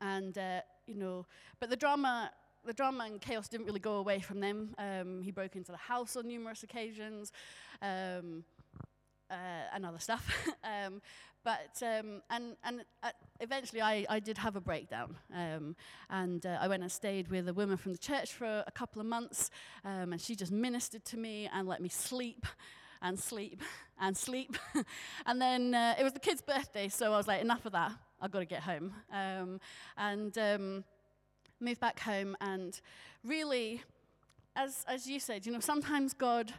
and 0.00 0.36
uh, 0.36 0.60
you 0.86 0.96
know, 0.96 1.26
but 1.60 1.70
the 1.70 1.76
drama, 1.76 2.30
the 2.66 2.72
drama 2.72 3.04
and 3.04 3.20
chaos 3.20 3.48
didn't 3.48 3.66
really 3.66 3.80
go 3.80 3.94
away 3.94 4.20
from 4.20 4.40
them. 4.40 4.74
Um, 4.78 5.22
he 5.22 5.30
broke 5.30 5.56
into 5.56 5.72
the 5.72 5.78
house 5.78 6.16
on 6.16 6.26
numerous 6.26 6.62
occasions. 6.62 7.32
Um, 7.80 8.44
uh, 9.30 9.34
and 9.74 9.84
other 9.84 9.98
stuff. 9.98 10.24
um, 10.64 11.02
but 11.44 11.80
um, 11.82 12.22
and 12.28 12.56
and 12.64 12.84
uh, 13.02 13.10
eventually, 13.40 13.80
I, 13.80 14.04
I 14.08 14.18
did 14.18 14.36
have 14.38 14.56
a 14.56 14.60
breakdown, 14.60 15.16
um, 15.32 15.76
and 16.10 16.44
uh, 16.44 16.58
I 16.60 16.66
went 16.66 16.82
and 16.82 16.90
stayed 16.90 17.28
with 17.28 17.48
a 17.48 17.54
woman 17.54 17.76
from 17.76 17.92
the 17.92 17.98
church 17.98 18.32
for 18.32 18.64
a 18.66 18.70
couple 18.72 19.00
of 19.00 19.06
months, 19.06 19.50
um, 19.84 20.12
and 20.12 20.20
she 20.20 20.34
just 20.34 20.50
ministered 20.50 21.04
to 21.06 21.16
me 21.16 21.48
and 21.52 21.68
let 21.68 21.80
me 21.80 21.88
sleep. 21.88 22.46
And 23.02 23.18
sleep 23.20 23.60
and 24.00 24.16
sleep. 24.16 24.56
and 25.26 25.40
then 25.40 25.74
uh, 25.74 25.94
it 26.00 26.02
was 26.02 26.14
the 26.14 26.18
kid's 26.18 26.40
birthday, 26.40 26.88
so 26.88 27.12
I 27.12 27.16
was 27.16 27.28
like, 27.28 27.42
enough 27.42 27.66
of 27.66 27.72
that. 27.72 27.92
I've 28.20 28.30
got 28.30 28.40
to 28.40 28.46
get 28.46 28.62
home. 28.62 28.94
Um, 29.12 29.60
and 29.98 30.36
um, 30.38 30.84
moved 31.60 31.80
back 31.80 32.00
home. 32.00 32.36
And 32.40 32.78
really, 33.24 33.82
as, 34.54 34.84
as 34.88 35.06
you 35.06 35.20
said, 35.20 35.46
you 35.46 35.52
know, 35.52 35.60
sometimes 35.60 36.12
God, 36.12 36.52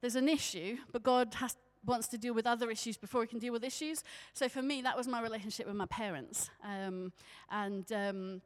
there's 0.00 0.16
an 0.16 0.28
issue, 0.28 0.76
but 0.92 1.02
God 1.02 1.34
has, 1.34 1.56
wants 1.84 2.08
to 2.08 2.18
deal 2.18 2.34
with 2.34 2.46
other 2.46 2.70
issues 2.70 2.96
before 2.96 3.22
he 3.22 3.28
can 3.28 3.38
deal 3.38 3.52
with 3.52 3.64
issues. 3.64 4.02
So 4.34 4.48
for 4.48 4.62
me, 4.62 4.82
that 4.82 4.96
was 4.96 5.06
my 5.06 5.22
relationship 5.22 5.66
with 5.66 5.76
my 5.76 5.86
parents. 5.86 6.50
Um, 6.64 7.12
and 7.50 7.90
um, 7.92 8.42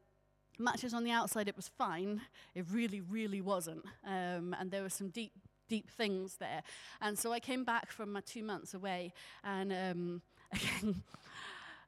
much 0.59 0.85
as 0.85 0.95
on 0.95 1.05
the 1.05 1.11
outside 1.11 1.49
it 1.49 1.57
was 1.57 1.69
fine, 1.69 2.21
it 2.55 2.65
really, 2.71 3.01
really 3.01 3.41
wasn't. 3.41 3.85
Um, 4.07 4.55
and 4.59 4.71
there 4.71 4.83
were 4.83 4.91
some 4.91 5.09
deep, 5.09 5.33
deep 5.69 5.91
things 5.91 6.37
there. 6.37 6.63
And 7.01 7.19
so 7.19 7.33
I 7.33 7.41
came 7.41 7.65
back 7.65 7.91
from 7.91 8.13
my 8.13 8.21
two 8.21 8.43
months 8.43 8.75
away, 8.75 9.13
and 9.43 9.73
um, 9.73 10.23
again, 10.53 11.03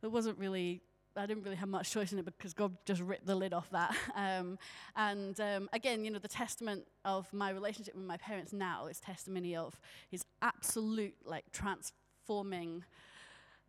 there 0.00 0.10
wasn't 0.10 0.38
really 0.38 0.80
I 1.16 1.26
didn't 1.26 1.44
really 1.44 1.56
have 1.56 1.68
much 1.68 1.90
choice 1.90 2.12
in 2.12 2.18
it 2.18 2.24
because 2.24 2.54
God 2.54 2.76
just 2.84 3.00
ripped 3.00 3.26
the 3.26 3.34
lid 3.34 3.52
off 3.52 3.70
that. 3.70 3.96
Um, 4.16 4.58
and 4.96 5.38
um, 5.40 5.68
again, 5.72 6.04
you 6.04 6.10
know, 6.10 6.18
the 6.18 6.28
testament 6.28 6.84
of 7.04 7.30
my 7.32 7.50
relationship 7.50 7.94
with 7.94 8.04
my 8.04 8.16
parents 8.16 8.52
now 8.52 8.86
is 8.86 9.00
testimony 9.00 9.56
of 9.56 9.78
His 10.08 10.24
absolute, 10.40 11.14
like, 11.24 11.44
transforming 11.52 12.84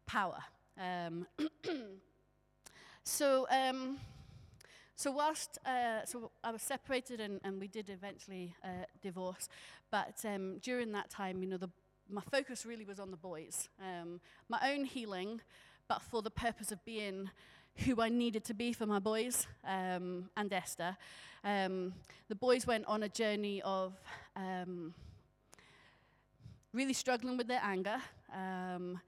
power. 0.05 0.39
Um, 0.79 1.25
so, 3.03 3.47
um, 3.49 3.97
so 4.95 5.11
whilst 5.11 5.57
uh, 5.65 6.05
so 6.05 6.31
I 6.43 6.51
was 6.51 6.61
separated 6.61 7.19
and, 7.19 7.41
and 7.43 7.59
we 7.59 7.67
did 7.67 7.89
eventually 7.89 8.55
uh, 8.63 8.85
divorce, 9.01 9.49
but 9.91 10.23
um, 10.25 10.59
during 10.59 10.91
that 10.93 11.09
time, 11.09 11.41
you 11.41 11.49
know, 11.49 11.57
the, 11.57 11.69
my 12.09 12.21
focus 12.31 12.65
really 12.65 12.85
was 12.85 12.99
on 12.99 13.11
the 13.11 13.17
boys, 13.17 13.67
um, 13.81 14.21
my 14.47 14.59
own 14.71 14.85
healing 14.85 15.41
but 15.87 16.01
for 16.01 16.21
the 16.21 16.31
purpose 16.31 16.71
of 16.71 16.83
being 16.85 17.29
who 17.85 18.01
I 18.01 18.09
needed 18.09 18.43
to 18.45 18.53
be 18.53 18.73
for 18.73 18.85
my 18.85 18.99
boys 18.99 19.47
um, 19.67 20.29
and 20.37 20.51
Esther. 20.51 20.95
Um, 21.43 21.93
the 22.29 22.35
boys 22.35 22.65
went 22.65 22.85
on 22.85 23.03
a 23.03 23.09
journey 23.09 23.61
of 23.63 23.93
um, 24.35 24.93
really 26.73 26.93
struggling 26.93 27.37
with 27.37 27.47
their 27.47 27.61
anger, 27.63 27.97
um, 28.33 28.99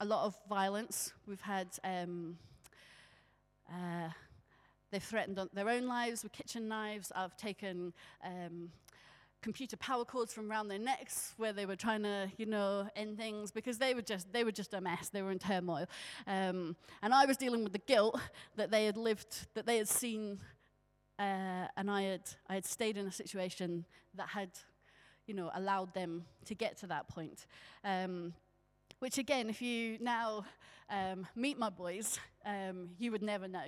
a 0.00 0.04
lot 0.04 0.26
of 0.26 0.36
violence. 0.48 1.12
We've 1.26 1.40
had. 1.40 1.68
Um, 1.84 2.38
uh, 3.68 4.10
they've 4.90 5.02
threatened 5.02 5.40
their 5.52 5.68
own 5.68 5.86
lives 5.86 6.22
with 6.22 6.32
kitchen 6.32 6.68
knives. 6.68 7.10
I've 7.14 7.36
taken 7.36 7.92
um, 8.24 8.70
computer 9.42 9.76
power 9.76 10.04
cords 10.04 10.32
from 10.32 10.50
around 10.50 10.68
their 10.68 10.78
necks 10.78 11.34
where 11.36 11.52
they 11.52 11.66
were 11.66 11.76
trying 11.76 12.02
to, 12.02 12.28
you 12.36 12.46
know, 12.46 12.88
end 12.96 13.16
things 13.16 13.50
because 13.50 13.78
they 13.78 13.94
were 13.94 14.02
just 14.02 14.32
they 14.32 14.44
were 14.44 14.52
just 14.52 14.74
a 14.74 14.80
mess. 14.80 15.08
They 15.08 15.22
were 15.22 15.30
in 15.30 15.38
turmoil, 15.38 15.86
um, 16.26 16.76
and 17.02 17.14
I 17.14 17.26
was 17.26 17.36
dealing 17.36 17.62
with 17.62 17.72
the 17.72 17.78
guilt 17.80 18.20
that 18.56 18.70
they 18.70 18.86
had 18.86 18.96
lived, 18.96 19.46
that 19.54 19.66
they 19.66 19.76
had 19.78 19.88
seen, 19.88 20.40
uh, 21.18 21.68
and 21.76 21.90
I 21.90 22.02
had 22.02 22.22
I 22.48 22.54
had 22.54 22.64
stayed 22.64 22.96
in 22.96 23.06
a 23.06 23.12
situation 23.12 23.84
that 24.14 24.28
had, 24.28 24.50
you 25.26 25.34
know, 25.34 25.50
allowed 25.54 25.94
them 25.94 26.24
to 26.46 26.54
get 26.54 26.76
to 26.78 26.86
that 26.88 27.08
point. 27.08 27.46
Um, 27.84 28.34
which 28.98 29.18
again, 29.18 29.50
if 29.50 29.60
you 29.60 29.98
now 30.00 30.46
um, 30.88 31.26
meet 31.34 31.58
my 31.58 31.68
boys, 31.68 32.18
um, 32.44 32.90
you 32.98 33.12
would 33.12 33.22
never 33.22 33.46
know 33.46 33.66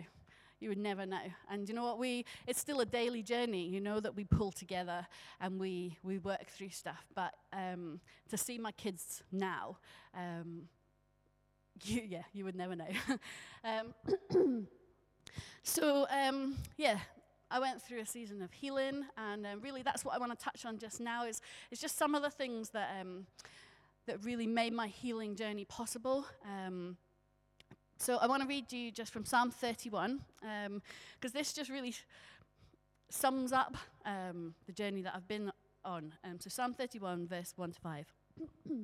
you 0.60 0.68
would 0.68 0.78
never 0.78 1.06
know. 1.06 1.22
And 1.50 1.68
you 1.68 1.74
know 1.74 1.84
what? 1.84 1.98
We 1.98 2.24
it's 2.46 2.60
still 2.60 2.80
a 2.80 2.86
daily 2.86 3.22
journey. 3.22 3.66
You 3.66 3.80
know 3.80 4.00
that 4.00 4.14
we 4.14 4.24
pull 4.24 4.52
together 4.52 5.06
and 5.40 5.58
we 5.58 5.98
we 6.02 6.18
work 6.18 6.48
through 6.48 6.70
stuff. 6.70 7.06
But 7.14 7.34
um, 7.52 8.00
to 8.30 8.36
see 8.36 8.58
my 8.58 8.72
kids 8.72 9.22
now, 9.32 9.78
um, 10.14 10.68
you, 11.84 12.02
yeah, 12.06 12.22
you 12.32 12.44
would 12.44 12.56
never 12.56 12.76
know. 12.76 12.88
um, 13.64 14.66
so 15.62 16.06
um, 16.10 16.56
yeah. 16.76 16.98
I 17.50 17.60
went 17.60 17.80
through 17.80 18.00
a 18.00 18.04
season 18.04 18.42
of 18.42 18.52
healing, 18.52 19.06
and 19.16 19.46
um, 19.46 19.62
really, 19.62 19.80
that's 19.80 20.04
what 20.04 20.14
I 20.14 20.18
want 20.18 20.38
to 20.38 20.44
touch 20.44 20.66
on 20.66 20.76
just 20.76 21.00
now. 21.00 21.24
Is 21.24 21.40
is 21.70 21.80
just 21.80 21.96
some 21.96 22.14
of 22.14 22.20
the 22.20 22.28
things 22.28 22.68
that 22.70 22.90
um, 23.00 23.24
that 24.04 24.22
really 24.22 24.46
made 24.46 24.74
my 24.74 24.88
healing 24.88 25.34
journey 25.34 25.64
possible. 25.64 26.26
Um, 26.44 26.98
so 27.98 28.16
I 28.18 28.28
want 28.28 28.42
to 28.42 28.48
read 28.48 28.72
you 28.72 28.92
just 28.92 29.12
from 29.12 29.24
Psalm 29.24 29.50
31, 29.50 30.20
because 30.40 30.66
um, 30.66 30.82
this 31.34 31.52
just 31.52 31.68
really 31.68 31.94
sums 33.10 33.52
up 33.52 33.76
um, 34.06 34.54
the 34.66 34.72
journey 34.72 35.02
that 35.02 35.14
I've 35.16 35.26
been 35.26 35.50
on. 35.84 36.14
Um, 36.22 36.38
so 36.38 36.48
Psalm 36.48 36.74
31, 36.74 37.26
verse 37.26 37.52
1 37.56 37.72
to 37.72 37.80
5. 37.80 38.06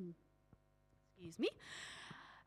Excuse 1.17 1.39
me. 1.39 1.47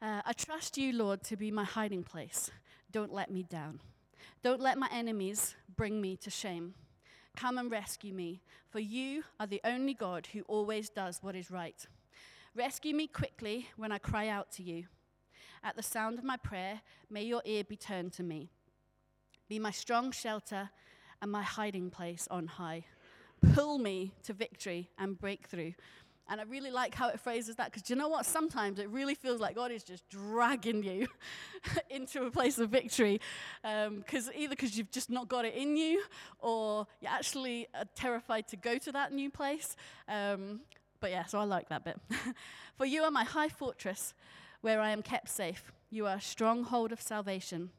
Uh, 0.02 0.20
I 0.26 0.32
trust 0.34 0.76
you, 0.76 0.92
Lord, 0.92 1.24
to 1.24 1.36
be 1.36 1.50
my 1.50 1.64
hiding 1.64 2.04
place. 2.04 2.50
Don't 2.92 3.14
let 3.14 3.30
me 3.30 3.42
down. 3.42 3.80
Don't 4.42 4.60
let 4.60 4.76
my 4.76 4.88
enemies 4.92 5.54
bring 5.74 6.02
me 6.02 6.16
to 6.18 6.28
shame. 6.30 6.74
Come 7.34 7.56
and 7.56 7.70
rescue 7.70 8.12
me, 8.12 8.42
for 8.68 8.78
you 8.78 9.24
are 9.40 9.46
the 9.46 9.60
only 9.64 9.94
God 9.94 10.28
who 10.32 10.42
always 10.42 10.90
does 10.90 11.18
what 11.22 11.34
is 11.34 11.50
right. 11.50 11.86
Rescue 12.54 12.94
me 12.94 13.06
quickly 13.06 13.68
when 13.76 13.90
I 13.90 13.98
cry 13.98 14.28
out 14.28 14.50
to 14.52 14.62
you. 14.62 14.84
At 15.62 15.76
the 15.76 15.82
sound 15.82 16.18
of 16.18 16.24
my 16.24 16.36
prayer, 16.36 16.80
may 17.10 17.22
your 17.22 17.42
ear 17.44 17.64
be 17.64 17.76
turned 17.76 18.12
to 18.14 18.22
me. 18.22 18.50
Be 19.48 19.58
my 19.58 19.70
strong 19.70 20.12
shelter 20.12 20.70
and 21.22 21.32
my 21.32 21.42
hiding 21.42 21.90
place 21.90 22.28
on 22.30 22.46
high. 22.46 22.84
Pull 23.54 23.78
me 23.78 24.12
to 24.24 24.32
victory 24.32 24.90
and 24.98 25.18
breakthrough. 25.18 25.72
And 26.30 26.42
I 26.42 26.44
really 26.44 26.70
like 26.70 26.94
how 26.94 27.08
it 27.08 27.18
phrases 27.18 27.56
that 27.56 27.72
because 27.72 27.88
you 27.88 27.96
know 27.96 28.08
what? 28.08 28.26
Sometimes 28.26 28.78
it 28.78 28.90
really 28.90 29.14
feels 29.14 29.40
like 29.40 29.54
God 29.54 29.72
is 29.72 29.82
just 29.82 30.06
dragging 30.10 30.82
you 30.82 31.08
into 31.90 32.24
a 32.24 32.30
place 32.30 32.58
of 32.58 32.68
victory. 32.68 33.20
Because 33.62 34.28
um, 34.28 34.34
either 34.36 34.50
because 34.50 34.76
you've 34.76 34.90
just 34.90 35.08
not 35.08 35.28
got 35.28 35.46
it 35.46 35.54
in 35.54 35.76
you 35.76 36.02
or 36.38 36.86
you're 37.00 37.10
actually 37.10 37.66
uh, 37.74 37.84
terrified 37.94 38.46
to 38.48 38.56
go 38.56 38.76
to 38.76 38.92
that 38.92 39.12
new 39.12 39.30
place. 39.30 39.74
Um, 40.06 40.60
but 41.00 41.10
yeah, 41.10 41.24
so 41.24 41.38
I 41.38 41.44
like 41.44 41.70
that 41.70 41.84
bit. 41.84 41.98
For 42.76 42.84
you 42.84 43.04
are 43.04 43.10
my 43.10 43.24
high 43.24 43.48
fortress 43.48 44.12
where 44.60 44.80
I 44.80 44.90
am 44.90 45.02
kept 45.02 45.28
safe. 45.28 45.72
You 45.90 46.06
are 46.06 46.16
a 46.16 46.20
stronghold 46.20 46.92
of 46.92 47.00
salvation. 47.00 47.70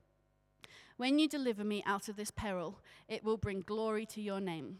When 0.97 1.19
you 1.19 1.27
deliver 1.27 1.63
me 1.63 1.83
out 1.85 2.09
of 2.09 2.15
this 2.15 2.31
peril, 2.31 2.79
it 3.07 3.23
will 3.23 3.37
bring 3.37 3.61
glory 3.61 4.05
to 4.07 4.21
your 4.21 4.41
name. 4.41 4.79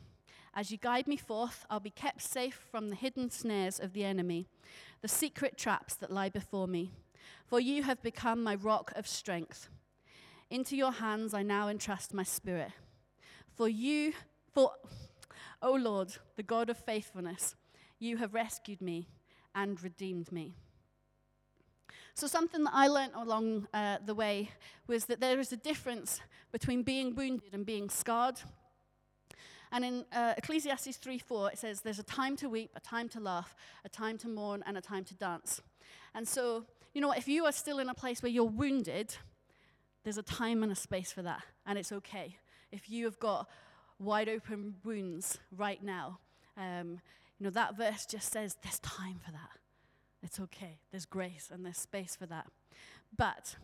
As 0.53 0.71
you 0.71 0.77
guide 0.77 1.07
me 1.07 1.15
forth, 1.15 1.65
I'll 1.69 1.79
be 1.79 1.91
kept 1.91 2.21
safe 2.21 2.59
from 2.71 2.89
the 2.89 2.95
hidden 2.95 3.29
snares 3.29 3.79
of 3.79 3.93
the 3.93 4.03
enemy, 4.03 4.47
the 5.01 5.07
secret 5.07 5.57
traps 5.57 5.95
that 5.95 6.11
lie 6.11 6.29
before 6.29 6.67
me. 6.67 6.91
For 7.45 7.59
you 7.59 7.83
have 7.83 8.01
become 8.01 8.43
my 8.43 8.55
rock 8.55 8.91
of 8.95 9.07
strength. 9.07 9.69
Into 10.49 10.75
your 10.75 10.91
hands 10.91 11.33
I 11.33 11.43
now 11.43 11.67
entrust 11.67 12.13
my 12.13 12.23
spirit. 12.23 12.71
For 13.55 13.69
you, 13.69 14.13
for, 14.53 14.71
O 15.61 15.73
Lord, 15.73 16.17
the 16.35 16.43
God 16.43 16.69
of 16.69 16.77
faithfulness, 16.77 17.55
you 17.99 18.17
have 18.17 18.33
rescued 18.33 18.81
me 18.81 19.07
and 19.53 19.81
redeemed 19.83 20.31
me. 20.31 20.55
So, 22.19 22.27
something 22.27 22.65
that 22.65 22.73
I 22.73 22.87
learned 22.87 23.13
along 23.15 23.69
uh, 23.73 23.99
the 24.05 24.13
way 24.13 24.51
was 24.87 25.05
that 25.05 25.21
there 25.21 25.39
is 25.39 25.53
a 25.53 25.55
difference 25.55 26.19
between 26.51 26.83
being 26.83 27.15
wounded 27.15 27.53
and 27.53 27.65
being 27.65 27.89
scarred. 27.89 28.35
And 29.71 29.85
in 29.85 30.05
uh, 30.11 30.33
Ecclesiastes 30.35 30.97
3 30.97 31.17
4, 31.17 31.51
it 31.51 31.59
says, 31.59 31.79
There's 31.79 31.97
a 31.97 32.03
time 32.03 32.35
to 32.35 32.49
weep, 32.49 32.71
a 32.75 32.81
time 32.81 33.07
to 33.09 33.21
laugh, 33.21 33.55
a 33.85 33.89
time 33.89 34.17
to 34.17 34.27
mourn, 34.27 34.65
and 34.67 34.77
a 34.77 34.81
time 34.81 35.05
to 35.05 35.13
dance. 35.13 35.61
And 36.13 36.27
so, 36.27 36.65
you 36.93 36.99
know, 36.99 37.13
if 37.13 37.29
you 37.29 37.45
are 37.45 37.53
still 37.53 37.79
in 37.79 37.87
a 37.87 37.93
place 37.93 38.21
where 38.21 38.29
you're 38.29 38.43
wounded, 38.43 39.15
there's 40.03 40.17
a 40.17 40.23
time 40.23 40.61
and 40.61 40.73
a 40.73 40.75
space 40.75 41.13
for 41.13 41.21
that, 41.21 41.43
and 41.65 41.79
it's 41.79 41.93
okay. 41.93 42.35
If 42.69 42.89
you 42.89 43.05
have 43.05 43.17
got 43.19 43.47
wide 43.97 44.27
open 44.27 44.75
wounds 44.83 45.37
right 45.55 45.81
now, 45.81 46.19
um, 46.57 46.99
you 47.37 47.45
know, 47.45 47.49
that 47.51 47.77
verse 47.77 48.05
just 48.05 48.29
says 48.29 48.57
there's 48.61 48.79
time 48.79 49.21
for 49.23 49.31
that. 49.31 49.51
It's 50.21 50.39
okay. 50.39 50.79
There's 50.91 51.05
grace 51.05 51.49
and 51.51 51.65
there's 51.65 51.77
space 51.77 52.15
for 52.15 52.25
that. 52.25 52.47
But 53.15 53.55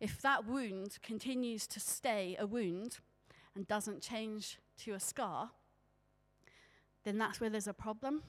if 0.00 0.20
that 0.22 0.46
wound 0.46 0.98
continues 1.02 1.66
to 1.68 1.80
stay 1.80 2.36
a 2.38 2.46
wound 2.46 2.98
and 3.54 3.66
doesn't 3.66 4.02
change 4.02 4.58
to 4.84 4.92
a 4.92 5.00
scar, 5.00 5.50
then 7.04 7.18
that's 7.18 7.40
where 7.40 7.50
there's 7.50 7.68
a 7.68 7.74
problem. 7.74 8.22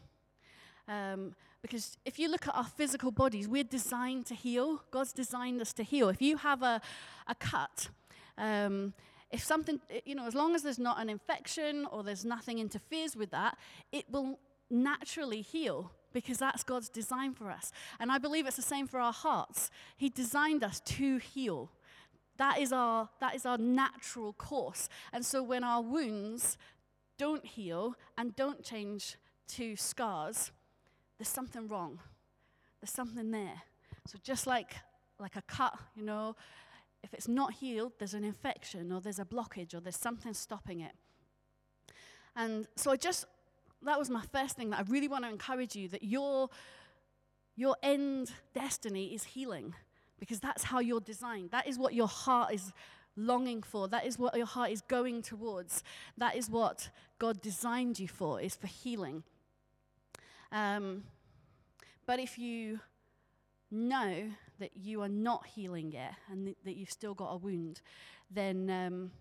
Um, 0.87 1.35
because 1.61 1.97
if 2.05 2.19
you 2.19 2.29
look 2.29 2.47
at 2.47 2.55
our 2.55 2.63
physical 2.63 3.11
bodies, 3.11 3.47
we're 3.47 3.63
designed 3.63 4.25
to 4.27 4.35
heal. 4.35 4.83
God's 4.91 5.11
designed 5.11 5.59
us 5.59 5.73
to 5.73 5.83
heal. 5.83 6.09
If 6.09 6.21
you 6.21 6.37
have 6.37 6.61
a, 6.61 6.79
a 7.27 7.35
cut, 7.35 7.89
um, 8.37 8.93
if 9.31 9.43
something, 9.43 9.81
you 10.05 10.15
know, 10.15 10.25
as 10.25 10.35
long 10.35 10.55
as 10.55 10.63
there's 10.63 10.79
not 10.79 11.01
an 11.01 11.09
infection 11.09 11.85
or 11.91 12.03
there's 12.03 12.23
nothing 12.23 12.59
interferes 12.59 13.15
with 13.15 13.31
that, 13.31 13.57
it 13.91 14.05
will 14.09 14.39
naturally 14.69 15.41
heal 15.41 15.91
because 16.13 16.37
that's 16.37 16.63
God's 16.63 16.89
design 16.89 17.33
for 17.33 17.51
us. 17.51 17.71
And 17.99 18.11
I 18.11 18.17
believe 18.17 18.47
it's 18.47 18.55
the 18.55 18.61
same 18.61 18.87
for 18.87 18.99
our 18.99 19.13
hearts. 19.13 19.69
He 19.95 20.09
designed 20.09 20.63
us 20.63 20.79
to 20.81 21.17
heal. 21.17 21.71
That 22.37 22.59
is 22.59 22.71
our, 22.71 23.09
that 23.19 23.35
is 23.35 23.45
our 23.45 23.57
natural 23.57 24.33
course. 24.33 24.89
And 25.11 25.25
so 25.25 25.41
when 25.43 25.63
our 25.63 25.81
wounds 25.81 26.57
don't 27.17 27.45
heal 27.45 27.95
and 28.17 28.35
don't 28.35 28.63
change 28.63 29.17
to 29.49 29.75
scars, 29.75 30.51
there's 31.17 31.27
something 31.27 31.67
wrong. 31.67 31.99
There's 32.79 32.91
something 32.91 33.31
there. 33.31 33.61
So 34.05 34.17
just 34.23 34.45
like, 34.45 34.75
like 35.19 35.35
a 35.35 35.41
cut, 35.41 35.77
you 35.95 36.03
know, 36.03 36.35
if 37.03 37.13
it's 37.13 37.27
not 37.27 37.53
healed, 37.53 37.93
there's 37.99 38.13
an 38.13 38.23
infection 38.23 38.91
or 38.91 39.01
there's 39.01 39.19
a 39.19 39.25
blockage 39.25 39.73
or 39.73 39.79
there's 39.79 39.97
something 39.97 40.33
stopping 40.33 40.81
it. 40.81 40.93
And 42.35 42.67
so 42.75 42.91
I 42.91 42.97
just, 42.97 43.25
that 43.83 43.99
was 43.99 44.09
my 44.09 44.23
first 44.31 44.55
thing 44.55 44.71
that 44.71 44.79
I 44.79 44.83
really 44.83 45.07
want 45.07 45.23
to 45.23 45.29
encourage 45.29 45.75
you 45.75 45.87
that 45.89 46.03
your, 46.03 46.49
your 47.55 47.75
end 47.83 48.31
destiny 48.53 49.13
is 49.13 49.23
healing 49.23 49.73
because 50.19 50.39
that's 50.39 50.63
how 50.63 50.79
you're 50.79 51.01
designed. 51.01 51.51
That 51.51 51.67
is 51.67 51.77
what 51.77 51.93
your 51.93 52.07
heart 52.07 52.53
is 52.53 52.73
longing 53.15 53.63
for. 53.63 53.87
That 53.87 54.05
is 54.05 54.17
what 54.17 54.35
your 54.35 54.45
heart 54.45 54.71
is 54.71 54.81
going 54.81 55.21
towards. 55.21 55.83
That 56.17 56.35
is 56.35 56.49
what 56.49 56.89
God 57.19 57.41
designed 57.41 57.99
you 57.99 58.07
for, 58.07 58.41
is 58.41 58.55
for 58.55 58.67
healing. 58.67 59.23
Um, 60.51 61.03
but 62.05 62.19
if 62.19 62.37
you 62.37 62.79
know 63.69 64.31
that 64.59 64.71
you 64.75 65.01
are 65.01 65.09
not 65.09 65.45
healing 65.45 65.91
yet 65.91 66.13
and 66.31 66.55
that 66.63 66.75
you've 66.77 66.91
still 66.91 67.13
got 67.13 67.33
a 67.33 67.37
wound, 67.37 67.81
then 68.31 68.69
um, 68.69 69.11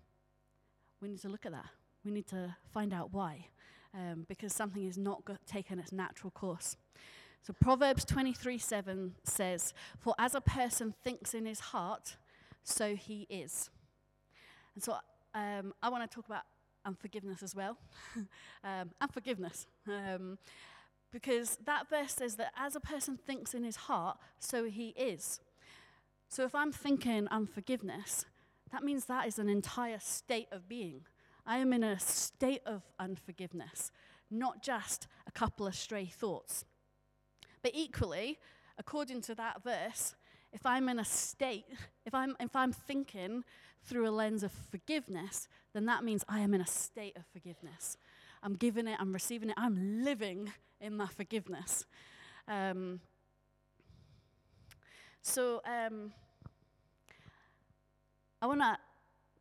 we 1.00 1.08
need 1.08 1.20
to 1.22 1.28
look 1.28 1.44
at 1.46 1.52
that. 1.52 1.66
We 2.04 2.12
need 2.12 2.26
to 2.28 2.54
find 2.72 2.94
out 2.94 3.12
why, 3.12 3.46
um, 3.96 4.26
because 4.28 4.52
something 4.52 4.84
is 4.84 4.98
not 4.98 5.22
taken 5.46 5.78
its 5.78 5.92
natural 5.92 6.30
course. 6.30 6.76
So 7.42 7.54
Proverbs 7.60 8.04
23 8.04 8.58
7 8.58 9.14
says, 9.24 9.72
For 9.98 10.14
as 10.18 10.34
a 10.34 10.40
person 10.40 10.94
thinks 11.02 11.32
in 11.34 11.46
his 11.46 11.60
heart, 11.60 12.16
so 12.62 12.94
he 12.94 13.26
is. 13.30 13.70
And 14.74 14.82
so 14.82 14.96
um, 15.34 15.72
I 15.82 15.88
want 15.88 16.08
to 16.08 16.14
talk 16.14 16.26
about 16.26 16.42
unforgiveness 16.84 17.42
as 17.42 17.54
well. 17.54 17.78
um, 18.64 18.90
unforgiveness. 19.00 19.66
Um, 19.86 20.38
because 21.12 21.56
that 21.64 21.88
verse 21.88 22.12
says 22.12 22.36
that 22.36 22.52
as 22.56 22.76
a 22.76 22.80
person 22.80 23.16
thinks 23.16 23.54
in 23.54 23.64
his 23.64 23.76
heart, 23.76 24.18
so 24.38 24.64
he 24.64 24.88
is. 24.90 25.40
So 26.28 26.44
if 26.44 26.54
I'm 26.54 26.72
thinking 26.72 27.28
unforgiveness, 27.28 28.26
that 28.72 28.82
means 28.82 29.04
that 29.06 29.26
is 29.26 29.38
an 29.38 29.48
entire 29.48 29.98
state 30.00 30.48
of 30.50 30.68
being. 30.68 31.02
I 31.46 31.58
am 31.58 31.72
in 31.72 31.84
a 31.84 31.98
state 32.00 32.62
of 32.66 32.82
unforgiveness, 32.98 33.92
not 34.30 34.62
just 34.62 35.06
a 35.26 35.30
couple 35.30 35.66
of 35.66 35.74
stray 35.76 36.06
thoughts. 36.06 36.64
But 37.62 37.72
equally, 37.74 38.38
according 38.78 39.20
to 39.22 39.34
that 39.36 39.62
verse, 39.62 40.16
if 40.52 40.66
I'm 40.66 40.88
in 40.88 40.98
a 40.98 41.04
state, 41.04 41.66
if 42.04 42.14
I'm, 42.14 42.36
if 42.40 42.56
I'm 42.56 42.72
thinking 42.72 43.44
through 43.84 44.08
a 44.08 44.10
lens 44.10 44.42
of 44.42 44.52
forgiveness, 44.52 45.48
then 45.72 45.86
that 45.86 46.02
means 46.02 46.24
I 46.28 46.40
am 46.40 46.54
in 46.54 46.60
a 46.60 46.66
state 46.66 47.16
of 47.16 47.24
forgiveness. 47.26 47.96
I'm 48.42 48.54
giving 48.54 48.88
it, 48.88 48.96
I'm 48.98 49.12
receiving 49.12 49.50
it, 49.50 49.54
I'm 49.56 50.04
living 50.04 50.52
in 50.80 50.96
my 50.96 51.06
forgiveness. 51.06 51.84
Um, 52.48 53.00
so 55.22 55.60
um, 55.64 56.12
I 58.40 58.46
want 58.46 58.60
to 58.60 58.76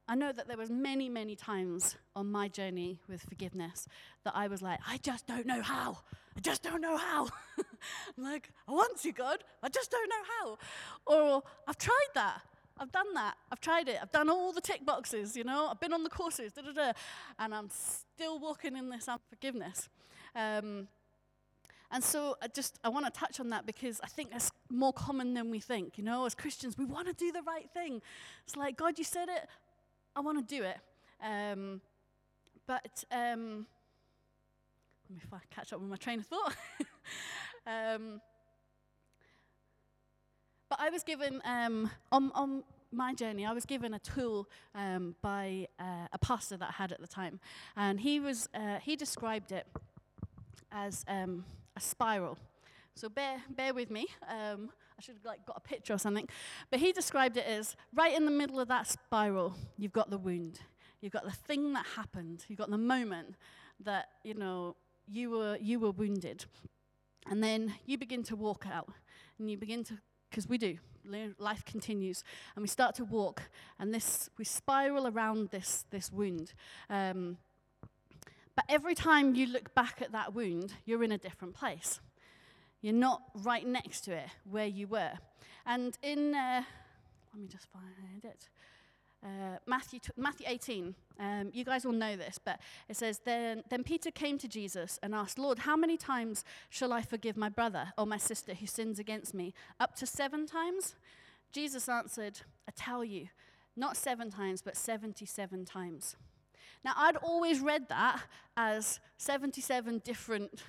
I 0.07 0.15
know 0.15 0.31
that 0.31 0.47
there 0.47 0.57
was 0.57 0.69
many, 0.69 1.09
many 1.09 1.35
times 1.35 1.95
on 2.15 2.31
my 2.31 2.47
journey 2.47 2.99
with 3.09 3.21
forgiveness 3.23 3.87
that 4.23 4.33
I 4.35 4.47
was 4.47 4.61
like, 4.61 4.79
I 4.87 4.97
just 4.97 5.25
don't 5.25 5.45
know 5.47 5.61
how. 5.61 5.99
I 6.37 6.41
just 6.41 6.63
don't 6.63 6.81
know 6.81 6.97
how. 6.97 7.29
Like, 8.17 8.49
I 8.67 8.71
want 8.71 8.99
to, 9.01 9.11
God. 9.11 9.43
I 9.61 9.69
just 9.69 9.91
don't 9.91 10.09
know 10.09 10.15
how. 10.39 10.57
Or 11.05 11.43
I've 11.67 11.77
tried 11.77 12.07
that. 12.15 12.41
I've 12.79 12.91
done 12.91 13.13
that. 13.13 13.35
I've 13.51 13.61
tried 13.61 13.87
it. 13.87 13.97
I've 14.01 14.11
done 14.11 14.29
all 14.29 14.51
the 14.51 14.61
tick 14.61 14.85
boxes, 14.85 15.35
you 15.37 15.43
know. 15.43 15.67
I've 15.67 15.79
been 15.79 15.93
on 15.93 16.03
the 16.03 16.09
courses, 16.09 16.51
da 16.53 16.61
da 16.63 16.71
da, 16.71 16.91
and 17.37 17.53
I'm 17.53 17.69
still 17.69 18.39
walking 18.39 18.75
in 18.75 18.89
this 18.89 19.07
unforgiveness. 19.07 19.87
Um, 20.35 20.87
and 21.91 22.03
so 22.03 22.35
I 22.41 22.47
just 22.47 22.79
I 22.83 22.89
want 22.89 23.05
to 23.05 23.11
touch 23.11 23.39
on 23.39 23.49
that 23.49 23.65
because 23.65 24.01
I 24.03 24.07
think 24.07 24.31
it's 24.33 24.51
more 24.69 24.91
common 24.91 25.33
than 25.33 25.49
we 25.49 25.59
think. 25.59 25.97
You 25.97 26.03
know, 26.03 26.25
as 26.25 26.35
Christians, 26.35 26.77
we 26.77 26.85
want 26.85 27.07
to 27.07 27.13
do 27.13 27.31
the 27.31 27.43
right 27.43 27.69
thing. 27.69 28.01
It's 28.45 28.57
like 28.57 28.75
God, 28.77 28.97
you 28.97 29.05
said 29.05 29.29
it. 29.29 29.47
I 30.15 30.21
want 30.21 30.47
to 30.47 30.55
do 30.55 30.63
it. 30.63 30.77
Um, 31.21 31.81
but 32.67 33.03
um, 33.11 33.65
let 35.09 35.15
me 35.15 35.39
catch 35.51 35.73
up 35.73 35.79
with 35.79 35.89
my 35.89 35.97
train 35.97 36.19
of 36.19 36.25
thought. 36.25 36.55
um, 37.67 38.21
but 40.69 40.79
I 40.79 40.89
was 40.89 41.03
given 41.03 41.41
um, 41.45 41.89
on, 42.11 42.31
on 42.33 42.63
my 42.91 43.13
journey, 43.13 43.45
I 43.45 43.53
was 43.53 43.65
given 43.65 43.93
a 43.93 43.99
tool 43.99 44.49
um, 44.73 45.15
by 45.21 45.67
uh, 45.79 46.07
a 46.11 46.17
pastor 46.17 46.57
that 46.57 46.69
I 46.69 46.71
had 46.71 46.91
at 46.91 47.01
the 47.01 47.07
time, 47.07 47.39
and 47.75 47.99
he 47.99 48.19
was 48.19 48.49
uh, 48.55 48.79
he 48.81 48.95
described 48.95 49.51
it 49.51 49.67
as 50.71 51.03
um, 51.07 51.45
a 51.75 51.81
spiral. 51.81 52.37
So 52.95 53.09
bear 53.09 53.41
bear 53.49 53.73
with 53.73 53.91
me. 53.91 54.07
Um, 54.27 54.69
I 54.97 55.01
should 55.01 55.15
have 55.15 55.25
like 55.25 55.45
got 55.45 55.57
a 55.57 55.61
picture 55.61 55.93
or 55.93 55.97
something, 55.97 56.27
but 56.71 56.79
he 56.79 56.91
described 56.91 57.37
it 57.37 57.45
as 57.45 57.75
right 57.93 58.15
in 58.15 58.25
the 58.25 58.31
middle 58.31 58.59
of 58.59 58.67
that 58.69 58.87
spiral. 58.87 59.55
You've 59.77 59.93
got 59.93 60.09
the 60.09 60.17
wound. 60.17 60.59
You've 61.01 61.11
got 61.11 61.25
the 61.25 61.31
thing 61.31 61.73
that 61.73 61.85
happened. 61.95 62.45
You've 62.47 62.59
got 62.59 62.69
the 62.69 62.77
moment 62.77 63.35
that 63.83 64.07
you 64.23 64.33
know 64.33 64.75
you 65.07 65.31
were 65.31 65.57
you 65.59 65.79
were 65.79 65.91
wounded, 65.91 66.45
and 67.29 67.43
then 67.43 67.73
you 67.85 67.97
begin 67.97 68.23
to 68.23 68.35
walk 68.35 68.65
out, 68.71 68.89
and 69.37 69.49
you 69.49 69.57
begin 69.57 69.83
to 69.85 69.97
because 70.29 70.47
we 70.47 70.57
do. 70.57 70.77
Life 71.37 71.63
continues. 71.65 72.23
And 72.55 72.63
we 72.63 72.67
start 72.67 72.95
to 72.95 73.05
walk. 73.05 73.43
And 73.79 73.93
this 73.93 74.29
we 74.37 74.45
spiral 74.45 75.07
around 75.07 75.49
this 75.49 75.85
this 75.91 76.11
wound. 76.11 76.53
Um, 76.89 77.37
but 78.55 78.65
every 78.69 78.95
time 78.95 79.35
you 79.35 79.47
look 79.47 79.73
back 79.75 80.01
at 80.01 80.13
that 80.13 80.33
wound 80.33 80.73
you're 80.85 81.03
in 81.03 81.11
a 81.11 81.17
different 81.17 81.53
place 81.53 81.99
you're 82.85 82.93
not 82.93 83.23
right 83.41 83.65
next 83.65 84.01
to 84.01 84.11
it 84.11 84.29
where 84.49 84.67
you 84.67 84.85
were 84.85 85.13
and 85.65 85.97
in 86.03 86.35
uh, 86.35 86.61
let 87.33 87.41
me 87.41 87.47
just 87.47 87.67
find 87.71 88.23
it 88.23 88.47
uh, 89.25 89.57
Matthew, 89.65 89.99
Matthew 90.15 90.45
18, 90.47 90.93
um, 91.19 91.49
you 91.51 91.65
guys 91.65 91.83
will 91.83 91.93
know 91.93 92.15
this, 92.15 92.37
but 92.37 92.59
it 92.87 92.95
says, 92.95 93.21
then, 93.25 93.63
then 93.71 93.83
Peter 93.83 94.11
came 94.11 94.37
to 94.37 94.47
Jesus 94.47 94.99
and 95.01 95.15
asked, 95.15 95.39
Lord, 95.39 95.59
how 95.59 95.75
many 95.75 95.97
times 95.97 96.43
shall 96.69 96.93
I 96.93 97.01
forgive 97.01 97.35
my 97.35 97.49
brother 97.49 97.91
or 97.97 98.05
my 98.05 98.17
sister 98.17 98.53
who 98.53 98.67
sins 98.67 98.99
against 98.99 99.33
me? 99.33 99.55
Up 99.79 99.95
to 99.95 100.05
seven 100.05 100.45
times? 100.45 100.93
Jesus 101.51 101.89
answered, 101.89 102.41
I 102.69 102.71
tell 102.75 103.03
you, 103.03 103.29
not 103.75 103.97
seven 103.97 104.29
times, 104.29 104.61
but 104.61 104.77
77 104.77 105.65
times. 105.65 106.15
Now, 106.83 106.91
I'd 106.95 107.17
always 107.17 107.61
read 107.61 107.89
that 107.89 108.21
as 108.55 108.99
77 109.17 110.03
different 110.05 110.61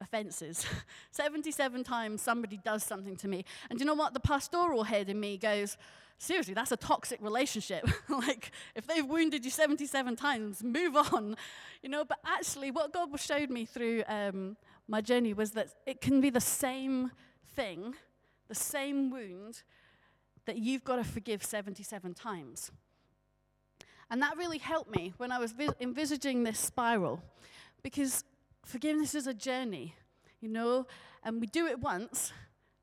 offenses. 0.00 0.66
77 1.10 1.84
times 1.84 2.22
somebody 2.22 2.58
does 2.64 2.84
something 2.84 3.16
to 3.16 3.28
me. 3.28 3.44
And 3.70 3.80
you 3.80 3.86
know 3.86 3.94
what? 3.94 4.14
The 4.14 4.20
pastoral 4.20 4.84
head 4.84 5.08
in 5.08 5.18
me 5.18 5.38
goes, 5.38 5.76
seriously, 6.18 6.54
that's 6.54 6.72
a 6.72 6.76
toxic 6.76 7.20
relationship. 7.20 7.88
like, 8.08 8.50
if 8.74 8.86
they've 8.86 9.06
wounded 9.06 9.44
you 9.44 9.50
77 9.50 10.16
times, 10.16 10.62
move 10.62 10.96
on. 10.96 11.36
You 11.82 11.90
know, 11.90 12.04
but 12.04 12.18
actually, 12.26 12.72
what 12.72 12.92
God 12.92 13.08
showed 13.20 13.48
me 13.48 13.64
through 13.64 14.02
um, 14.08 14.56
my 14.88 15.00
journey 15.00 15.34
was 15.34 15.52
that 15.52 15.68
it 15.86 16.00
can 16.00 16.20
be 16.20 16.30
the 16.30 16.40
same 16.40 17.12
thing, 17.54 17.94
the 18.48 18.56
same 18.56 19.10
wound, 19.10 19.62
that 20.46 20.56
you've 20.56 20.82
got 20.82 20.96
to 20.96 21.04
forgive 21.04 21.44
77 21.44 22.14
times. 22.14 22.72
And 24.10 24.20
that 24.22 24.36
really 24.36 24.58
helped 24.58 24.90
me 24.90 25.14
when 25.18 25.30
I 25.30 25.38
was 25.38 25.52
vis- 25.52 25.74
envisaging 25.80 26.42
this 26.42 26.58
spiral, 26.58 27.22
because 27.84 28.24
forgiveness 28.66 29.14
is 29.14 29.26
a 29.26 29.34
journey, 29.34 29.94
you 30.40 30.48
know, 30.48 30.86
and 31.22 31.40
we 31.40 31.46
do 31.46 31.66
it 31.66 31.80
once, 31.80 32.32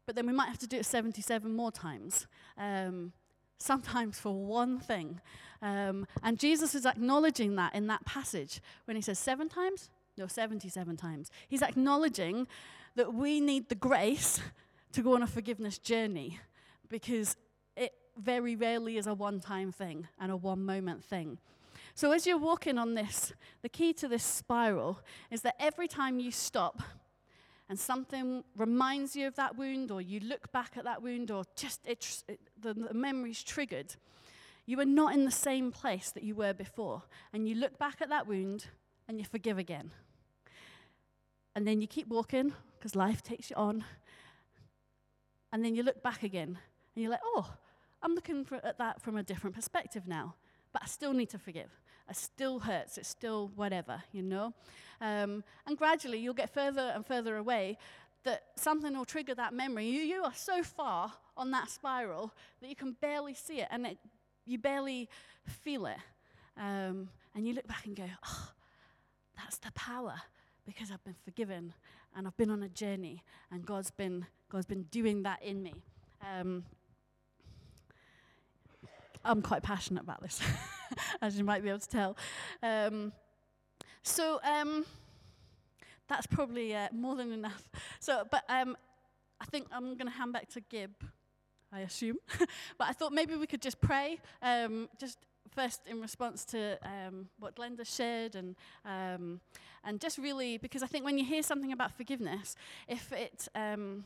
but 0.06 0.16
then 0.16 0.26
we 0.26 0.34
might 0.34 0.48
have 0.48 0.60
to 0.60 0.68
do 0.68 0.78
it 0.78 0.86
77 0.86 1.54
more 1.56 1.72
times. 1.72 2.28
Um, 2.58 3.14
sometimes 3.60 4.20
for 4.20 4.34
one 4.34 4.80
thing. 4.80 5.22
Um, 5.62 6.06
and 6.22 6.38
Jesus 6.38 6.76
is 6.76 6.86
acknowledging 6.86 7.56
that 7.56 7.74
in 7.74 7.88
that 7.88 8.04
passage 8.06 8.62
when 8.86 8.96
he 8.96 9.02
says 9.02 9.18
seven 9.18 9.48
times? 9.48 9.90
No, 10.18 10.28
77 10.28 10.98
times. 10.98 11.32
He's 11.48 11.62
acknowledging 11.62 12.48
that 12.96 13.14
we 13.14 13.40
need 13.40 13.70
the 13.70 13.76
grace 13.76 14.40
to 14.92 15.02
go 15.02 15.16
on 15.16 15.24
a 15.24 15.28
forgiveness 15.28 15.78
journey 15.78 16.40
because 16.90 17.36
it 17.76 17.94
very 18.18 18.56
rarely 18.56 18.98
is 18.98 19.08
a 19.08 19.14
one 19.14 19.40
time 19.40 19.72
thing 19.72 20.08
and 20.20 20.32
a 20.32 20.36
one 20.36 20.64
moment 20.64 21.04
thing. 21.04 21.40
So, 21.96 22.12
as 22.12 22.26
you're 22.26 22.40
walking 22.40 22.80
on 22.80 22.96
this, 22.96 23.34
the 23.62 23.70
key 23.70 23.94
to 23.94 24.08
this 24.08 24.24
spiral 24.24 25.00
is 25.30 25.42
that 25.42 25.56
every 25.60 25.88
time 25.88 26.20
you 26.20 26.32
stop 26.32 26.82
and 27.70 27.80
something 27.80 28.44
reminds 28.58 29.16
you 29.16 29.28
of 29.28 29.36
that 29.36 29.58
wound, 29.58 29.92
or 29.92 30.02
you 30.02 30.20
look 30.20 30.52
back 30.52 30.76
at 30.76 30.86
that 30.86 31.04
wound, 31.04 31.30
or 31.30 31.44
just 31.56 31.86
it, 31.86 32.24
it, 32.28 32.40
the, 32.60 32.74
the 32.74 32.94
memory's 32.94 33.44
triggered, 33.44 33.96
you 34.66 34.80
are 34.80 34.86
not 34.86 35.14
in 35.14 35.26
the 35.26 35.32
same 35.32 35.72
place 35.72 36.10
that 36.12 36.24
you 36.24 36.36
were 36.36 36.54
before. 36.54 37.04
And 37.32 37.48
you 37.48 37.56
look 37.56 37.78
back 37.78 38.02
at 38.02 38.10
that 38.10 38.28
wound 38.28 38.66
and 39.08 39.20
you 39.20 39.26
forgive 39.26 39.58
again. 39.58 39.92
And 41.56 41.68
then 41.68 41.80
you 41.80 41.88
keep 41.88 42.08
walking 42.08 42.54
because 42.78 42.96
life 42.96 43.22
takes 43.22 43.50
you 43.50 43.56
on. 43.56 43.84
And 45.52 45.64
then 45.64 45.76
you 45.76 45.84
look 45.84 46.02
back 46.02 46.24
again 46.24 46.58
and 46.96 47.04
you're 47.04 47.12
like, 47.12 47.22
oh, 47.24 47.54
I'm 48.02 48.16
looking 48.16 48.44
for, 48.46 48.56
at 48.66 48.80
that 48.80 49.02
from 49.02 49.18
a 49.18 49.24
different 49.24 49.56
perspective 49.56 50.08
now. 50.08 50.36
But 50.72 50.84
I 50.84 50.88
still 50.88 51.14
need 51.14 51.30
to 51.30 51.38
forgive. 51.38 51.70
It 52.10 52.16
still 52.16 52.60
hurts. 52.60 52.98
It's 52.98 53.10
still 53.10 53.52
whatever, 53.56 54.04
you 54.12 54.22
know? 54.22 54.54
Um, 55.02 55.44
and 55.66 55.78
gradually 55.78 56.20
you'll 56.20 56.34
get 56.34 56.54
further 56.54 56.92
and 56.96 57.06
further 57.06 57.38
away 57.38 57.78
that 58.24 58.44
something 58.56 58.96
will 58.96 59.06
trigger 59.06 59.36
that 59.36 59.54
memory. 59.54 59.86
You, 59.86 60.02
you 60.02 60.24
are 60.24 60.34
so 60.34 60.64
far 60.64 61.12
on 61.36 61.52
that 61.52 61.70
spiral 61.70 62.34
that 62.62 62.70
you 62.70 62.76
can 62.76 62.96
barely 63.02 63.34
see 63.34 63.60
it 63.60 63.68
and 63.72 63.86
it, 63.86 63.98
you 64.46 64.58
barely 64.58 65.10
feel 65.46 65.86
it. 65.86 65.98
Um, 66.58 67.10
and 67.36 67.48
you 67.48 67.54
look 67.54 67.68
back 67.68 67.86
and 67.86 67.96
go, 67.96 68.06
oh, 68.26 68.50
that's 69.36 69.58
the 69.58 69.72
power 69.74 70.16
because 70.66 70.92
I've 70.92 71.04
been 71.04 71.16
forgiven 71.26 71.74
and 72.16 72.28
I've 72.28 72.38
been 72.38 72.52
on 72.52 72.64
a 72.64 72.70
journey 72.70 73.24
and 73.52 73.66
God's 73.66 73.92
been, 73.92 74.26
God's 74.50 74.66
been 74.66 74.84
doing 74.84 75.24
that 75.24 75.42
in 75.44 75.64
me. 75.64 75.74
Um, 76.22 76.64
I'm 79.26 79.42
quite 79.42 79.64
passionate 79.64 80.04
about 80.04 80.22
this, 80.22 80.42
as 81.22 81.38
you 81.38 81.44
might 81.44 81.64
be 81.64 81.70
able 81.70 81.80
to 81.80 81.90
tell. 81.90 82.18
Um, 82.62 83.12
so 84.04 84.40
um, 84.44 84.86
that's 86.08 86.28
probably 86.28 86.76
uh, 86.76 86.90
more 86.94 87.16
than 87.16 87.32
enough. 87.32 87.70
So, 88.00 88.28
but 88.30 88.44
um, 88.50 88.76
I 89.40 89.46
think 89.46 89.68
I'm 89.72 89.96
going 89.96 90.08
to 90.08 90.18
hand 90.18 90.34
back 90.34 90.50
to 90.50 90.60
Gib, 90.60 90.92
I 91.72 91.82
assume. 91.82 92.18
but 92.78 92.88
I 92.90 92.92
thought 92.92 93.14
maybe 93.14 93.38
we 93.38 93.48
could 93.48 93.62
just 93.62 93.80
pray, 93.80 94.20
um, 94.42 94.90
just 95.00 95.20
first 95.56 95.88
in 95.88 96.02
response 96.02 96.44
to 96.46 96.78
um, 96.84 97.30
what 97.40 97.56
Glenda 97.56 97.86
shared, 97.86 98.36
and 98.36 98.58
um, 98.84 99.40
and 99.86 100.02
just 100.02 100.18
really 100.18 100.58
because 100.58 100.84
I 100.84 100.88
think 100.88 101.06
when 101.06 101.18
you 101.18 101.24
hear 101.24 101.44
something 101.44 101.72
about 101.72 101.96
forgiveness, 101.96 102.58
if 102.90 103.14
it 103.14 103.48
um, 103.56 104.04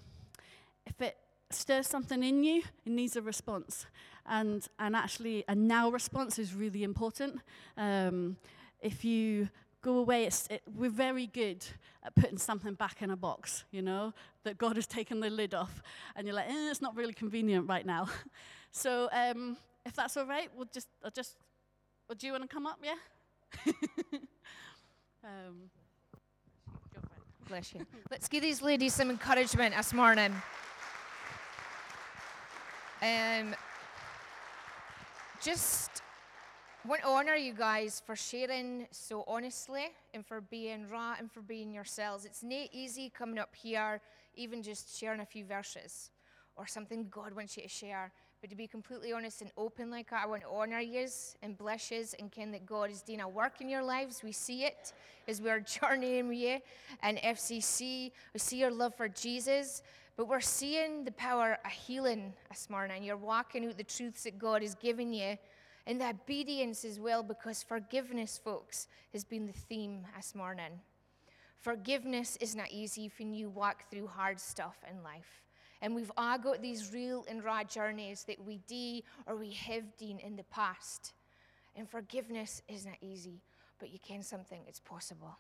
if 0.86 1.02
it 1.02 1.18
stirs 1.50 1.88
something 1.88 2.24
in 2.24 2.43
you, 2.43 2.62
it 2.86 2.91
needs 2.91 3.16
a 3.16 3.22
response. 3.22 3.86
And, 4.26 4.68
and 4.80 4.95
actually, 4.95 5.43
a 5.48 5.56
now 5.56 5.89
response 5.89 6.38
is 6.38 6.54
really 6.54 6.84
important. 6.84 7.39
Um, 7.78 8.38
if 8.82 9.06
you 9.06 9.50
go 9.82 9.98
away, 10.00 10.26
it, 10.26 10.62
we're 10.76 10.89
very 10.89 11.28
good 11.28 11.66
at 12.04 12.16
putting 12.16 12.38
something 12.38 12.74
back 12.74 13.02
in 13.02 13.10
a 13.12 13.16
box, 13.16 13.64
you 13.72 13.82
know, 13.82 14.14
that 14.43 14.58
God 14.58 14.76
has 14.76 14.88
taken 14.88 15.20
the 15.20 15.30
lid 15.30 15.54
off. 15.54 15.82
And 16.16 16.28
you're 16.28 16.36
like, 16.36 16.50
eh, 16.50 16.70
it's 16.70 16.82
not 16.82 16.95
really 16.95 17.14
convenient 17.14 17.68
right 17.70 17.86
now. 17.86 18.10
so 18.72 19.10
um, 19.12 19.58
if 19.86 19.95
that's 19.95 20.18
all 20.18 20.26
right, 20.26 20.50
we'll 20.56 20.68
just, 20.74 20.88
I'll 21.04 21.12
just, 21.12 21.38
well, 22.10 22.18
do 22.20 22.28
you 22.28 22.34
want 22.34 22.43
to 22.43 22.54
come 22.54 22.68
up, 22.68 22.80
yeah? 22.84 22.95
um, 25.24 25.70
Bless 27.48 27.74
you. 27.74 27.86
Let's 28.12 28.28
give 28.28 28.41
these 28.41 28.62
ladies 28.62 28.93
some 28.93 29.10
encouragement 29.10 29.74
this 29.74 29.93
morning. 29.93 30.34
Um, 33.02 33.54
just 35.39 36.02
want 36.84 37.02
to 37.02 37.08
honor 37.08 37.36
you 37.36 37.54
guys 37.54 38.02
for 38.04 38.16
sharing 38.16 38.88
so 38.89 39.24
honestly 39.28 39.89
and 40.16 40.26
for 40.26 40.41
being 40.41 40.89
raw 40.89 41.14
and 41.20 41.32
for 41.32 41.41
being 41.41 41.72
yourselves. 41.72 42.26
It's 42.26 42.41
not 42.41 42.70
easy 42.72 43.12
coming 43.16 43.38
up 43.38 43.54
here, 43.56 44.02
even 44.34 44.64
just 44.64 44.98
sharing 44.98 45.20
a 45.20 45.26
few 45.26 45.45
verses 45.45 46.10
or 46.56 46.66
something 46.66 47.08
God 47.12 47.34
wants 47.34 47.56
you 47.56 47.64
to 47.64 47.70
share. 47.70 48.12
But 48.41 48.50
to 48.50 48.56
be 48.56 48.66
completely 48.66 49.14
honest 49.14 49.41
and 49.41 49.52
open 49.58 49.91
like 49.91 50.10
that, 50.10 50.24
I 50.24 50.28
want 50.28 50.41
to 50.41 50.50
honor 50.50 50.80
yous 50.80 51.36
and 51.43 51.56
bless 51.56 51.91
you 51.91 52.04
and 52.18 52.32
ken 52.32 52.52
that 52.52 52.66
God 52.66 52.89
is 52.89 53.04
doing 53.04 53.22
a 53.22 53.30
work 53.30 53.62
in 53.62 53.70
your 53.70 53.84
lives. 53.84 54.24
We 54.24 54.32
see 54.32 54.64
it 54.64 54.93
as 55.28 55.39
we're 55.39 55.60
journeying 55.82 56.30
with 56.30 56.38
you 56.38 56.60
and 57.04 57.20
FCC. 57.20 58.12
We 58.34 58.39
see 58.39 58.58
your 58.58 58.72
love 58.72 58.95
for 58.95 59.08
Jesus. 59.08 59.84
But 60.18 60.28
we're 60.28 60.41
seeing 60.41 61.03
the 61.03 61.11
power 61.11 61.59
of 61.63 61.72
healing 61.72 62.34
this 62.49 62.72
morning. 62.72 63.03
You're 63.03 63.18
walking 63.18 63.65
out 63.65 63.78
the 63.78 63.84
truths 63.84 64.24
that 64.24 64.39
God 64.39 64.63
has 64.63 64.74
given 64.74 65.13
you 65.13 65.38
and 65.86 66.01
the 66.01 66.09
obedience 66.09 66.84
as 66.84 66.99
well, 66.99 67.22
because 67.22 67.61
forgiveness, 67.61 68.41
folks, 68.43 68.88
has 69.13 69.24
been 69.24 69.45
the 69.45 69.53
theme 69.53 70.03
this 70.15 70.34
morning. 70.34 70.72
Forgiveness 71.61 72.36
is 72.41 72.55
not 72.55 72.72
easy 72.72 73.11
when 73.20 73.32
you 73.32 73.47
walk 73.47 73.91
through 73.91 74.07
hard 74.07 74.39
stuff 74.39 74.78
in 74.89 75.03
life. 75.03 75.43
And 75.84 75.93
we've 75.93 76.11
all 76.18 76.39
got 76.39 76.63
these 76.63 76.91
real 76.91 77.24
and 77.30 77.43
raw 77.43 77.63
journeys 77.63 78.24
that 78.24 78.43
we 78.43 78.59
do 78.68 79.01
or 79.28 79.36
we 79.36 79.51
have 79.51 79.95
done 79.97 80.18
in 80.18 80.36
the 80.36 80.43
past. 80.45 81.13
And 81.76 81.88
forgiveness 81.88 82.63
is 82.68 82.88
not 82.88 82.97
easy, 83.01 83.43
but 83.80 83.91
you 83.91 83.99
can 83.99 84.24
something, 84.24 84.61
it's 84.68 84.80
possible. 84.80 85.38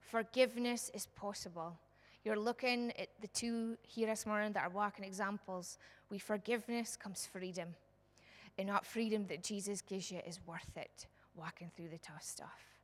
Forgiveness 0.00 0.90
is 0.94 1.04
possible. 1.04 1.78
You're 2.24 2.36
looking 2.38 2.90
at 2.98 3.08
the 3.20 3.28
two 3.28 3.76
here 3.82 4.06
this 4.06 4.24
morning 4.24 4.52
that 4.54 4.62
are 4.62 4.70
walking 4.70 5.04
examples. 5.04 5.76
With 6.08 6.22
forgiveness 6.22 6.96
comes 6.96 7.28
freedom. 7.30 7.74
And 8.56 8.70
that 8.70 8.86
freedom 8.86 9.26
that 9.28 9.42
Jesus 9.42 9.82
gives 9.82 10.10
you 10.10 10.20
is 10.26 10.40
worth 10.46 10.74
it, 10.74 11.06
walking 11.36 11.70
through 11.76 11.88
the 11.88 11.98
tough 11.98 12.22
stuff. 12.22 12.78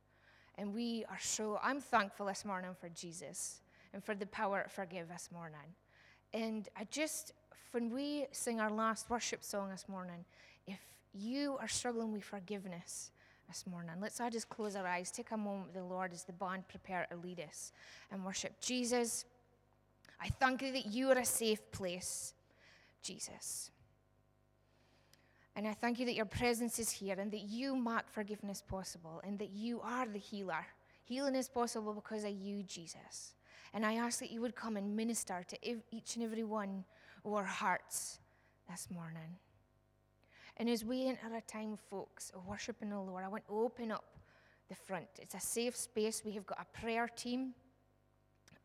And 0.59 0.75
we 0.75 1.05
are 1.09 1.17
so, 1.19 1.59
I'm 1.63 1.79
thankful 1.79 2.27
this 2.27 2.45
morning 2.45 2.75
for 2.79 2.89
Jesus 2.89 3.61
and 3.93 4.03
for 4.03 4.13
the 4.13 4.27
power 4.27 4.61
to 4.61 4.69
forgive 4.69 5.07
this 5.07 5.29
morning. 5.33 5.73
And 6.35 6.69
I 6.77 6.85
just, 6.91 7.33
when 7.71 7.89
we 7.89 8.27
sing 8.31 8.59
our 8.59 8.69
last 8.69 9.09
worship 9.09 9.43
song 9.43 9.71
this 9.71 9.89
morning, 9.89 10.23
if 10.67 10.79
you 11.15 11.57
are 11.59 11.67
struggling 11.67 12.11
with 12.11 12.23
forgiveness 12.23 13.09
this 13.51 13.67
morning, 13.67 13.91
let's 13.99 14.21
all 14.21 14.29
just 14.29 14.47
close 14.47 14.77
our 14.77 14.87
eyes, 14.87 15.11
take 15.11 15.31
a 15.31 15.37
moment 15.37 15.65
with 15.65 15.75
the 15.75 15.83
Lord 15.83 16.13
as 16.13 16.23
the 16.23 16.31
band 16.31 16.65
prepare 16.69 17.05
to 17.11 17.17
lead 17.17 17.41
us 17.41 17.73
and 18.09 18.23
worship. 18.23 18.53
Jesus, 18.61 19.25
I 20.21 20.29
thank 20.29 20.61
you 20.61 20.71
that 20.71 20.85
you 20.85 21.09
are 21.09 21.17
a 21.17 21.25
safe 21.25 21.69
place, 21.73 22.33
Jesus. 23.03 23.69
And 25.57 25.67
I 25.67 25.73
thank 25.73 25.99
you 25.99 26.05
that 26.05 26.15
your 26.15 26.23
presence 26.25 26.79
is 26.79 26.91
here 26.91 27.17
and 27.19 27.29
that 27.33 27.41
you 27.41 27.75
make 27.75 28.07
forgiveness 28.09 28.63
possible 28.65 29.19
and 29.25 29.37
that 29.39 29.49
you 29.49 29.81
are 29.81 30.07
the 30.07 30.17
healer. 30.17 30.65
Healing 31.03 31.35
is 31.35 31.49
possible 31.49 31.93
because 31.93 32.23
of 32.23 32.31
you, 32.31 32.63
Jesus. 32.63 33.33
And 33.73 33.85
I 33.85 33.95
ask 33.95 34.19
that 34.19 34.31
you 34.31 34.39
would 34.39 34.55
come 34.55 34.77
and 34.77 34.95
minister 34.95 35.43
to 35.45 35.57
each 35.91 36.15
and 36.15 36.23
every 36.23 36.45
one 36.45 36.85
of 37.25 37.33
our 37.33 37.43
hearts 37.43 38.19
this 38.69 38.87
morning. 38.89 39.35
And 40.61 40.69
as 40.69 40.85
we 40.85 41.07
enter 41.07 41.35
a 41.35 41.41
time, 41.41 41.75
folks, 41.89 42.29
of 42.35 42.45
worshiping 42.45 42.91
the 42.91 42.99
Lord, 42.99 43.23
I 43.23 43.27
want 43.29 43.47
to 43.47 43.51
open 43.51 43.91
up 43.91 44.03
the 44.69 44.75
front. 44.75 45.07
It's 45.19 45.33
a 45.33 45.39
safe 45.39 45.75
space. 45.75 46.21
We 46.23 46.33
have 46.33 46.45
got 46.45 46.59
a 46.61 46.79
prayer 46.79 47.07
team 47.07 47.55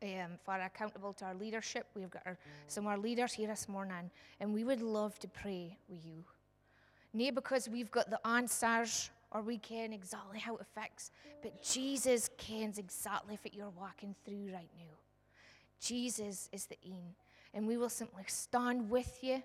um, 0.03 0.37
for 0.45 0.53
accountable 0.59 1.13
to 1.13 1.25
our 1.25 1.33
leadership. 1.33 1.87
We've 1.95 2.11
got 2.11 2.21
our, 2.27 2.37
some 2.67 2.85
of 2.85 2.91
our 2.91 2.99
leaders 2.99 3.33
here 3.33 3.47
this 3.47 3.67
morning, 3.67 4.11
and 4.39 4.53
we 4.53 4.63
would 4.63 4.83
love 4.83 5.17
to 5.17 5.27
pray 5.27 5.75
with 5.89 6.05
you. 6.05 6.23
Not 7.15 7.33
because 7.33 7.67
we've 7.67 7.89
got 7.89 8.11
the 8.11 8.27
answers 8.27 9.09
or 9.31 9.41
we 9.41 9.57
can 9.57 9.91
exactly 9.91 10.37
how 10.37 10.55
it 10.57 10.61
affects, 10.61 11.09
but 11.41 11.63
Jesus 11.63 12.29
kens 12.37 12.77
exactly 12.77 13.39
what 13.41 13.55
you're 13.55 13.73
walking 13.75 14.13
through 14.23 14.53
right 14.53 14.69
now. 14.77 14.93
Jesus 15.81 16.47
is 16.51 16.67
the 16.67 16.77
aim, 16.85 17.15
and 17.55 17.67
we 17.67 17.75
will 17.75 17.89
simply 17.89 18.25
stand 18.27 18.87
with 18.87 19.17
you. 19.23 19.41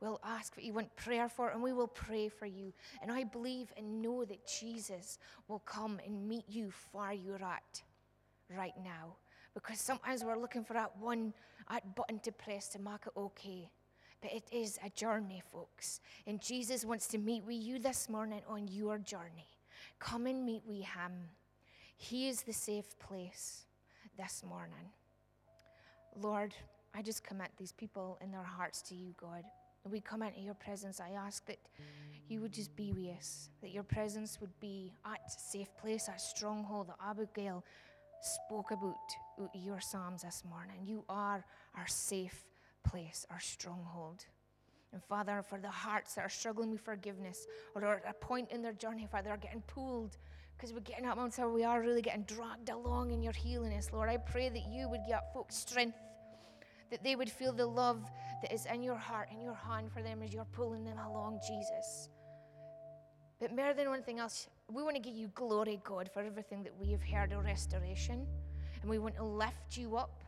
We'll 0.00 0.20
ask 0.22 0.54
what 0.56 0.64
you 0.64 0.74
want 0.74 0.94
prayer 0.96 1.28
for, 1.28 1.48
and 1.48 1.62
we 1.62 1.72
will 1.72 1.88
pray 1.88 2.28
for 2.28 2.46
you. 2.46 2.72
And 3.02 3.10
I 3.10 3.24
believe 3.24 3.72
and 3.76 4.02
know 4.02 4.24
that 4.24 4.46
Jesus 4.46 5.18
will 5.48 5.60
come 5.60 6.00
and 6.04 6.28
meet 6.28 6.44
you 6.48 6.72
where 6.92 7.12
you're 7.12 7.42
at 7.42 7.82
right 8.54 8.74
now. 8.84 9.16
Because 9.54 9.80
sometimes 9.80 10.22
we're 10.22 10.38
looking 10.38 10.64
for 10.64 10.74
that 10.74 10.92
one 11.00 11.32
button 11.96 12.18
to 12.20 12.32
press 12.32 12.68
to 12.68 12.78
make 12.78 13.06
it 13.06 13.12
okay. 13.16 13.70
But 14.20 14.32
it 14.32 14.44
is 14.52 14.78
a 14.84 14.90
journey, 14.90 15.42
folks. 15.50 16.00
And 16.26 16.42
Jesus 16.42 16.84
wants 16.84 17.06
to 17.08 17.18
meet 17.18 17.44
with 17.44 17.56
you 17.56 17.78
this 17.78 18.10
morning 18.10 18.42
on 18.48 18.68
your 18.68 18.98
journey. 18.98 19.48
Come 19.98 20.26
and 20.26 20.44
meet 20.44 20.62
with 20.66 20.84
Him. 20.84 21.30
He 21.96 22.28
is 22.28 22.42
the 22.42 22.52
safe 22.52 22.98
place 22.98 23.64
this 24.18 24.42
morning. 24.46 24.90
Lord, 26.20 26.54
I 26.94 27.00
just 27.00 27.24
commit 27.24 27.48
these 27.56 27.72
people 27.72 28.18
in 28.22 28.30
their 28.30 28.42
hearts 28.42 28.82
to 28.82 28.94
you, 28.94 29.14
God. 29.18 29.44
We 29.90 30.00
come 30.00 30.22
into 30.22 30.40
your 30.40 30.54
presence. 30.54 31.00
I 31.00 31.10
ask 31.10 31.44
that 31.46 31.58
you 32.28 32.40
would 32.40 32.52
just 32.52 32.74
be 32.74 32.92
with 32.92 33.16
us, 33.16 33.50
that 33.62 33.70
your 33.70 33.84
presence 33.84 34.40
would 34.40 34.58
be 34.60 34.92
at 35.04 35.30
safe 35.30 35.68
place, 35.80 36.08
at 36.08 36.20
stronghold 36.20 36.88
that 36.88 36.96
Abigail 37.04 37.64
spoke 38.20 38.70
about 38.70 38.96
your 39.54 39.80
Psalms 39.80 40.22
this 40.22 40.42
morning. 40.48 40.76
You 40.84 41.04
are 41.08 41.44
our 41.76 41.86
safe 41.86 42.44
place, 42.82 43.26
our 43.30 43.40
stronghold. 43.40 44.24
And 44.92 45.02
Father, 45.04 45.42
for 45.48 45.58
the 45.58 45.70
hearts 45.70 46.14
that 46.14 46.24
are 46.24 46.30
struggling 46.30 46.70
with 46.70 46.80
forgiveness 46.80 47.46
or 47.74 47.84
are 47.84 47.96
at 47.96 48.10
a 48.10 48.14
point 48.14 48.50
in 48.50 48.62
their 48.62 48.72
journey, 48.72 49.06
Father, 49.10 49.30
are 49.30 49.36
getting 49.36 49.62
pulled 49.62 50.16
because 50.56 50.72
we're 50.72 50.80
getting 50.80 51.04
up 51.06 51.16
mountains 51.16 51.38
where 51.38 51.50
we 51.50 51.64
are 51.64 51.80
really 51.80 52.00
getting 52.00 52.22
dragged 52.22 52.70
along 52.70 53.10
in 53.10 53.22
your 53.22 53.32
healing 53.32 53.72
us, 53.74 53.90
Lord. 53.92 54.08
I 54.08 54.16
pray 54.16 54.48
that 54.48 54.66
you 54.70 54.88
would 54.88 55.02
give 55.06 55.18
folks 55.34 55.54
strength, 55.54 55.98
that 56.90 57.04
they 57.04 57.14
would 57.14 57.30
feel 57.30 57.52
the 57.52 57.66
love 57.66 58.00
that 58.46 58.54
is 58.54 58.66
in 58.66 58.82
your 58.82 58.96
heart, 58.96 59.28
and 59.32 59.42
your 59.42 59.54
hand 59.54 59.90
for 59.92 60.02
them 60.02 60.22
as 60.22 60.32
you're 60.32 60.46
pulling 60.52 60.84
them 60.84 60.98
along, 60.98 61.40
Jesus. 61.46 62.08
But 63.40 63.54
more 63.54 63.74
than 63.74 63.90
one 63.90 64.02
thing 64.02 64.20
else, 64.20 64.46
we 64.72 64.82
want 64.82 64.94
to 64.94 65.02
give 65.02 65.16
you 65.16 65.28
glory, 65.34 65.80
God, 65.82 66.08
for 66.12 66.22
everything 66.22 66.62
that 66.62 66.72
we 66.78 66.92
have 66.92 67.02
heard 67.02 67.32
of 67.32 67.44
restoration. 67.44 68.24
And 68.80 68.90
we 68.90 68.98
want 68.98 69.16
to 69.16 69.24
lift 69.24 69.76
you 69.76 69.96
up 69.96 70.22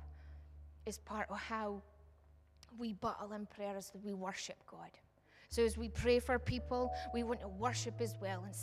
as 0.86 0.98
part 0.98 1.30
of 1.30 1.38
how 1.38 1.80
we 2.76 2.94
battle 2.94 3.32
in 3.32 3.46
prayer 3.46 3.76
as 3.76 3.92
we 4.02 4.12
worship 4.14 4.56
God. 4.66 4.90
So 5.48 5.64
as 5.64 5.78
we 5.78 5.88
pray 5.88 6.18
for 6.18 6.38
people, 6.38 6.90
we 7.14 7.22
want 7.22 7.40
to 7.40 7.48
worship 7.48 8.00
as 8.00 8.16
well 8.20 8.44
and 8.44 8.54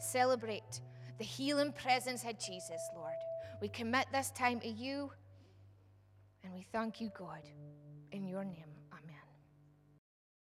celebrate 0.00 0.80
the 1.18 1.24
healing 1.24 1.72
presence 1.72 2.24
of 2.24 2.38
Jesus, 2.38 2.80
Lord. 2.94 3.14
We 3.60 3.68
commit 3.68 4.06
this 4.12 4.30
time 4.32 4.60
to 4.60 4.68
you 4.68 5.10
and 6.44 6.52
we 6.52 6.66
thank 6.72 7.00
you, 7.00 7.10
God, 7.16 7.42
in 8.12 8.26
your 8.26 8.44
name. 8.44 8.71